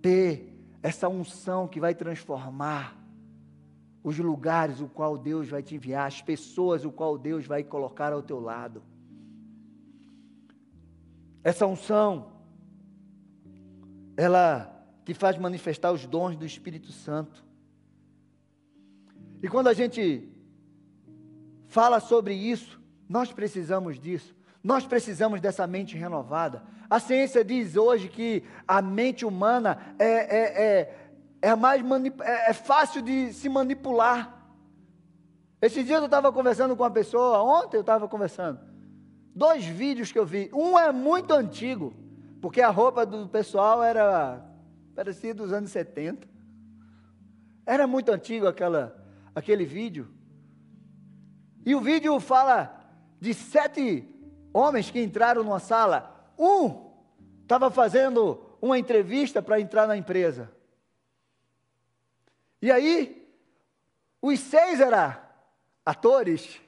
ter 0.00 0.58
essa 0.82 1.08
unção 1.08 1.68
que 1.68 1.80
vai 1.80 1.94
transformar 1.94 2.96
os 4.02 4.18
lugares 4.18 4.80
o 4.80 4.88
qual 4.88 5.18
Deus 5.18 5.48
vai 5.48 5.62
te 5.62 5.74
enviar, 5.74 6.06
as 6.06 6.22
pessoas 6.22 6.84
o 6.84 6.90
qual 6.90 7.18
Deus 7.18 7.46
vai 7.46 7.62
colocar 7.62 8.12
ao 8.12 8.22
teu 8.22 8.40
lado. 8.40 8.82
Essa 11.42 11.66
unção 11.66 12.32
ela 14.16 14.76
te 15.04 15.14
faz 15.14 15.36
manifestar 15.38 15.92
os 15.92 16.06
dons 16.06 16.36
do 16.36 16.44
Espírito 16.44 16.92
Santo. 16.92 17.44
E 19.42 19.48
quando 19.48 19.68
a 19.68 19.72
gente 19.72 20.28
fala 21.70 22.00
sobre 22.00 22.34
isso, 22.34 22.80
nós 23.08 23.32
precisamos 23.32 23.98
disso. 23.98 24.36
Nós 24.62 24.84
precisamos 24.84 25.40
dessa 25.40 25.66
mente 25.66 25.96
renovada. 25.96 26.62
A 26.90 27.00
ciência 27.00 27.42
diz 27.42 27.76
hoje 27.76 28.08
que 28.08 28.44
a 28.68 28.82
mente 28.82 29.24
humana 29.24 29.94
é, 29.98 30.04
é, 30.04 30.64
é, 30.64 30.98
é 31.40 31.54
mais 31.54 31.82
é, 32.20 32.50
é 32.50 32.52
fácil 32.52 33.00
de 33.00 33.32
se 33.32 33.48
manipular. 33.48 34.36
Esses 35.62 35.86
dias 35.86 36.00
eu 36.00 36.06
estava 36.06 36.30
conversando 36.32 36.76
com 36.76 36.82
uma 36.82 36.90
pessoa, 36.90 37.42
ontem 37.42 37.76
eu 37.76 37.82
estava 37.82 38.06
conversando. 38.06 38.60
Dois 39.34 39.64
vídeos 39.64 40.10
que 40.12 40.18
eu 40.18 40.26
vi. 40.26 40.50
Um 40.52 40.78
é 40.78 40.92
muito 40.92 41.32
antigo. 41.32 41.94
Porque 42.40 42.60
a 42.60 42.70
roupa 42.70 43.06
do 43.06 43.28
pessoal 43.28 43.82
era 43.82 44.44
parecia 44.94 45.34
dos 45.34 45.52
anos 45.52 45.70
70. 45.70 46.26
Era 47.64 47.86
muito 47.86 48.10
antigo 48.10 48.46
aquela, 48.46 48.96
aquele 49.34 49.64
vídeo. 49.64 50.08
E 51.64 51.74
o 51.74 51.80
vídeo 51.80 52.18
fala 52.20 52.74
de 53.20 53.34
sete 53.34 54.08
homens 54.52 54.90
que 54.90 55.02
entraram 55.02 55.42
numa 55.42 55.58
sala. 55.60 56.32
Um 56.38 56.90
estava 57.42 57.70
fazendo 57.70 58.40
uma 58.60 58.78
entrevista 58.78 59.42
para 59.42 59.60
entrar 59.60 59.86
na 59.86 59.96
empresa. 59.96 60.50
E 62.62 62.70
aí, 62.70 63.28
os 64.20 64.38
seis 64.38 64.80
eram 64.80 65.16
atores. 65.84 66.60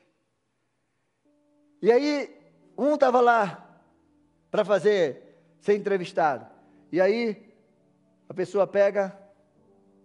E 1.80 1.90
aí, 1.90 2.34
um 2.76 2.94
estava 2.94 3.20
lá 3.20 3.80
para 4.50 4.64
fazer 4.64 5.54
ser 5.60 5.76
entrevistado. 5.76 6.46
E 6.90 7.00
aí, 7.00 7.54
a 8.28 8.34
pessoa 8.34 8.66
pega 8.66 9.18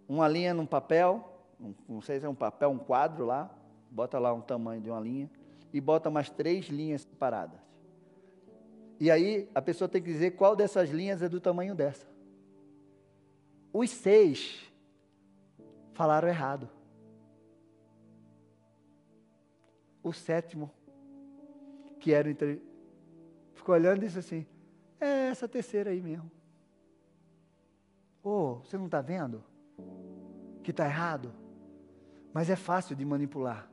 uma 0.08 0.28
linha 0.28 0.54
num 0.54 0.66
papel, 0.66 1.42
não 1.88 2.00
sei 2.00 2.20
se 2.20 2.26
é 2.26 2.28
um 2.28 2.34
papel, 2.34 2.70
um 2.70 2.78
quadro 2.78 3.26
lá, 3.26 3.50
bota 3.90 4.18
lá 4.18 4.32
um 4.32 4.40
tamanho 4.40 4.80
de 4.80 4.90
uma 4.90 5.00
linha, 5.00 5.30
e 5.72 5.80
bota 5.80 6.10
mais 6.10 6.30
três 6.30 6.66
linhas 6.66 7.02
separadas. 7.02 7.60
E 9.00 9.10
aí, 9.10 9.48
a 9.54 9.62
pessoa 9.62 9.88
tem 9.88 10.02
que 10.02 10.12
dizer 10.12 10.32
qual 10.32 10.56
dessas 10.56 10.90
linhas 10.90 11.22
é 11.22 11.28
do 11.28 11.40
tamanho 11.40 11.74
dessa. 11.74 12.06
Os 13.72 13.90
seis 13.90 14.72
falaram 15.92 16.28
errado. 16.28 16.68
O 20.02 20.12
sétimo 20.12 20.70
que 22.00 22.12
era 22.12 22.28
o 22.28 22.30
entre... 22.30 22.62
ficou 23.54 23.74
olhando 23.74 24.02
e 24.02 24.06
disse 24.06 24.18
assim: 24.18 24.46
É 25.00 25.28
essa 25.28 25.46
terceira 25.46 25.90
aí 25.90 26.00
mesmo. 26.00 26.30
Oh, 28.22 28.56
você 28.56 28.76
não 28.76 28.86
está 28.86 29.00
vendo 29.00 29.44
que 30.62 30.70
está 30.70 30.86
errado? 30.86 31.32
Mas 32.32 32.50
é 32.50 32.56
fácil 32.56 32.94
de 32.94 33.04
manipular. 33.04 33.70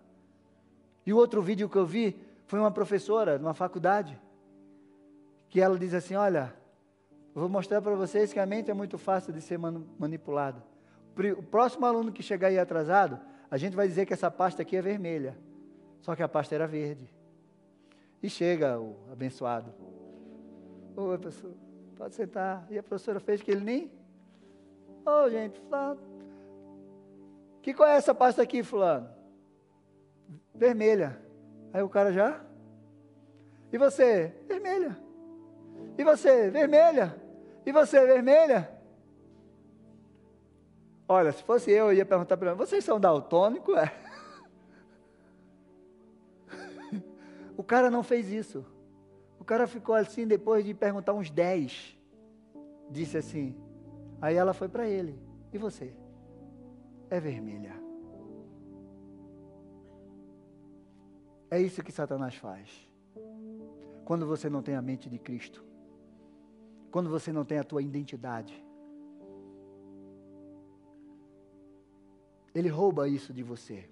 E 1.05 1.13
o 1.13 1.17
outro 1.17 1.41
vídeo 1.41 1.69
que 1.69 1.77
eu 1.77 1.85
vi 1.85 2.19
foi 2.45 2.59
uma 2.59 2.71
professora 2.71 3.37
numa 3.37 3.53
faculdade 3.53 4.19
que 5.49 5.61
ela 5.61 5.77
diz 5.77 5.93
assim: 5.93 6.15
Olha, 6.15 6.53
vou 7.33 7.47
mostrar 7.47 7.81
para 7.81 7.95
vocês 7.95 8.33
que 8.33 8.39
a 8.39 8.45
mente 8.45 8.71
é 8.71 8.73
muito 8.73 8.97
fácil 8.97 9.31
de 9.31 9.41
ser 9.41 9.57
manipulada. 9.57 10.63
O 11.37 11.43
próximo 11.43 11.85
aluno 11.85 12.11
que 12.11 12.23
chegar 12.23 12.47
aí 12.47 12.59
atrasado, 12.59 13.19
a 13.49 13.57
gente 13.57 13.75
vai 13.75 13.87
dizer 13.87 14.05
que 14.05 14.13
essa 14.13 14.29
pasta 14.29 14.63
aqui 14.63 14.75
é 14.75 14.81
vermelha. 14.81 15.37
Só 16.01 16.15
que 16.15 16.21
a 16.21 16.27
pasta 16.27 16.53
era 16.53 16.67
verde. 16.67 17.09
E 18.21 18.29
chega 18.29 18.79
o 18.79 18.95
abençoado. 19.11 19.73
Oi, 20.95 21.17
professor, 21.17 21.51
pode 21.95 22.15
sentar. 22.15 22.67
E 22.69 22.77
a 22.77 22.83
professora 22.83 23.19
fez 23.19 23.41
que 23.41 23.51
ele 23.51 23.63
nem. 23.63 23.91
Ô, 25.05 25.25
oh, 25.25 25.29
gente, 25.29 25.59
fulano. 25.59 25.99
Que 27.61 27.73
qual 27.73 27.89
é 27.89 27.95
essa 27.95 28.13
pasta 28.13 28.41
aqui, 28.41 28.61
fulano? 28.61 29.14
Vermelha. 30.55 31.19
Aí 31.73 31.81
o 31.81 31.89
cara 31.89 32.11
já. 32.11 32.41
E 33.71 33.77
você? 33.77 34.33
Vermelha. 34.47 34.97
E 35.97 36.03
você? 36.03 36.49
Vermelha. 36.49 37.21
E 37.65 37.71
você? 37.71 38.05
Vermelha. 38.05 38.71
Olha, 41.07 41.31
se 41.31 41.43
fosse 41.43 41.71
eu, 41.71 41.87
eu 41.87 41.93
ia 41.93 42.05
perguntar 42.05 42.37
para 42.37 42.51
ele: 42.51 42.57
vocês 42.57 42.83
são 42.83 42.99
daltônicos? 42.99 43.75
É. 43.77 43.91
O 47.57 47.63
cara 47.63 47.89
não 47.89 48.03
fez 48.03 48.29
isso. 48.29 48.65
O 49.39 49.45
cara 49.45 49.65
ficou 49.65 49.95
assim 49.95 50.27
depois 50.27 50.65
de 50.65 50.73
perguntar 50.73 51.13
uns 51.13 51.29
dez. 51.29 51.97
Disse 52.89 53.17
assim. 53.17 53.55
Aí 54.21 54.35
ela 54.35 54.53
foi 54.53 54.67
para 54.67 54.89
ele. 54.89 55.17
E 55.53 55.57
você? 55.57 55.93
É 57.09 57.17
vermelha. 57.17 57.84
É 61.49 61.61
isso 61.61 61.83
que 61.83 61.91
Satanás 61.91 62.35
faz. 62.35 62.87
Quando 64.03 64.25
você 64.25 64.49
não 64.49 64.61
tem 64.61 64.75
a 64.75 64.81
mente 64.81 65.09
de 65.09 65.17
Cristo. 65.17 65.63
Quando 66.91 67.09
você 67.09 67.31
não 67.31 67.45
tem 67.45 67.57
a 67.57 67.63
tua 67.63 67.81
identidade. 67.81 68.63
Ele 72.53 72.69
rouba 72.69 73.07
isso 73.07 73.33
de 73.33 73.43
você. 73.43 73.89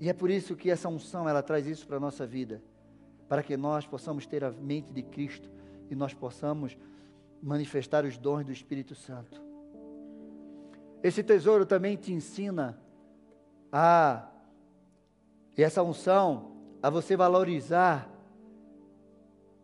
E 0.00 0.08
é 0.08 0.12
por 0.12 0.30
isso 0.30 0.54
que 0.54 0.70
essa 0.70 0.88
unção, 0.88 1.28
ela 1.28 1.42
traz 1.42 1.66
isso 1.66 1.86
para 1.86 1.96
a 1.96 2.00
nossa 2.00 2.26
vida. 2.26 2.62
Para 3.28 3.42
que 3.42 3.56
nós 3.56 3.86
possamos 3.86 4.26
ter 4.26 4.44
a 4.44 4.50
mente 4.50 4.92
de 4.92 5.02
Cristo 5.02 5.50
e 5.90 5.94
nós 5.94 6.14
possamos 6.14 6.78
manifestar 7.42 8.04
os 8.04 8.16
dons 8.16 8.44
do 8.44 8.52
Espírito 8.52 8.94
Santo. 8.94 9.42
Esse 11.02 11.22
tesouro 11.22 11.66
também 11.66 11.96
te 11.96 12.12
ensina 12.12 12.78
a, 13.70 14.28
e 15.56 15.62
essa 15.62 15.82
unção, 15.82 16.52
a 16.82 16.90
você 16.90 17.16
valorizar, 17.16 18.10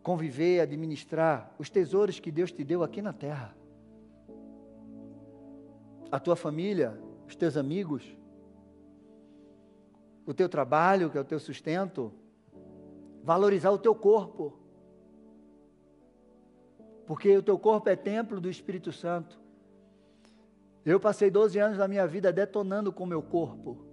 conviver, 0.02 0.60
administrar 0.60 1.54
os 1.58 1.68
tesouros 1.68 2.18
que 2.18 2.32
Deus 2.32 2.50
te 2.50 2.64
deu 2.64 2.82
aqui 2.82 3.02
na 3.02 3.12
terra. 3.12 3.54
A 6.10 6.18
tua 6.18 6.34
família, 6.34 6.98
os 7.28 7.36
teus 7.36 7.56
amigos, 7.56 8.16
o 10.24 10.32
teu 10.32 10.48
trabalho, 10.48 11.10
que 11.10 11.18
é 11.18 11.20
o 11.20 11.24
teu 11.24 11.38
sustento, 11.38 12.10
valorizar 13.22 13.70
o 13.70 13.78
teu 13.78 13.94
corpo. 13.94 14.54
Porque 17.06 17.36
o 17.36 17.42
teu 17.42 17.58
corpo 17.58 17.88
é 17.90 17.96
templo 17.96 18.40
do 18.40 18.48
Espírito 18.48 18.92
Santo. 18.92 19.38
Eu 20.86 20.98
passei 20.98 21.30
12 21.30 21.58
anos 21.58 21.78
da 21.78 21.86
minha 21.86 22.06
vida 22.06 22.32
detonando 22.32 22.92
com 22.92 23.04
o 23.04 23.06
meu 23.06 23.22
corpo. 23.22 23.91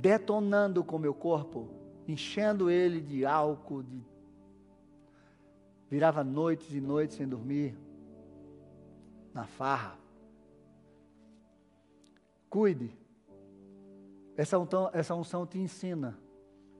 Detonando 0.00 0.84
com 0.84 0.96
o 0.96 0.98
meu 0.98 1.12
corpo, 1.12 1.68
enchendo 2.06 2.70
ele 2.70 3.00
de 3.00 3.26
álcool, 3.26 3.82
de... 3.82 4.00
virava 5.90 6.22
noites 6.22 6.72
e 6.72 6.80
noites 6.80 7.16
sem 7.16 7.26
dormir, 7.26 7.76
na 9.34 9.46
farra. 9.46 9.98
Cuide 12.48 12.90
essa 14.36 14.56
unção, 14.56 14.90
essa 14.92 15.14
unção 15.16 15.44
te 15.44 15.58
ensina 15.58 16.16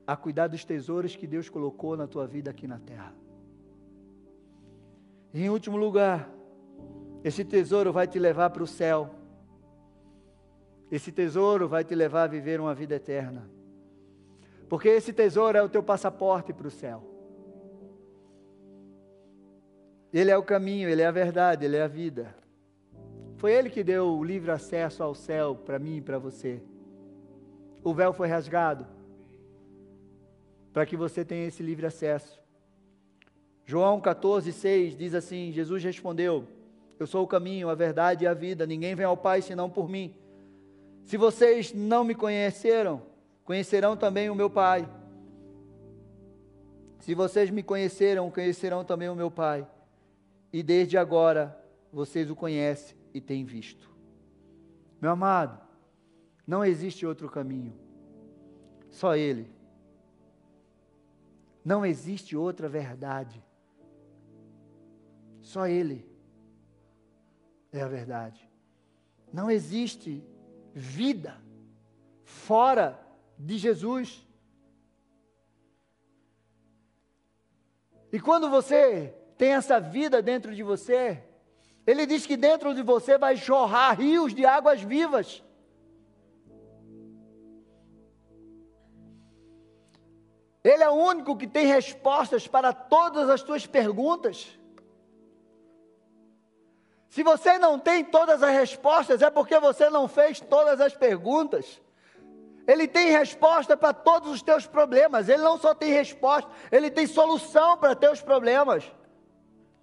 a 0.06 0.16
cuidar 0.16 0.46
dos 0.46 0.64
tesouros 0.64 1.16
que 1.16 1.26
Deus 1.26 1.48
colocou 1.48 1.96
na 1.96 2.06
tua 2.06 2.26
vida 2.26 2.50
aqui 2.50 2.68
na 2.68 2.78
terra. 2.78 3.12
E 5.34 5.42
em 5.42 5.50
último 5.50 5.76
lugar, 5.76 6.30
esse 7.22 7.44
tesouro 7.44 7.92
vai 7.92 8.06
te 8.06 8.18
levar 8.18 8.50
para 8.50 8.62
o 8.62 8.66
céu. 8.66 9.10
Esse 10.90 11.12
tesouro 11.12 11.68
vai 11.68 11.84
te 11.84 11.94
levar 11.94 12.24
a 12.24 12.26
viver 12.26 12.60
uma 12.60 12.74
vida 12.74 12.94
eterna. 12.94 13.48
Porque 14.68 14.88
esse 14.88 15.12
tesouro 15.12 15.56
é 15.56 15.62
o 15.62 15.68
teu 15.68 15.82
passaporte 15.82 16.52
para 16.52 16.68
o 16.68 16.70
céu. 16.70 17.02
Ele 20.12 20.30
é 20.30 20.36
o 20.36 20.42
caminho, 20.42 20.88
ele 20.88 21.02
é 21.02 21.06
a 21.06 21.10
verdade, 21.10 21.64
ele 21.64 21.76
é 21.76 21.82
a 21.82 21.88
vida. 21.88 22.34
Foi 23.36 23.52
ele 23.52 23.70
que 23.70 23.84
deu 23.84 24.08
o 24.08 24.24
livre 24.24 24.50
acesso 24.50 25.02
ao 25.02 25.14
céu 25.14 25.54
para 25.54 25.78
mim 25.78 25.98
e 25.98 26.00
para 26.00 26.18
você 26.18 26.62
o 27.82 27.94
véu 27.94 28.12
foi 28.12 28.28
rasgado 28.28 28.86
para 30.72 30.84
que 30.84 30.96
você 30.96 31.24
tenha 31.24 31.46
esse 31.46 31.62
livre 31.62 31.86
acesso. 31.86 32.40
João 33.64 34.00
14, 34.00 34.52
6 34.52 34.96
diz 34.96 35.14
assim: 35.14 35.50
Jesus 35.52 35.82
respondeu: 35.82 36.46
Eu 36.98 37.06
sou 37.06 37.24
o 37.24 37.26
caminho, 37.26 37.68
a 37.68 37.74
verdade 37.74 38.24
e 38.24 38.26
a 38.26 38.34
vida, 38.34 38.66
ninguém 38.66 38.94
vem 38.94 39.06
ao 39.06 39.16
Pai 39.16 39.42
senão 39.42 39.68
por 39.68 39.88
mim. 39.88 40.14
Se 41.08 41.16
vocês 41.16 41.72
não 41.72 42.04
me 42.04 42.14
conheceram, 42.14 43.00
conhecerão 43.42 43.96
também 43.96 44.28
o 44.28 44.34
meu 44.34 44.50
Pai. 44.50 44.86
Se 47.00 47.14
vocês 47.14 47.48
me 47.48 47.62
conheceram, 47.62 48.30
conhecerão 48.30 48.84
também 48.84 49.08
o 49.08 49.14
meu 49.14 49.30
Pai. 49.30 49.66
E 50.52 50.62
desde 50.62 50.98
agora 50.98 51.58
vocês 51.90 52.30
o 52.30 52.36
conhecem 52.36 52.94
e 53.14 53.22
têm 53.22 53.42
visto. 53.42 53.90
Meu 55.00 55.12
amado, 55.12 55.58
não 56.46 56.62
existe 56.62 57.06
outro 57.06 57.30
caminho. 57.30 57.72
Só 58.90 59.16
Ele. 59.16 59.50
Não 61.64 61.86
existe 61.86 62.36
outra 62.36 62.68
verdade. 62.68 63.42
Só 65.40 65.66
Ele 65.66 66.06
é 67.72 67.80
a 67.80 67.88
verdade. 67.88 68.46
Não 69.32 69.50
existe 69.50 70.22
vida 70.78 71.36
fora 72.24 72.98
de 73.36 73.58
Jesus. 73.58 74.24
E 78.12 78.20
quando 78.20 78.48
você 78.48 79.14
tem 79.36 79.52
essa 79.52 79.80
vida 79.80 80.22
dentro 80.22 80.54
de 80.54 80.62
você, 80.62 81.22
ele 81.86 82.06
diz 82.06 82.24
que 82.26 82.36
dentro 82.36 82.74
de 82.74 82.82
você 82.82 83.18
vai 83.18 83.34
jorrar 83.34 83.98
rios 83.98 84.34
de 84.34 84.46
águas 84.46 84.80
vivas. 84.80 85.42
Ele 90.62 90.82
é 90.82 90.88
o 90.88 90.94
único 90.94 91.36
que 91.36 91.46
tem 91.46 91.66
respostas 91.66 92.46
para 92.46 92.72
todas 92.72 93.28
as 93.28 93.42
tuas 93.42 93.66
perguntas. 93.66 94.57
Se 97.08 97.22
você 97.22 97.58
não 97.58 97.78
tem 97.78 98.04
todas 98.04 98.42
as 98.42 98.52
respostas, 98.52 99.22
é 99.22 99.30
porque 99.30 99.58
você 99.58 99.88
não 99.88 100.06
fez 100.06 100.40
todas 100.40 100.80
as 100.80 100.94
perguntas. 100.94 101.80
Ele 102.66 102.86
tem 102.86 103.10
resposta 103.10 103.76
para 103.76 103.94
todos 103.94 104.30
os 104.30 104.42
teus 104.42 104.66
problemas. 104.66 105.28
Ele 105.28 105.42
não 105.42 105.58
só 105.58 105.74
tem 105.74 105.90
resposta, 105.90 106.50
ele 106.70 106.90
tem 106.90 107.06
solução 107.06 107.78
para 107.78 107.96
teus 107.96 108.20
problemas. 108.20 108.84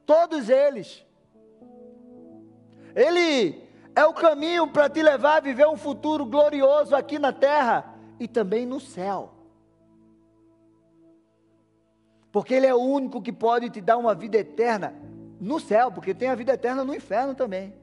Todos 0.05 0.49
eles. 0.49 1.03
Ele 2.95 3.59
é 3.95 4.05
o 4.05 4.13
caminho 4.13 4.67
para 4.67 4.87
te 4.87 5.01
levar 5.01 5.37
a 5.37 5.39
viver 5.39 5.67
um 5.67 5.75
futuro 5.75 6.25
glorioso 6.25 6.95
aqui 6.95 7.17
na 7.17 7.33
terra 7.33 7.95
e 8.19 8.27
também 8.27 8.67
no 8.67 8.79
céu. 8.79 9.31
Porque 12.31 12.53
Ele 12.53 12.67
é 12.67 12.73
o 12.73 12.81
único 12.81 13.21
que 13.21 13.31
pode 13.31 13.69
te 13.69 13.81
dar 13.81 13.97
uma 13.97 14.13
vida 14.13 14.37
eterna 14.37 14.93
no 15.39 15.59
céu, 15.59 15.91
porque 15.91 16.13
tem 16.13 16.29
a 16.29 16.35
vida 16.35 16.53
eterna 16.53 16.83
no 16.83 16.95
inferno 16.95 17.35
também. 17.35 17.73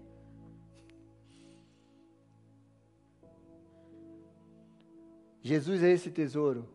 Jesus 5.42 5.82
é 5.82 5.90
esse 5.90 6.10
tesouro 6.10 6.68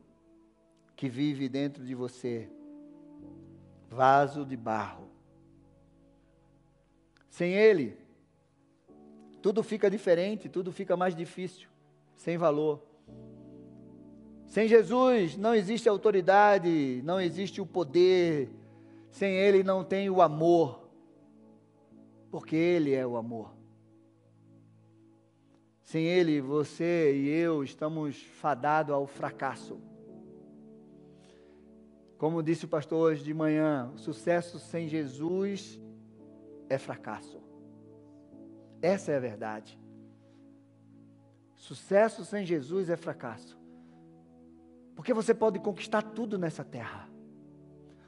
que 0.96 1.08
vive 1.08 1.48
dentro 1.48 1.86
de 1.86 1.96
você, 1.96 2.50
vaso 3.90 4.46
de 4.46 4.58
barro. 4.58 5.08
Sem 7.30 7.54
Ele, 7.54 7.98
tudo 9.42 9.64
fica 9.64 9.90
diferente, 9.90 10.50
tudo 10.50 10.72
fica 10.72 10.98
mais 10.98 11.16
difícil, 11.16 11.70
sem 12.16 12.38
valor. 12.38 12.84
Sem 14.48 14.68
Jesus 14.68 15.38
não 15.38 15.54
existe 15.54 15.88
autoridade, 15.88 17.02
não 17.04 17.22
existe 17.22 17.62
o 17.62 17.66
poder, 17.66 18.50
sem 19.18 19.34
Ele 19.34 19.64
não 19.64 19.84
tem 19.84 20.12
o 20.12 20.22
amor, 20.22 20.88
porque 22.30 22.56
Ele 22.56 22.94
é 22.94 23.06
o 23.06 23.18
amor. 23.18 23.52
Sem 25.82 26.06
Ele, 26.06 26.40
você 26.40 27.16
e 27.16 27.28
eu 27.28 27.64
estamos 27.64 28.22
fadados 28.22 28.94
ao 28.94 29.08
fracasso. 29.08 29.82
Como 32.20 32.44
disse 32.44 32.66
o 32.66 32.68
pastor 32.68 33.00
hoje 33.00 33.24
de 33.24 33.34
manhã, 33.34 33.92
o 33.96 33.98
sucesso 33.98 34.60
sem 34.60 34.88
Jesus 34.88 35.82
é 36.70 36.78
fracasso. 36.78 37.42
Essa 38.84 39.14
é 39.14 39.16
a 39.16 39.20
verdade. 39.20 39.80
Sucesso 41.56 42.24
sem 42.24 42.46
Jesus 42.46 42.88
é 42.88 42.96
fracasso. 42.96 43.60
Porque 44.96 45.12
você 45.12 45.34
pode 45.34 45.58
conquistar 45.58 46.04
tudo 46.04 46.38
nessa 46.38 46.64
terra. 46.64 47.17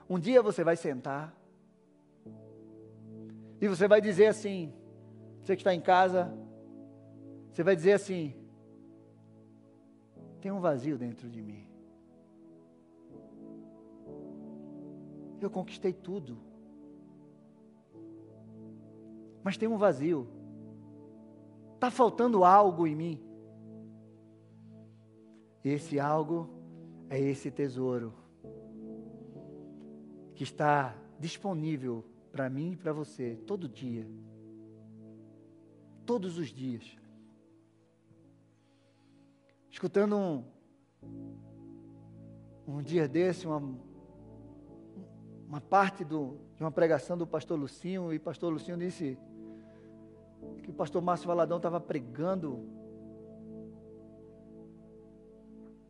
Um 0.09 0.17
dia 0.17 0.41
você 0.41 0.63
vai 0.63 0.75
sentar 0.75 1.37
e 3.61 3.67
você 3.67 3.87
vai 3.87 4.01
dizer 4.01 4.25
assim: 4.25 4.73
você 5.39 5.55
que 5.55 5.61
está 5.61 5.73
em 5.73 5.81
casa, 5.81 6.33
você 7.51 7.61
vai 7.61 7.75
dizer 7.75 7.93
assim: 7.93 8.33
tem 10.41 10.51
um 10.51 10.59
vazio 10.59 10.97
dentro 10.97 11.29
de 11.29 11.41
mim. 11.41 11.67
Eu 15.39 15.49
conquistei 15.49 15.93
tudo. 15.93 16.39
Mas 19.43 19.57
tem 19.57 19.69
um 19.69 19.77
vazio. 19.77 20.27
Está 21.75 21.91
faltando 21.91 22.43
algo 22.43 22.87
em 22.87 22.95
mim. 22.95 23.23
Esse 25.63 25.99
algo 25.99 26.49
é 27.09 27.19
esse 27.19 27.51
tesouro 27.51 28.18
que 30.39 30.43
está 30.43 30.95
disponível 31.19 32.01
para 32.31 32.49
mim 32.49 32.71
e 32.71 32.77
para 32.77 32.93
você 32.93 33.35
todo 33.45 33.67
dia. 33.67 34.07
Todos 36.05 36.37
os 36.37 36.47
dias. 36.47 36.97
Escutando 39.69 40.15
um, 40.15 40.45
um 42.65 42.81
dia 42.81 43.05
desse, 43.05 43.45
uma, 43.45 43.61
uma 45.45 45.59
parte 45.59 46.05
do, 46.05 46.37
de 46.55 46.63
uma 46.63 46.71
pregação 46.71 47.17
do 47.17 47.27
pastor 47.27 47.59
Lucinho, 47.59 48.13
e 48.13 48.17
pastor 48.17 48.53
Lucinho 48.53 48.77
disse 48.77 49.17
que 50.63 50.69
o 50.69 50.73
pastor 50.73 51.01
Márcio 51.01 51.27
Valadão 51.27 51.57
estava 51.57 51.81
pregando. 51.81 52.65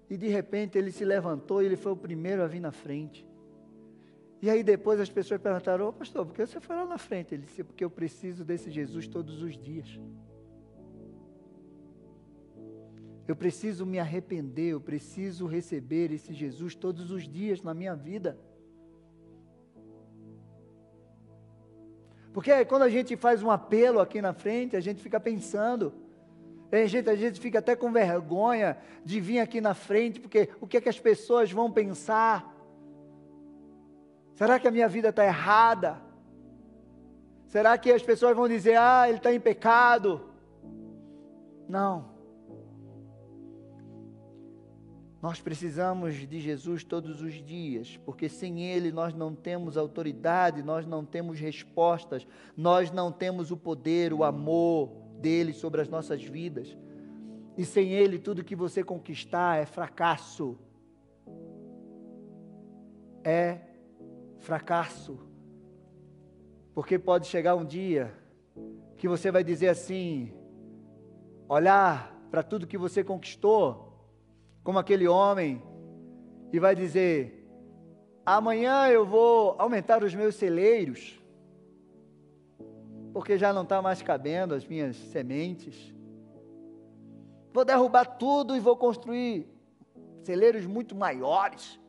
E 0.09 0.17
de 0.17 0.27
repente 0.27 0.75
ele 0.75 0.91
se 0.91 1.05
levantou 1.05 1.61
e 1.61 1.67
ele 1.67 1.75
foi 1.75 1.91
o 1.91 1.95
primeiro 1.95 2.41
a 2.41 2.47
vir 2.47 2.59
na 2.59 2.71
frente. 2.71 3.28
E 4.41 4.49
aí 4.49 4.63
depois 4.63 4.99
as 4.99 5.09
pessoas 5.09 5.41
perguntaram, 5.41 5.89
oh, 5.89 5.93
pastor, 5.93 6.25
por 6.25 6.33
que 6.33 6.45
você 6.45 6.59
foi 6.59 6.75
lá 6.75 6.85
na 6.85 6.97
frente? 6.97 7.33
Ele 7.33 7.43
disse, 7.43 7.63
porque 7.63 7.83
eu 7.83 7.89
preciso 7.89 8.45
desse 8.45 8.71
Jesus 8.71 9.07
todos 9.07 9.41
os 9.41 9.57
dias. 9.57 9.99
Eu 13.27 13.35
preciso 13.35 13.85
me 13.85 13.99
arrepender, 13.99 14.71
eu 14.71 14.81
preciso 14.81 15.45
receber 15.45 16.11
esse 16.11 16.33
Jesus 16.33 16.73
todos 16.73 17.11
os 17.11 17.27
dias 17.27 17.61
na 17.61 17.73
minha 17.73 17.95
vida. 17.95 18.39
Porque 22.33 22.63
quando 22.65 22.83
a 22.83 22.89
gente 22.89 23.15
faz 23.17 23.43
um 23.43 23.51
apelo 23.51 23.99
aqui 23.99 24.21
na 24.21 24.33
frente, 24.33 24.75
a 24.75 24.79
gente 24.79 25.01
fica 25.01 25.19
pensando, 25.19 25.93
a 26.71 26.85
gente, 26.85 27.09
a 27.09 27.15
gente 27.15 27.39
fica 27.39 27.59
até 27.59 27.75
com 27.75 27.91
vergonha 27.91 28.77
de 29.03 29.19
vir 29.19 29.39
aqui 29.39 29.59
na 29.59 29.73
frente, 29.73 30.19
porque 30.19 30.49
o 30.61 30.65
que 30.65 30.77
é 30.77 30.81
que 30.81 30.89
as 30.89 30.99
pessoas 30.99 31.51
vão 31.51 31.71
pensar? 31.71 32.58
Será 34.39 34.57
que 34.57 34.69
a 34.69 34.71
minha 34.71 34.87
vida 34.87 35.09
está 35.09 35.25
errada? 35.25 36.01
Será 37.49 37.77
que 37.77 37.91
as 37.91 38.01
pessoas 38.01 38.37
vão 38.37 38.47
dizer, 38.47 38.77
ah, 38.77 39.03
ele 39.05 39.17
está 39.17 39.33
em 39.33 39.39
pecado? 39.39 40.29
Não. 41.67 42.05
Nós 45.21 45.41
precisamos 45.41 46.15
de 46.25 46.39
Jesus 46.39 46.85
todos 46.85 47.21
os 47.21 47.33
dias, 47.33 47.99
porque 48.05 48.29
sem 48.29 48.63
Ele 48.63 48.93
nós 48.93 49.13
não 49.13 49.35
temos 49.35 49.75
autoridade, 49.75 50.63
nós 50.63 50.85
não 50.85 51.03
temos 51.03 51.37
respostas, 51.37 52.25
nós 52.55 52.91
não 52.91 53.11
temos 53.11 53.51
o 53.51 53.57
poder, 53.57 54.13
o 54.13 54.23
amor 54.23 54.89
dele 55.19 55.51
sobre 55.51 55.81
as 55.81 55.89
nossas 55.89 56.23
vidas. 56.23 56.77
E 57.57 57.65
sem 57.65 57.89
Ele, 57.89 58.17
tudo 58.17 58.41
que 58.41 58.55
você 58.55 58.85
conquistar 58.85 59.57
é 59.57 59.65
fracasso. 59.65 60.57
É 63.21 63.67
fracasso. 64.39 65.19
Porque 66.73 66.97
pode 66.97 67.27
chegar 67.27 67.55
um 67.55 67.65
dia 67.65 68.13
que 68.97 69.07
você 69.07 69.31
vai 69.31 69.43
dizer 69.43 69.69
assim: 69.69 70.33
olhar 71.47 72.15
para 72.29 72.43
tudo 72.43 72.67
que 72.67 72.77
você 72.77 73.03
conquistou, 73.03 73.93
como 74.63 74.79
aquele 74.79 75.07
homem, 75.07 75.61
e 76.51 76.59
vai 76.59 76.75
dizer: 76.75 77.47
amanhã 78.25 78.87
eu 78.87 79.05
vou 79.05 79.55
aumentar 79.57 80.03
os 80.03 80.13
meus 80.13 80.35
celeiros, 80.35 81.19
porque 83.13 83.37
já 83.37 83.51
não 83.51 83.63
está 83.63 83.81
mais 83.81 84.01
cabendo 84.01 84.53
as 84.53 84.65
minhas 84.65 84.95
sementes. 84.95 85.93
Vou 87.51 87.65
derrubar 87.65 88.05
tudo 88.05 88.55
e 88.55 88.59
vou 88.59 88.77
construir 88.77 89.47
celeiros 90.23 90.65
muito 90.65 90.95
maiores. 90.95 91.79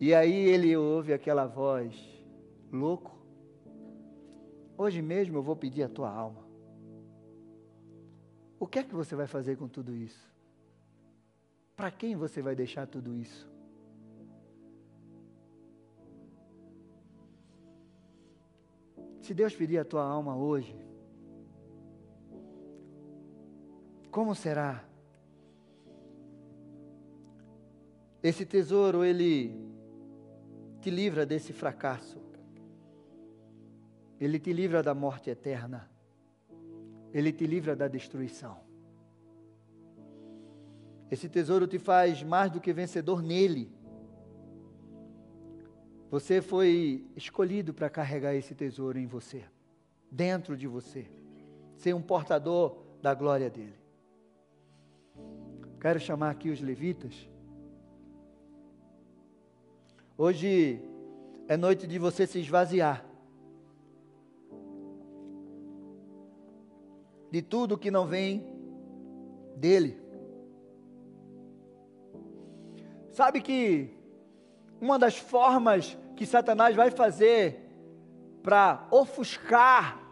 E 0.00 0.14
aí 0.14 0.48
ele 0.48 0.76
ouve 0.76 1.12
aquela 1.12 1.46
voz: 1.46 1.94
Louco, 2.72 3.16
hoje 4.76 5.02
mesmo 5.02 5.38
eu 5.38 5.42
vou 5.42 5.56
pedir 5.56 5.82
a 5.82 5.88
tua 5.88 6.10
alma. 6.10 6.46
O 8.60 8.66
que 8.66 8.78
é 8.78 8.82
que 8.82 8.94
você 8.94 9.14
vai 9.14 9.26
fazer 9.26 9.56
com 9.56 9.68
tudo 9.68 9.94
isso? 9.94 10.28
Para 11.76 11.90
quem 11.90 12.16
você 12.16 12.42
vai 12.42 12.54
deixar 12.54 12.86
tudo 12.86 13.14
isso? 13.14 13.48
Se 19.20 19.34
Deus 19.34 19.54
pedir 19.54 19.78
a 19.78 19.84
tua 19.84 20.02
alma 20.02 20.36
hoje, 20.36 20.74
como 24.10 24.34
será? 24.34 24.84
Esse 28.22 28.44
tesouro, 28.44 29.04
ele 29.04 29.67
te 30.80 30.90
livra 30.90 31.26
desse 31.26 31.52
fracasso. 31.52 32.20
Ele 34.20 34.38
te 34.38 34.52
livra 34.52 34.82
da 34.82 34.94
morte 34.94 35.30
eterna. 35.30 35.88
Ele 37.12 37.32
te 37.32 37.46
livra 37.46 37.74
da 37.74 37.88
destruição. 37.88 38.58
Esse 41.10 41.28
tesouro 41.28 41.66
te 41.66 41.78
faz 41.78 42.22
mais 42.22 42.50
do 42.50 42.60
que 42.60 42.72
vencedor 42.72 43.22
nele. 43.22 43.72
Você 46.10 46.40
foi 46.40 47.06
escolhido 47.16 47.72
para 47.72 47.88
carregar 47.88 48.34
esse 48.34 48.54
tesouro 48.54 48.98
em 48.98 49.06
você, 49.06 49.44
dentro 50.10 50.56
de 50.56 50.66
você, 50.66 51.06
ser 51.76 51.94
um 51.94 52.02
portador 52.02 52.78
da 53.00 53.14
glória 53.14 53.50
dele. 53.50 53.78
Quero 55.80 56.00
chamar 56.00 56.30
aqui 56.30 56.50
os 56.50 56.60
levitas. 56.60 57.28
Hoje 60.20 60.82
é 61.46 61.56
noite 61.56 61.86
de 61.86 61.96
você 61.96 62.26
se 62.26 62.40
esvaziar. 62.40 63.06
De 67.30 67.40
tudo 67.40 67.78
que 67.78 67.88
não 67.88 68.04
vem 68.04 68.44
dele. 69.54 69.96
Sabe 73.12 73.40
que 73.40 73.96
uma 74.80 74.98
das 74.98 75.16
formas 75.16 75.96
que 76.16 76.26
Satanás 76.26 76.74
vai 76.74 76.90
fazer 76.90 77.70
para 78.42 78.88
ofuscar 78.90 80.02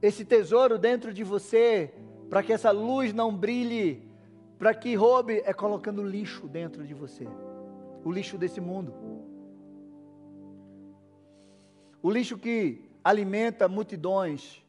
esse 0.00 0.24
tesouro 0.24 0.78
dentro 0.78 1.12
de 1.12 1.22
você, 1.22 1.92
para 2.30 2.42
que 2.42 2.54
essa 2.54 2.70
luz 2.70 3.12
não 3.12 3.36
brilhe, 3.36 4.08
para 4.58 4.72
que 4.72 4.94
roube, 4.94 5.42
é 5.44 5.52
colocando 5.52 6.02
lixo 6.02 6.48
dentro 6.48 6.86
de 6.86 6.94
você 6.94 7.28
o 8.04 8.12
lixo 8.12 8.36
desse 8.36 8.60
mundo. 8.60 8.94
O 12.02 12.10
lixo 12.10 12.36
que 12.36 12.84
alimenta 13.02 13.66
multidões 13.66 14.62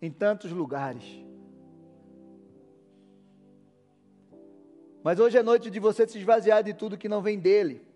em 0.00 0.10
tantos 0.10 0.50
lugares. 0.50 1.04
Mas 5.04 5.20
hoje 5.20 5.38
é 5.38 5.42
noite 5.42 5.70
de 5.70 5.78
você 5.78 6.06
se 6.06 6.18
esvaziar 6.18 6.62
de 6.62 6.72
tudo 6.72 6.98
que 6.98 7.08
não 7.08 7.20
vem 7.20 7.38
dele. 7.38 7.86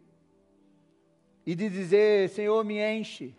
E 1.47 1.55
de 1.55 1.69
dizer: 1.69 2.29
Senhor, 2.29 2.63
me 2.65 2.79
enche. 2.79 3.35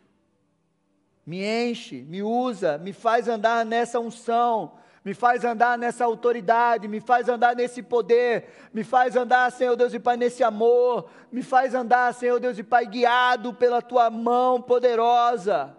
Me 1.25 1.43
enche, 1.45 2.01
me 2.01 2.21
usa, 2.21 2.77
me 2.77 2.91
faz 2.91 3.29
andar 3.29 3.65
nessa 3.65 3.99
unção, 3.99 4.73
me 5.03 5.13
faz 5.13 5.43
andar 5.43 5.77
nessa 5.77 6.05
autoridade, 6.05 6.87
me 6.87 7.01
faz 7.01 7.27
andar 7.27 7.55
nesse 7.55 7.83
poder, 7.83 8.47
me 8.73 8.83
faz 8.83 9.15
andar, 9.15 9.51
Senhor 9.51 9.75
Deus 9.75 9.93
e 9.93 9.99
Pai, 9.99 10.15
nesse 10.15 10.43
amor, 10.43 11.09
me 11.31 11.43
faz 11.43 11.75
andar, 11.75 12.13
Senhor 12.13 12.39
Deus 12.39 12.57
e 12.57 12.63
Pai, 12.63 12.85
guiado 12.85 13.53
pela 13.53 13.81
tua 13.81 14.09
mão 14.09 14.61
poderosa, 14.61 15.75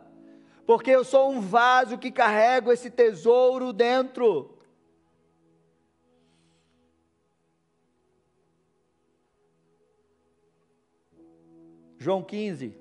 porque 0.66 0.90
eu 0.90 1.04
sou 1.04 1.30
um 1.30 1.40
vaso 1.40 1.96
que 1.96 2.10
carrego 2.10 2.70
esse 2.70 2.90
tesouro 2.90 3.72
dentro. 3.72 4.50
João 11.98 12.22
15. 12.22 12.76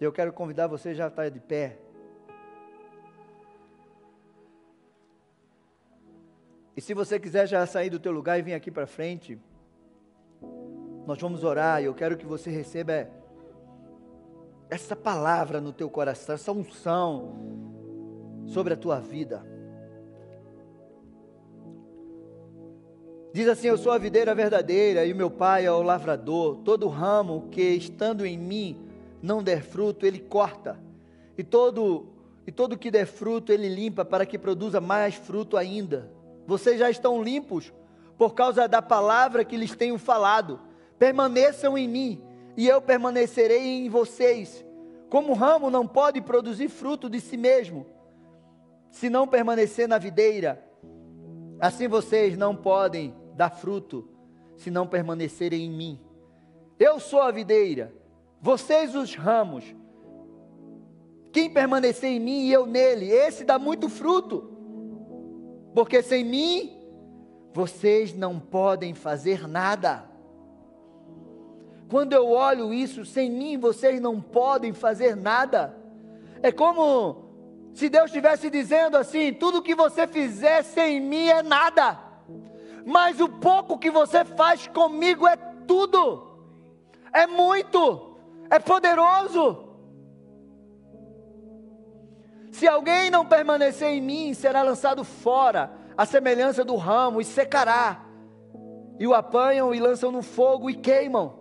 Eu 0.00 0.10
quero 0.10 0.32
convidar 0.32 0.66
você 0.66 0.94
já 0.94 1.08
está 1.08 1.28
de 1.28 1.40
pé. 1.40 1.85
E 6.76 6.80
se 6.82 6.92
você 6.92 7.18
quiser 7.18 7.46
já 7.48 7.64
sair 7.66 7.88
do 7.88 7.98
teu 7.98 8.12
lugar 8.12 8.38
e 8.38 8.42
vir 8.42 8.52
aqui 8.52 8.70
para 8.70 8.86
frente, 8.86 9.38
nós 11.06 11.18
vamos 11.18 11.42
orar 11.42 11.80
e 11.80 11.86
eu 11.86 11.94
quero 11.94 12.18
que 12.18 12.26
você 12.26 12.50
receba 12.50 13.08
essa 14.68 14.94
palavra 14.94 15.58
no 15.58 15.72
teu 15.72 15.88
coração, 15.88 16.34
essa 16.34 16.52
unção 16.52 17.32
sobre 18.46 18.74
a 18.74 18.76
tua 18.76 19.00
vida. 19.00 19.42
Diz 23.32 23.48
assim: 23.48 23.68
Eu 23.68 23.78
sou 23.78 23.92
a 23.92 23.98
videira 23.98 24.34
verdadeira 24.34 25.06
e 25.06 25.12
o 25.12 25.16
meu 25.16 25.30
pai 25.30 25.64
é 25.64 25.72
o 25.72 25.82
lavrador. 25.82 26.58
Todo 26.58 26.88
ramo 26.88 27.48
que 27.50 27.62
estando 27.62 28.26
em 28.26 28.36
mim 28.36 28.86
não 29.22 29.42
der 29.42 29.62
fruto, 29.62 30.04
ele 30.04 30.18
corta. 30.18 30.78
E 31.38 31.44
todo 31.44 32.06
e 32.46 32.52
todo 32.52 32.78
que 32.78 32.90
der 32.90 33.06
fruto, 33.06 33.50
ele 33.50 33.68
limpa 33.68 34.04
para 34.04 34.26
que 34.26 34.38
produza 34.38 34.80
mais 34.80 35.14
fruto 35.14 35.56
ainda. 35.56 36.15
Vocês 36.46 36.78
já 36.78 36.88
estão 36.88 37.22
limpos 37.22 37.72
por 38.16 38.34
causa 38.34 38.68
da 38.68 38.80
palavra 38.80 39.44
que 39.44 39.56
lhes 39.56 39.74
tenho 39.74 39.98
falado. 39.98 40.60
Permaneçam 40.98 41.76
em 41.76 41.88
mim 41.88 42.24
e 42.56 42.66
eu 42.66 42.80
permanecerei 42.80 43.84
em 43.84 43.88
vocês. 43.88 44.64
Como 45.10 45.32
o 45.32 45.34
ramo 45.34 45.70
não 45.70 45.86
pode 45.86 46.20
produzir 46.20 46.68
fruto 46.68 47.10
de 47.10 47.20
si 47.20 47.36
mesmo, 47.36 47.86
se 48.90 49.10
não 49.10 49.26
permanecer 49.26 49.86
na 49.86 49.98
videira, 49.98 50.64
assim 51.60 51.86
vocês 51.86 52.36
não 52.36 52.56
podem 52.56 53.14
dar 53.34 53.50
fruto, 53.50 54.08
se 54.56 54.70
não 54.70 54.86
permanecerem 54.86 55.64
em 55.64 55.70
mim. 55.70 56.00
Eu 56.78 56.98
sou 56.98 57.20
a 57.20 57.30
videira, 57.30 57.94
vocês 58.40 58.94
os 58.94 59.14
ramos. 59.14 59.64
Quem 61.30 61.50
permanecer 61.50 62.10
em 62.10 62.20
mim 62.20 62.46
e 62.46 62.52
eu 62.52 62.66
nele, 62.66 63.10
esse 63.10 63.44
dá 63.44 63.58
muito 63.58 63.88
fruto 63.88 64.55
porque 65.76 66.02
sem 66.02 66.24
mim 66.24 66.74
vocês 67.52 68.14
não 68.14 68.40
podem 68.40 68.94
fazer 68.94 69.46
nada. 69.46 70.06
Quando 71.90 72.14
eu 72.14 72.30
olho 72.30 72.72
isso, 72.72 73.04
sem 73.04 73.30
mim 73.30 73.58
vocês 73.58 74.00
não 74.00 74.18
podem 74.18 74.72
fazer 74.72 75.14
nada. 75.14 75.76
É 76.42 76.50
como 76.50 77.26
se 77.74 77.90
Deus 77.90 78.06
estivesse 78.06 78.48
dizendo 78.48 78.96
assim: 78.96 79.34
tudo 79.34 79.60
que 79.60 79.74
você 79.74 80.06
fizer 80.06 80.62
sem 80.62 80.98
mim 80.98 81.28
é 81.28 81.42
nada, 81.42 82.00
mas 82.86 83.20
o 83.20 83.28
pouco 83.28 83.78
que 83.78 83.90
você 83.90 84.24
faz 84.24 84.66
comigo 84.68 85.26
é 85.26 85.36
tudo, 85.36 86.38
é 87.12 87.26
muito, 87.26 88.16
é 88.48 88.58
poderoso. 88.58 89.65
Se 92.56 92.66
alguém 92.66 93.10
não 93.10 93.22
permanecer 93.22 93.88
em 93.88 94.00
mim, 94.00 94.32
será 94.32 94.62
lançado 94.62 95.04
fora, 95.04 95.70
a 95.94 96.06
semelhança 96.06 96.64
do 96.64 96.74
ramo, 96.74 97.20
e 97.20 97.24
secará. 97.24 98.02
E 98.98 99.06
o 99.06 99.12
apanham 99.12 99.74
e 99.74 99.78
lançam 99.78 100.10
no 100.10 100.22
fogo 100.22 100.70
e 100.70 100.74
queimam. 100.74 101.38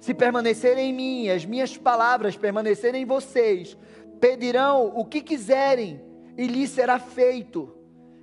Se 0.00 0.14
permanecerem 0.14 0.88
em 0.88 0.92
mim, 0.94 1.28
as 1.28 1.44
minhas 1.44 1.76
palavras 1.76 2.38
permanecerem 2.38 3.02
em 3.02 3.04
vocês, 3.04 3.76
pedirão 4.18 4.94
o 4.96 5.04
que 5.04 5.20
quiserem 5.20 6.02
e 6.38 6.46
lhes 6.46 6.70
será 6.70 6.98
feito. 6.98 7.76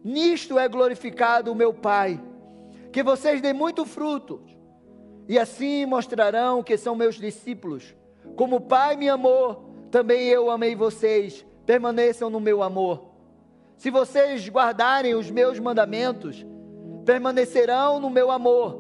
Nisto 0.04 0.58
é 0.58 0.68
glorificado 0.68 1.52
o 1.52 1.56
meu 1.56 1.72
Pai, 1.72 2.20
que 2.92 3.04
vocês 3.04 3.42
dêem 3.42 3.54
muito 3.54 3.86
fruto, 3.86 4.44
e 5.30 5.38
assim 5.38 5.86
mostrarão 5.86 6.64
que 6.64 6.78
são 6.78 6.96
meus 6.96 7.20
discípulos. 7.20 7.96
Como 8.36 8.56
o 8.56 8.62
Pai 8.62 8.96
me 8.96 9.08
amou, 9.08 9.88
também 9.92 10.26
eu 10.30 10.50
amei 10.50 10.76
vocês 10.76 11.46
permaneçam 11.66 12.30
no 12.30 12.40
meu 12.40 12.64
amor. 12.64 13.12
Se 13.78 13.90
vocês 13.90 14.48
guardarem 14.48 15.16
os 15.16 15.32
meus 15.32 15.60
mandamentos, 15.60 16.46
permanecerão 17.06 18.00
no 18.00 18.10
meu 18.10 18.30
amor, 18.30 18.80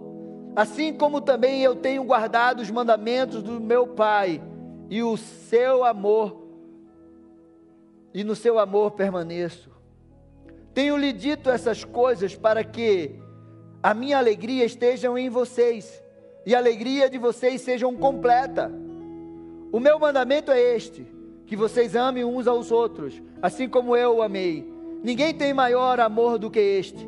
assim 0.56 0.94
como 0.94 1.22
também 1.22 1.62
eu 1.64 1.76
tenho 1.76 2.04
guardado 2.04 2.62
os 2.62 2.70
mandamentos 2.70 3.42
do 3.42 3.60
meu 3.60 3.88
Pai, 3.88 4.42
e 4.90 5.02
o 5.02 5.16
seu 5.16 5.86
amor, 5.86 6.42
e 8.14 8.24
no 8.24 8.36
seu 8.36 8.60
amor 8.60 8.92
permaneço. 8.92 9.72
Tenho-lhe 10.74 11.14
dito 11.14 11.50
essas 11.50 11.84
coisas 11.84 12.36
para 12.36 12.64
que 12.64 13.16
a 13.82 13.94
minha 13.94 14.18
alegria 14.18 14.66
esteja 14.66 15.08
em 15.18 15.30
vocês, 15.30 16.04
e 16.46 16.54
a 16.54 16.58
alegria 16.58 17.10
de 17.10 17.18
vocês 17.18 17.62
seja 17.62 17.92
completa. 17.94 18.72
O 19.72 19.80
meu 19.80 19.98
mandamento 19.98 20.52
é 20.52 20.76
este: 20.76 21.08
que 21.52 21.56
vocês 21.58 21.98
amem 21.98 22.24
uns 22.24 22.48
aos 22.48 22.72
outros, 22.72 23.22
assim 23.42 23.68
como 23.68 23.94
eu 23.94 24.16
o 24.16 24.22
amei. 24.22 24.66
Ninguém 25.04 25.34
tem 25.34 25.54
maior 25.54 26.00
amor 26.00 26.40
do 26.40 26.50
que 26.50 26.62
este, 26.62 27.06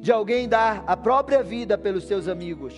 de 0.00 0.10
alguém 0.10 0.48
dar 0.48 0.82
a 0.88 0.96
própria 0.96 1.40
vida 1.40 1.78
pelos 1.78 2.02
seus 2.02 2.26
amigos. 2.26 2.74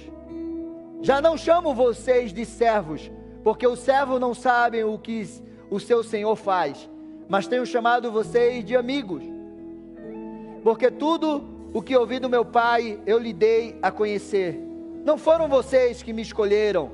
Já 1.01 1.19
não 1.19 1.35
chamo 1.35 1.73
vocês 1.73 2.31
de 2.31 2.45
servos, 2.45 3.11
porque 3.43 3.67
o 3.67 3.75
servo 3.75 4.19
não 4.19 4.35
sabe 4.35 4.85
o 4.85 4.99
que 4.99 5.27
o 5.71 5.81
seu 5.81 6.05
senhor 6.05 6.37
faz, 6.37 6.91
mas 7.27 7.47
tenho 7.47 7.65
chamado 7.65 8.13
vocês 8.13 8.63
de 8.63 8.77
amigos, 8.77 9.23
porque 10.63 10.91
tudo 10.91 11.43
o 11.73 11.81
que 11.81 11.97
ouvi 11.97 12.19
do 12.19 12.29
meu 12.29 12.45
pai 12.45 13.01
eu 13.07 13.19
lhe 13.19 13.33
dei 13.33 13.79
a 13.81 13.91
conhecer. 13.91 14.61
Não 15.07 15.17
foram 15.17 15.49
vocês 15.49 16.03
que 16.03 16.13
me 16.13 16.21
escolheram, 16.21 16.91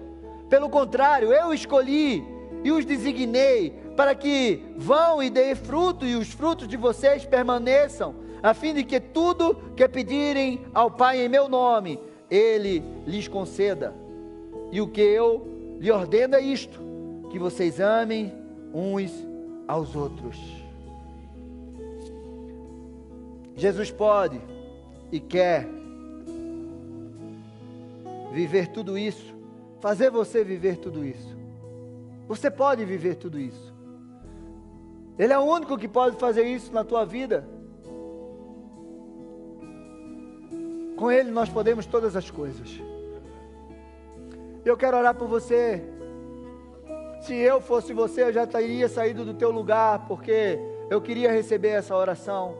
pelo 0.48 0.70
contrário, 0.70 1.32
eu 1.32 1.52
escolhi 1.52 2.38
e 2.62 2.70
os 2.70 2.84
designei 2.84 3.70
para 3.96 4.14
que 4.14 4.62
vão 4.76 5.22
e 5.22 5.30
deem 5.30 5.54
fruto 5.54 6.06
e 6.06 6.14
os 6.14 6.32
frutos 6.32 6.68
de 6.68 6.76
vocês 6.76 7.24
permaneçam, 7.24 8.14
a 8.42 8.54
fim 8.54 8.74
de 8.74 8.84
que 8.84 8.98
tudo 8.98 9.54
que 9.76 9.86
pedirem 9.88 10.64
ao 10.72 10.90
Pai 10.90 11.24
em 11.24 11.28
meu 11.28 11.48
nome, 11.48 11.98
Ele 12.30 12.82
lhes 13.06 13.28
conceda. 13.28 13.94
E 14.72 14.80
o 14.80 14.88
que 14.88 15.00
eu 15.00 15.76
lhe 15.78 15.90
ordeno 15.90 16.36
é 16.36 16.40
isto: 16.40 16.80
que 17.30 17.38
vocês 17.38 17.80
amem 17.80 18.32
uns 18.72 19.12
aos 19.66 19.94
outros. 19.94 20.36
Jesus 23.56 23.90
pode 23.90 24.40
e 25.12 25.20
quer 25.20 25.68
viver 28.32 28.68
tudo 28.68 28.96
isso, 28.96 29.34
fazer 29.80 30.10
você 30.10 30.42
viver 30.42 30.76
tudo 30.76 31.04
isso. 31.04 31.39
Você 32.30 32.48
pode 32.48 32.84
viver 32.84 33.16
tudo 33.16 33.40
isso. 33.40 33.74
Ele 35.18 35.32
é 35.32 35.38
o 35.40 35.42
único 35.42 35.76
que 35.76 35.88
pode 35.88 36.14
fazer 36.14 36.44
isso 36.44 36.72
na 36.72 36.84
tua 36.84 37.04
vida. 37.04 37.44
Com 40.96 41.10
Ele 41.10 41.32
nós 41.32 41.48
podemos 41.48 41.86
todas 41.86 42.14
as 42.14 42.30
coisas. 42.30 42.80
Eu 44.64 44.76
quero 44.76 44.96
orar 44.96 45.12
por 45.12 45.26
você. 45.26 45.82
Se 47.22 47.34
eu 47.34 47.60
fosse 47.60 47.92
você, 47.92 48.22
eu 48.22 48.32
já 48.32 48.46
teria 48.46 48.88
saído 48.88 49.24
do 49.24 49.34
teu 49.34 49.50
lugar, 49.50 50.06
porque 50.06 50.56
eu 50.88 51.00
queria 51.00 51.32
receber 51.32 51.70
essa 51.70 51.96
oração. 51.96 52.54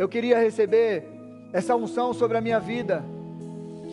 Eu 0.00 0.08
queria 0.08 0.36
receber 0.36 1.06
essa 1.52 1.76
unção 1.76 2.12
sobre 2.12 2.36
a 2.36 2.40
minha 2.40 2.58
vida. 2.58 3.04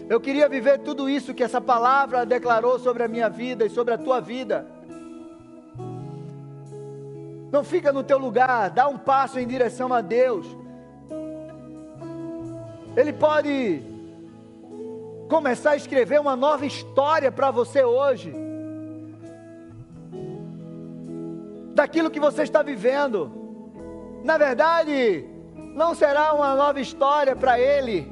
Eu 0.09 0.19
queria 0.19 0.49
viver 0.49 0.79
tudo 0.79 1.07
isso 1.07 1.35
que 1.35 1.43
essa 1.43 1.61
palavra 1.61 2.25
declarou 2.25 2.79
sobre 2.79 3.03
a 3.03 3.07
minha 3.07 3.29
vida 3.29 3.63
e 3.63 3.69
sobre 3.69 3.93
a 3.93 3.97
tua 3.99 4.19
vida. 4.19 4.75
Não 7.51 7.63
fica 7.63 7.93
no 7.93 8.03
teu 8.03 8.17
lugar, 8.17 8.69
dá 8.69 8.87
um 8.87 8.97
passo 8.97 9.39
em 9.39 9.47
direção 9.47 9.93
a 9.93 10.01
Deus. 10.01 10.45
Ele 12.95 13.13
pode 13.13 13.83
começar 15.29 15.71
a 15.71 15.75
escrever 15.75 16.19
uma 16.19 16.35
nova 16.35 16.65
história 16.65 17.31
para 17.31 17.49
você 17.51 17.83
hoje. 17.83 18.33
Daquilo 21.73 22.09
que 22.09 22.19
você 22.19 22.43
está 22.43 22.61
vivendo. 22.61 23.31
Na 24.25 24.37
verdade, 24.37 25.25
não 25.73 25.95
será 25.95 26.33
uma 26.33 26.53
nova 26.55 26.81
história 26.81 27.35
para 27.35 27.57
ele. 27.59 28.11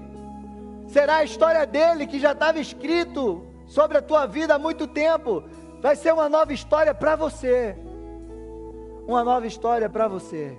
Será 0.87 1.17
a 1.17 1.23
história 1.23 1.65
dele 1.65 2.07
que 2.07 2.19
já 2.19 2.31
estava 2.31 2.59
escrito 2.59 3.45
sobre 3.67 3.97
a 3.97 4.01
tua 4.01 4.25
vida 4.27 4.55
há 4.55 4.59
muito 4.59 4.87
tempo. 4.87 5.43
Vai 5.81 5.95
ser 5.95 6.13
uma 6.13 6.29
nova 6.29 6.53
história 6.53 6.93
para 6.93 7.15
você 7.17 7.75
uma 9.07 9.23
nova 9.23 9.45
história 9.45 9.89
para 9.89 10.07
você. 10.07 10.57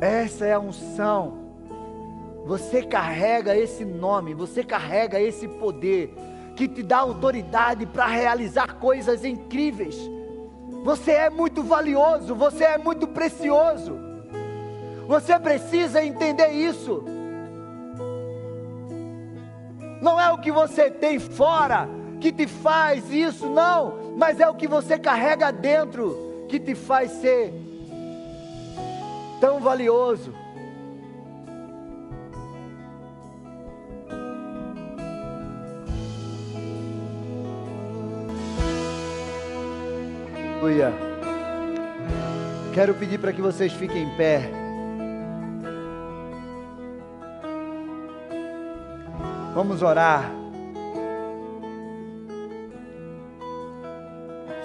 Essa 0.00 0.46
é 0.46 0.52
a 0.54 0.60
unção. 0.60 1.38
Você 2.46 2.82
carrega 2.82 3.56
esse 3.56 3.84
nome, 3.84 4.34
você 4.34 4.64
carrega 4.64 5.20
esse 5.20 5.46
poder 5.46 6.14
que 6.56 6.66
te 6.66 6.82
dá 6.82 6.98
autoridade 6.98 7.86
para 7.86 8.06
realizar 8.06 8.74
coisas 8.74 9.24
incríveis. 9.24 9.96
Você 10.82 11.12
é 11.12 11.30
muito 11.30 11.62
valioso, 11.62 12.34
você 12.34 12.64
é 12.64 12.78
muito 12.78 13.06
precioso. 13.06 13.98
Você 15.06 15.38
precisa 15.38 16.02
entender 16.02 16.48
isso. 16.48 17.04
Não 20.00 20.18
é 20.18 20.32
o 20.32 20.38
que 20.38 20.50
você 20.50 20.90
tem 20.90 21.18
fora 21.18 21.88
que 22.20 22.32
te 22.32 22.46
faz 22.46 23.12
isso, 23.12 23.48
não, 23.48 23.99
mas 24.16 24.40
é 24.40 24.48
o 24.48 24.54
que 24.54 24.66
você 24.66 24.98
carrega 24.98 25.50
dentro 25.50 26.46
que 26.48 26.58
te 26.58 26.74
faz 26.74 27.10
ser 27.12 27.52
tão 29.40 29.60
valioso. 29.60 30.34
Aleluia. 40.60 40.92
Quero 42.74 42.94
pedir 42.94 43.18
para 43.18 43.32
que 43.32 43.40
vocês 43.40 43.72
fiquem 43.72 44.04
em 44.04 44.16
pé. 44.16 44.50
Vamos 49.54 49.82
orar. 49.82 50.39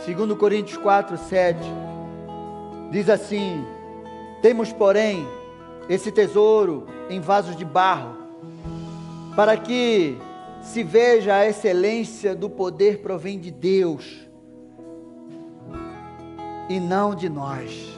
Segundo 0.05 0.35
Coríntios 0.35 0.77
4, 0.77 1.17
7, 1.17 1.59
diz 2.91 3.09
assim: 3.09 3.65
Temos, 4.39 4.71
porém, 4.71 5.27
esse 5.89 6.11
tesouro 6.11 6.85
em 7.09 7.19
vasos 7.19 7.55
de 7.55 7.65
barro, 7.65 8.15
para 9.35 9.57
que 9.57 10.15
se 10.61 10.83
veja 10.83 11.33
a 11.33 11.47
excelência 11.47 12.35
do 12.35 12.47
poder 12.47 12.99
provém 12.99 13.39
de 13.39 13.49
Deus 13.49 14.27
e 16.69 16.79
não 16.79 17.15
de 17.15 17.27
nós. 17.27 17.91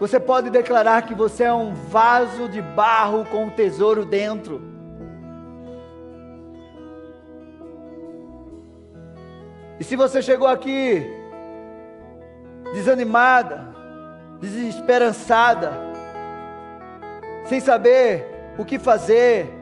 Você 0.00 0.18
pode 0.18 0.50
declarar 0.50 1.02
que 1.02 1.14
você 1.14 1.44
é 1.44 1.54
um 1.54 1.72
vaso 1.72 2.48
de 2.48 2.60
barro 2.60 3.24
com 3.26 3.44
um 3.44 3.50
tesouro 3.50 4.04
dentro. 4.04 4.71
E 9.82 9.84
se 9.84 9.96
você 9.96 10.22
chegou 10.22 10.46
aqui 10.46 11.04
desanimada, 12.72 13.66
desesperançada, 14.40 15.72
sem 17.46 17.58
saber 17.58 18.24
o 18.56 18.64
que 18.64 18.78
fazer, 18.78 19.52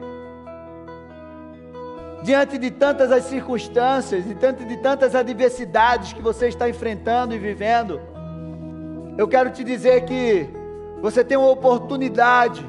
diante 2.21 2.59
de 2.59 2.69
tantas 2.69 3.11
as 3.11 3.23
circunstâncias 3.23 4.23
diante 4.23 4.63
de 4.63 4.77
tantas 4.77 5.15
adversidades 5.15 6.13
que 6.13 6.21
você 6.21 6.49
está 6.49 6.69
enfrentando 6.69 7.33
e 7.33 7.39
vivendo, 7.39 7.99
eu 9.17 9.27
quero 9.27 9.49
te 9.49 9.63
dizer 9.63 10.05
que 10.05 10.47
você 11.01 11.23
tem 11.23 11.35
uma 11.35 11.49
oportunidade 11.49 12.63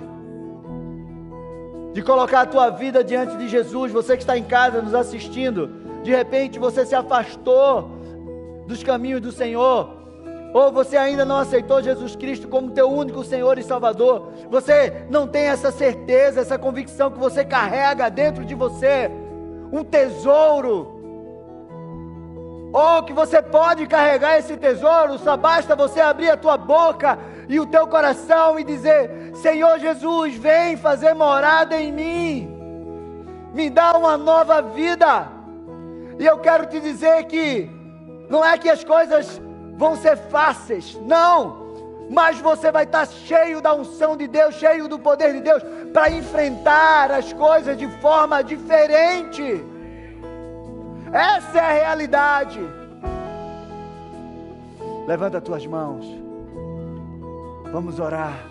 de 1.92 2.00
colocar 2.00 2.40
a 2.40 2.46
tua 2.46 2.70
vida 2.70 3.05
diante 3.05 3.36
de 3.36 3.46
Jesus. 3.46 3.92
Você 3.92 4.16
que 4.16 4.22
está 4.22 4.38
em 4.38 4.44
casa 4.44 4.80
nos 4.80 4.94
assistindo, 4.94 5.81
de 6.03 6.11
repente 6.11 6.59
você 6.59 6.84
se 6.84 6.94
afastou 6.94 7.90
dos 8.66 8.82
caminhos 8.82 9.20
do 9.20 9.32
Senhor, 9.32 10.03
ou 10.53 10.70
você 10.70 10.96
ainda 10.96 11.24
não 11.24 11.38
aceitou 11.38 11.82
Jesus 11.82 12.14
Cristo 12.14 12.46
como 12.46 12.72
teu 12.72 12.90
único 12.90 13.24
Senhor 13.24 13.59
e 13.59 13.62
Salvador. 13.62 14.28
Você 14.50 15.07
não 15.09 15.26
tem 15.26 15.44
essa 15.44 15.70
certeza, 15.70 16.40
essa 16.40 16.59
convicção 16.59 17.11
que 17.11 17.18
você 17.18 17.44
carrega 17.44 18.11
dentro 18.11 18.44
de 18.44 18.55
você 18.55 19.11
um 19.72 19.82
tesouro. 19.82 21.00
Ou 22.70 23.03
que 23.03 23.12
você 23.12 23.40
pode 23.40 23.86
carregar 23.86 24.38
esse 24.38 24.57
tesouro, 24.57 25.18
só 25.18 25.36
basta 25.36 25.74
você 25.74 26.00
abrir 26.00 26.30
a 26.30 26.36
tua 26.36 26.57
boca 26.57 27.18
e 27.48 27.59
o 27.59 27.66
teu 27.66 27.86
coração 27.86 28.59
e 28.59 28.64
dizer: 28.64 29.32
Senhor 29.34 29.78
Jesus, 29.78 30.36
vem 30.36 30.76
fazer 30.76 31.14
morada 31.14 31.80
em 31.80 31.92
mim, 31.92 33.50
me 33.55 33.70
dá 33.70 33.96
uma 33.96 34.16
nova 34.16 34.61
vida. 34.61 35.41
E 36.22 36.24
eu 36.24 36.38
quero 36.38 36.66
te 36.66 36.78
dizer 36.78 37.24
que 37.24 37.68
não 38.30 38.44
é 38.44 38.56
que 38.56 38.70
as 38.70 38.84
coisas 38.84 39.42
vão 39.76 39.96
ser 39.96 40.16
fáceis, 40.16 40.94
não 41.02 41.60
mas 42.08 42.38
você 42.40 42.70
vai 42.70 42.84
estar 42.84 43.06
cheio 43.06 43.62
da 43.62 43.74
unção 43.74 44.16
de 44.16 44.28
Deus, 44.28 44.56
cheio 44.56 44.86
do 44.86 44.98
poder 44.98 45.32
de 45.32 45.40
Deus, 45.40 45.62
para 45.94 46.10
enfrentar 46.10 47.10
as 47.10 47.32
coisas 47.32 47.76
de 47.76 47.88
forma 48.00 48.42
diferente. 48.42 49.64
Essa 51.10 51.58
é 51.58 51.60
a 51.60 51.72
realidade. 51.72 52.60
Levanta 55.06 55.38
as 55.38 55.44
tuas 55.44 55.66
mãos. 55.66 56.04
Vamos 57.72 57.98
orar. 57.98 58.46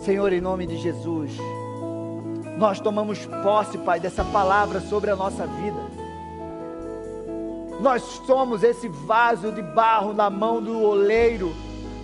Senhor, 0.00 0.32
em 0.32 0.40
nome 0.40 0.66
de 0.66 0.76
Jesus, 0.78 1.38
nós 2.56 2.80
tomamos 2.80 3.26
posse, 3.42 3.78
Pai, 3.78 3.98
dessa 3.98 4.24
palavra 4.24 4.80
sobre 4.80 5.10
a 5.10 5.16
nossa 5.16 5.46
vida. 5.46 5.80
Nós 7.80 8.02
somos 8.26 8.62
esse 8.62 8.88
vaso 8.88 9.50
de 9.50 9.62
barro 9.62 10.12
na 10.12 10.30
mão 10.30 10.62
do 10.62 10.80
oleiro. 10.80 11.52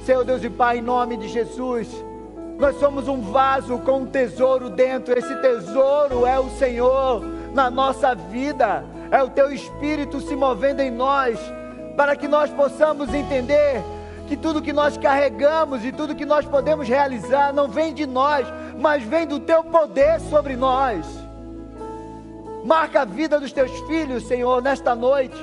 Senhor 0.05 0.25
Deus 0.25 0.43
e 0.43 0.51
Pai, 0.51 0.79
em 0.79 0.83
nome 0.83 1.17
de 1.17 1.29
Jesus. 1.29 1.89
Nós 2.59 2.77
somos 2.81 3.07
um 3.07 3.21
vaso 3.21 3.79
com 3.79 4.01
um 4.01 4.07
tesouro 4.07 4.69
dentro. 4.69 5.17
Esse 5.17 5.35
tesouro 5.41 6.27
é 6.27 6.41
o 6.41 6.51
Senhor 6.51 7.23
na 7.55 7.71
nossa 7.71 8.15
vida. 8.15 8.85
É 9.11 9.23
o 9.23 9.31
teu 9.31 9.53
espírito 9.53 10.21
se 10.21 10.35
movendo 10.35 10.81
em 10.81 10.91
nós, 10.91 11.39
para 11.97 12.17
que 12.17 12.27
nós 12.27 12.51
possamos 12.51 13.15
entender 13.15 13.83
que 14.27 14.37
tudo 14.37 14.61
que 14.61 14.73
nós 14.73 14.99
carregamos 14.99 15.85
e 15.85 15.91
tudo 15.91 16.15
que 16.15 16.27
nós 16.27 16.45
podemos 16.45 16.87
realizar 16.87 17.53
não 17.53 17.67
vem 17.67 17.95
de 17.95 18.07
nós, 18.07 18.47
mas 18.79 19.03
vem 19.03 19.27
do 19.27 19.41
teu 19.41 19.65
poder 19.65 20.21
sobre 20.21 20.57
nós. 20.57 21.07
Marca 22.65 23.03
a 23.03 23.05
vida 23.05 23.39
dos 23.39 23.53
teus 23.53 23.71
filhos, 23.81 24.27
Senhor, 24.27 24.63
nesta 24.63 24.95
noite 24.95 25.37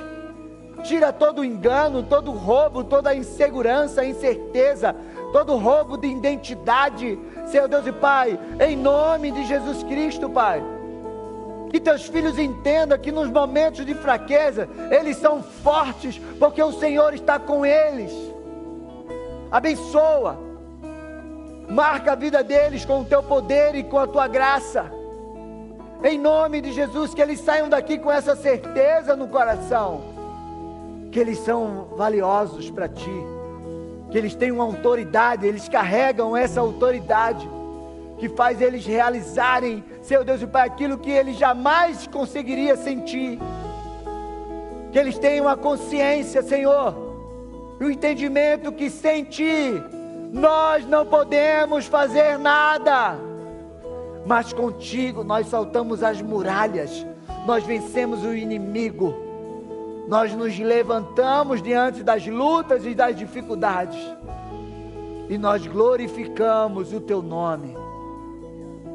tira 0.86 1.12
todo 1.12 1.44
engano, 1.44 2.02
todo 2.02 2.30
roubo, 2.30 2.84
toda 2.84 3.14
insegurança, 3.14 4.04
incerteza, 4.04 4.94
todo 5.32 5.56
roubo 5.56 5.96
de 5.96 6.06
identidade, 6.06 7.18
Senhor 7.46 7.68
Deus 7.68 7.86
e 7.86 7.92
Pai, 7.92 8.38
em 8.60 8.76
nome 8.76 9.30
de 9.30 9.44
Jesus 9.44 9.82
Cristo, 9.82 10.28
Pai. 10.30 10.62
Que 11.70 11.80
teus 11.80 12.06
filhos 12.06 12.38
entendam 12.38 12.98
que 12.98 13.10
nos 13.10 13.28
momentos 13.28 13.84
de 13.84 13.94
fraqueza, 13.94 14.68
eles 14.90 15.16
são 15.16 15.42
fortes, 15.42 16.18
porque 16.38 16.62
o 16.62 16.72
Senhor 16.72 17.12
está 17.12 17.38
com 17.38 17.66
eles. 17.66 18.12
Abençoa, 19.50 20.38
marca 21.68 22.12
a 22.12 22.14
vida 22.14 22.42
deles 22.42 22.84
com 22.84 23.00
o 23.00 23.04
teu 23.04 23.22
poder 23.22 23.74
e 23.74 23.84
com 23.84 23.98
a 23.98 24.06
tua 24.06 24.28
graça. 24.28 24.90
Em 26.04 26.18
nome 26.18 26.60
de 26.60 26.72
Jesus, 26.72 27.14
que 27.14 27.22
eles 27.22 27.40
saiam 27.40 27.68
daqui 27.68 27.98
com 27.98 28.10
essa 28.10 28.36
certeza 28.36 29.16
no 29.16 29.28
coração 29.28 30.14
que 31.10 31.18
eles 31.18 31.38
são 31.38 31.88
valiosos 31.96 32.70
para 32.70 32.88
ti, 32.88 33.10
que 34.10 34.18
eles 34.18 34.34
têm 34.34 34.52
uma 34.52 34.64
autoridade, 34.64 35.46
eles 35.46 35.68
carregam 35.68 36.36
essa 36.36 36.60
autoridade 36.60 37.48
que 38.18 38.28
faz 38.28 38.60
eles 38.60 38.84
realizarem, 38.84 39.82
seu 40.02 40.24
Deus 40.24 40.42
e 40.42 40.46
Pai, 40.46 40.66
aquilo 40.66 40.98
que 40.98 41.10
eles 41.10 41.36
jamais 41.36 42.06
conseguiriam 42.06 42.76
sentir. 42.76 43.38
Que 44.92 44.98
eles 44.98 45.18
tenham 45.18 45.48
a 45.48 45.56
consciência, 45.56 46.42
Senhor, 46.42 46.94
e 47.80 47.84
o 47.84 47.90
entendimento 47.90 48.72
que 48.72 48.88
sem 48.88 49.24
Ti 49.24 49.82
nós 50.36 50.86
não 50.86 51.04
podemos 51.04 51.86
fazer 51.86 52.38
nada, 52.38 53.16
mas 54.24 54.52
contigo 54.52 55.24
nós 55.24 55.48
saltamos 55.48 56.02
as 56.02 56.20
muralhas, 56.22 57.06
nós 57.46 57.64
vencemos 57.64 58.24
o 58.24 58.34
inimigo 58.34 59.26
nós 60.08 60.32
nos 60.34 60.56
levantamos 60.56 61.60
diante 61.60 62.02
das 62.02 62.26
lutas 62.26 62.86
e 62.86 62.94
das 62.94 63.16
dificuldades 63.16 63.98
e 65.28 65.36
nós 65.36 65.66
glorificamos 65.66 66.92
o 66.92 67.00
teu 67.00 67.20
nome. 67.20 67.76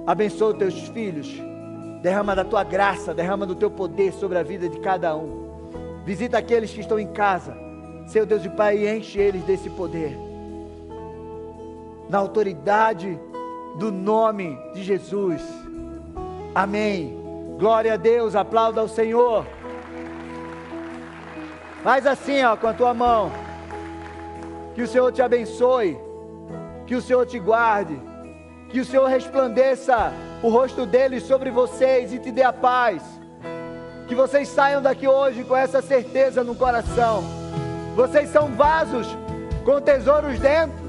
Abençoa 0.08 0.54
os 0.54 0.58
teus 0.58 0.88
filhos, 0.88 1.30
derrama 2.02 2.34
da 2.34 2.46
tua 2.46 2.64
graça, 2.64 3.14
derrama 3.14 3.46
do 3.46 3.56
teu 3.56 3.70
poder 3.70 4.14
sobre 4.14 4.38
a 4.38 4.44
vida 4.44 4.70
de 4.70 4.80
cada 4.80 5.16
um. 5.16 5.52
Visita 6.06 6.38
aqueles 6.38 6.72
que 6.72 6.80
estão 6.80 6.98
em 6.98 7.08
casa, 7.08 7.56
Seu 8.08 8.26
Deus 8.26 8.46
e 8.46 8.50
Pai, 8.50 8.88
enche 8.88 9.20
eles 9.20 9.44
desse 9.44 9.70
poder. 9.70 10.31
Na 12.12 12.18
autoridade 12.18 13.18
do 13.78 13.90
nome 13.90 14.60
de 14.74 14.84
Jesus. 14.84 15.42
Amém. 16.54 17.18
Glória 17.58 17.94
a 17.94 17.96
Deus, 17.96 18.36
aplauda 18.36 18.82
ao 18.82 18.90
Senhor. 18.90 19.46
Faz 21.82 22.06
assim, 22.06 22.44
ó, 22.44 22.58
com 22.58 22.68
a 22.68 22.74
tua 22.74 22.94
mão. 22.94 23.32
Que 24.76 24.82
o 24.82 24.88
Senhor 24.90 25.10
te 25.14 25.22
abençoe. 25.22 25.98
Que 26.86 26.96
o 26.96 27.02
Senhor 27.02 27.26
te 27.26 27.40
guarde. 27.40 27.98
Que 28.68 28.82
o 28.82 28.86
Senhor 28.86 29.08
resplandeça 29.08 30.12
o 30.44 30.50
rosto 30.50 30.86
dele 30.86 31.22
sobre 31.22 31.50
vocês 31.50 32.12
e 32.12 32.20
te 32.20 32.30
dê 32.30 32.44
a 32.44 32.52
paz. 32.52 33.02
Que 34.10 34.14
vocês 34.14 34.50
saiam 34.50 34.82
daqui 34.82 35.08
hoje 35.08 35.46
com 35.46 35.56
essa 35.56 35.82
certeza 35.82 36.44
no 36.44 36.56
coração. 36.56 37.24
Vocês 37.96 38.30
são 38.32 38.50
vasos 38.50 39.08
com 39.64 39.80
tesouros 39.80 40.38
dentro. 40.38 40.81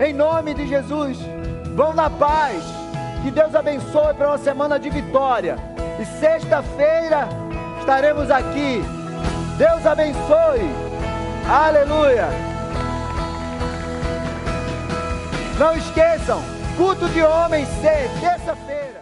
Em 0.00 0.14
nome 0.14 0.54
de 0.54 0.66
Jesus. 0.66 1.18
Vão 1.76 1.92
na 1.92 2.08
paz. 2.08 2.62
Que 3.22 3.30
Deus 3.30 3.54
abençoe 3.54 4.14
para 4.14 4.28
uma 4.28 4.38
semana 4.38 4.78
de 4.78 4.88
vitória. 4.88 5.56
E 6.00 6.06
sexta-feira 6.18 7.28
estaremos 7.78 8.30
aqui. 8.30 8.82
Deus 9.58 9.84
abençoe. 9.84 10.70
Aleluia. 11.46 12.28
Não 15.58 15.76
esqueçam, 15.76 16.42
culto 16.78 17.06
de 17.10 17.22
homens 17.22 17.68
terça-feira. 17.82 18.99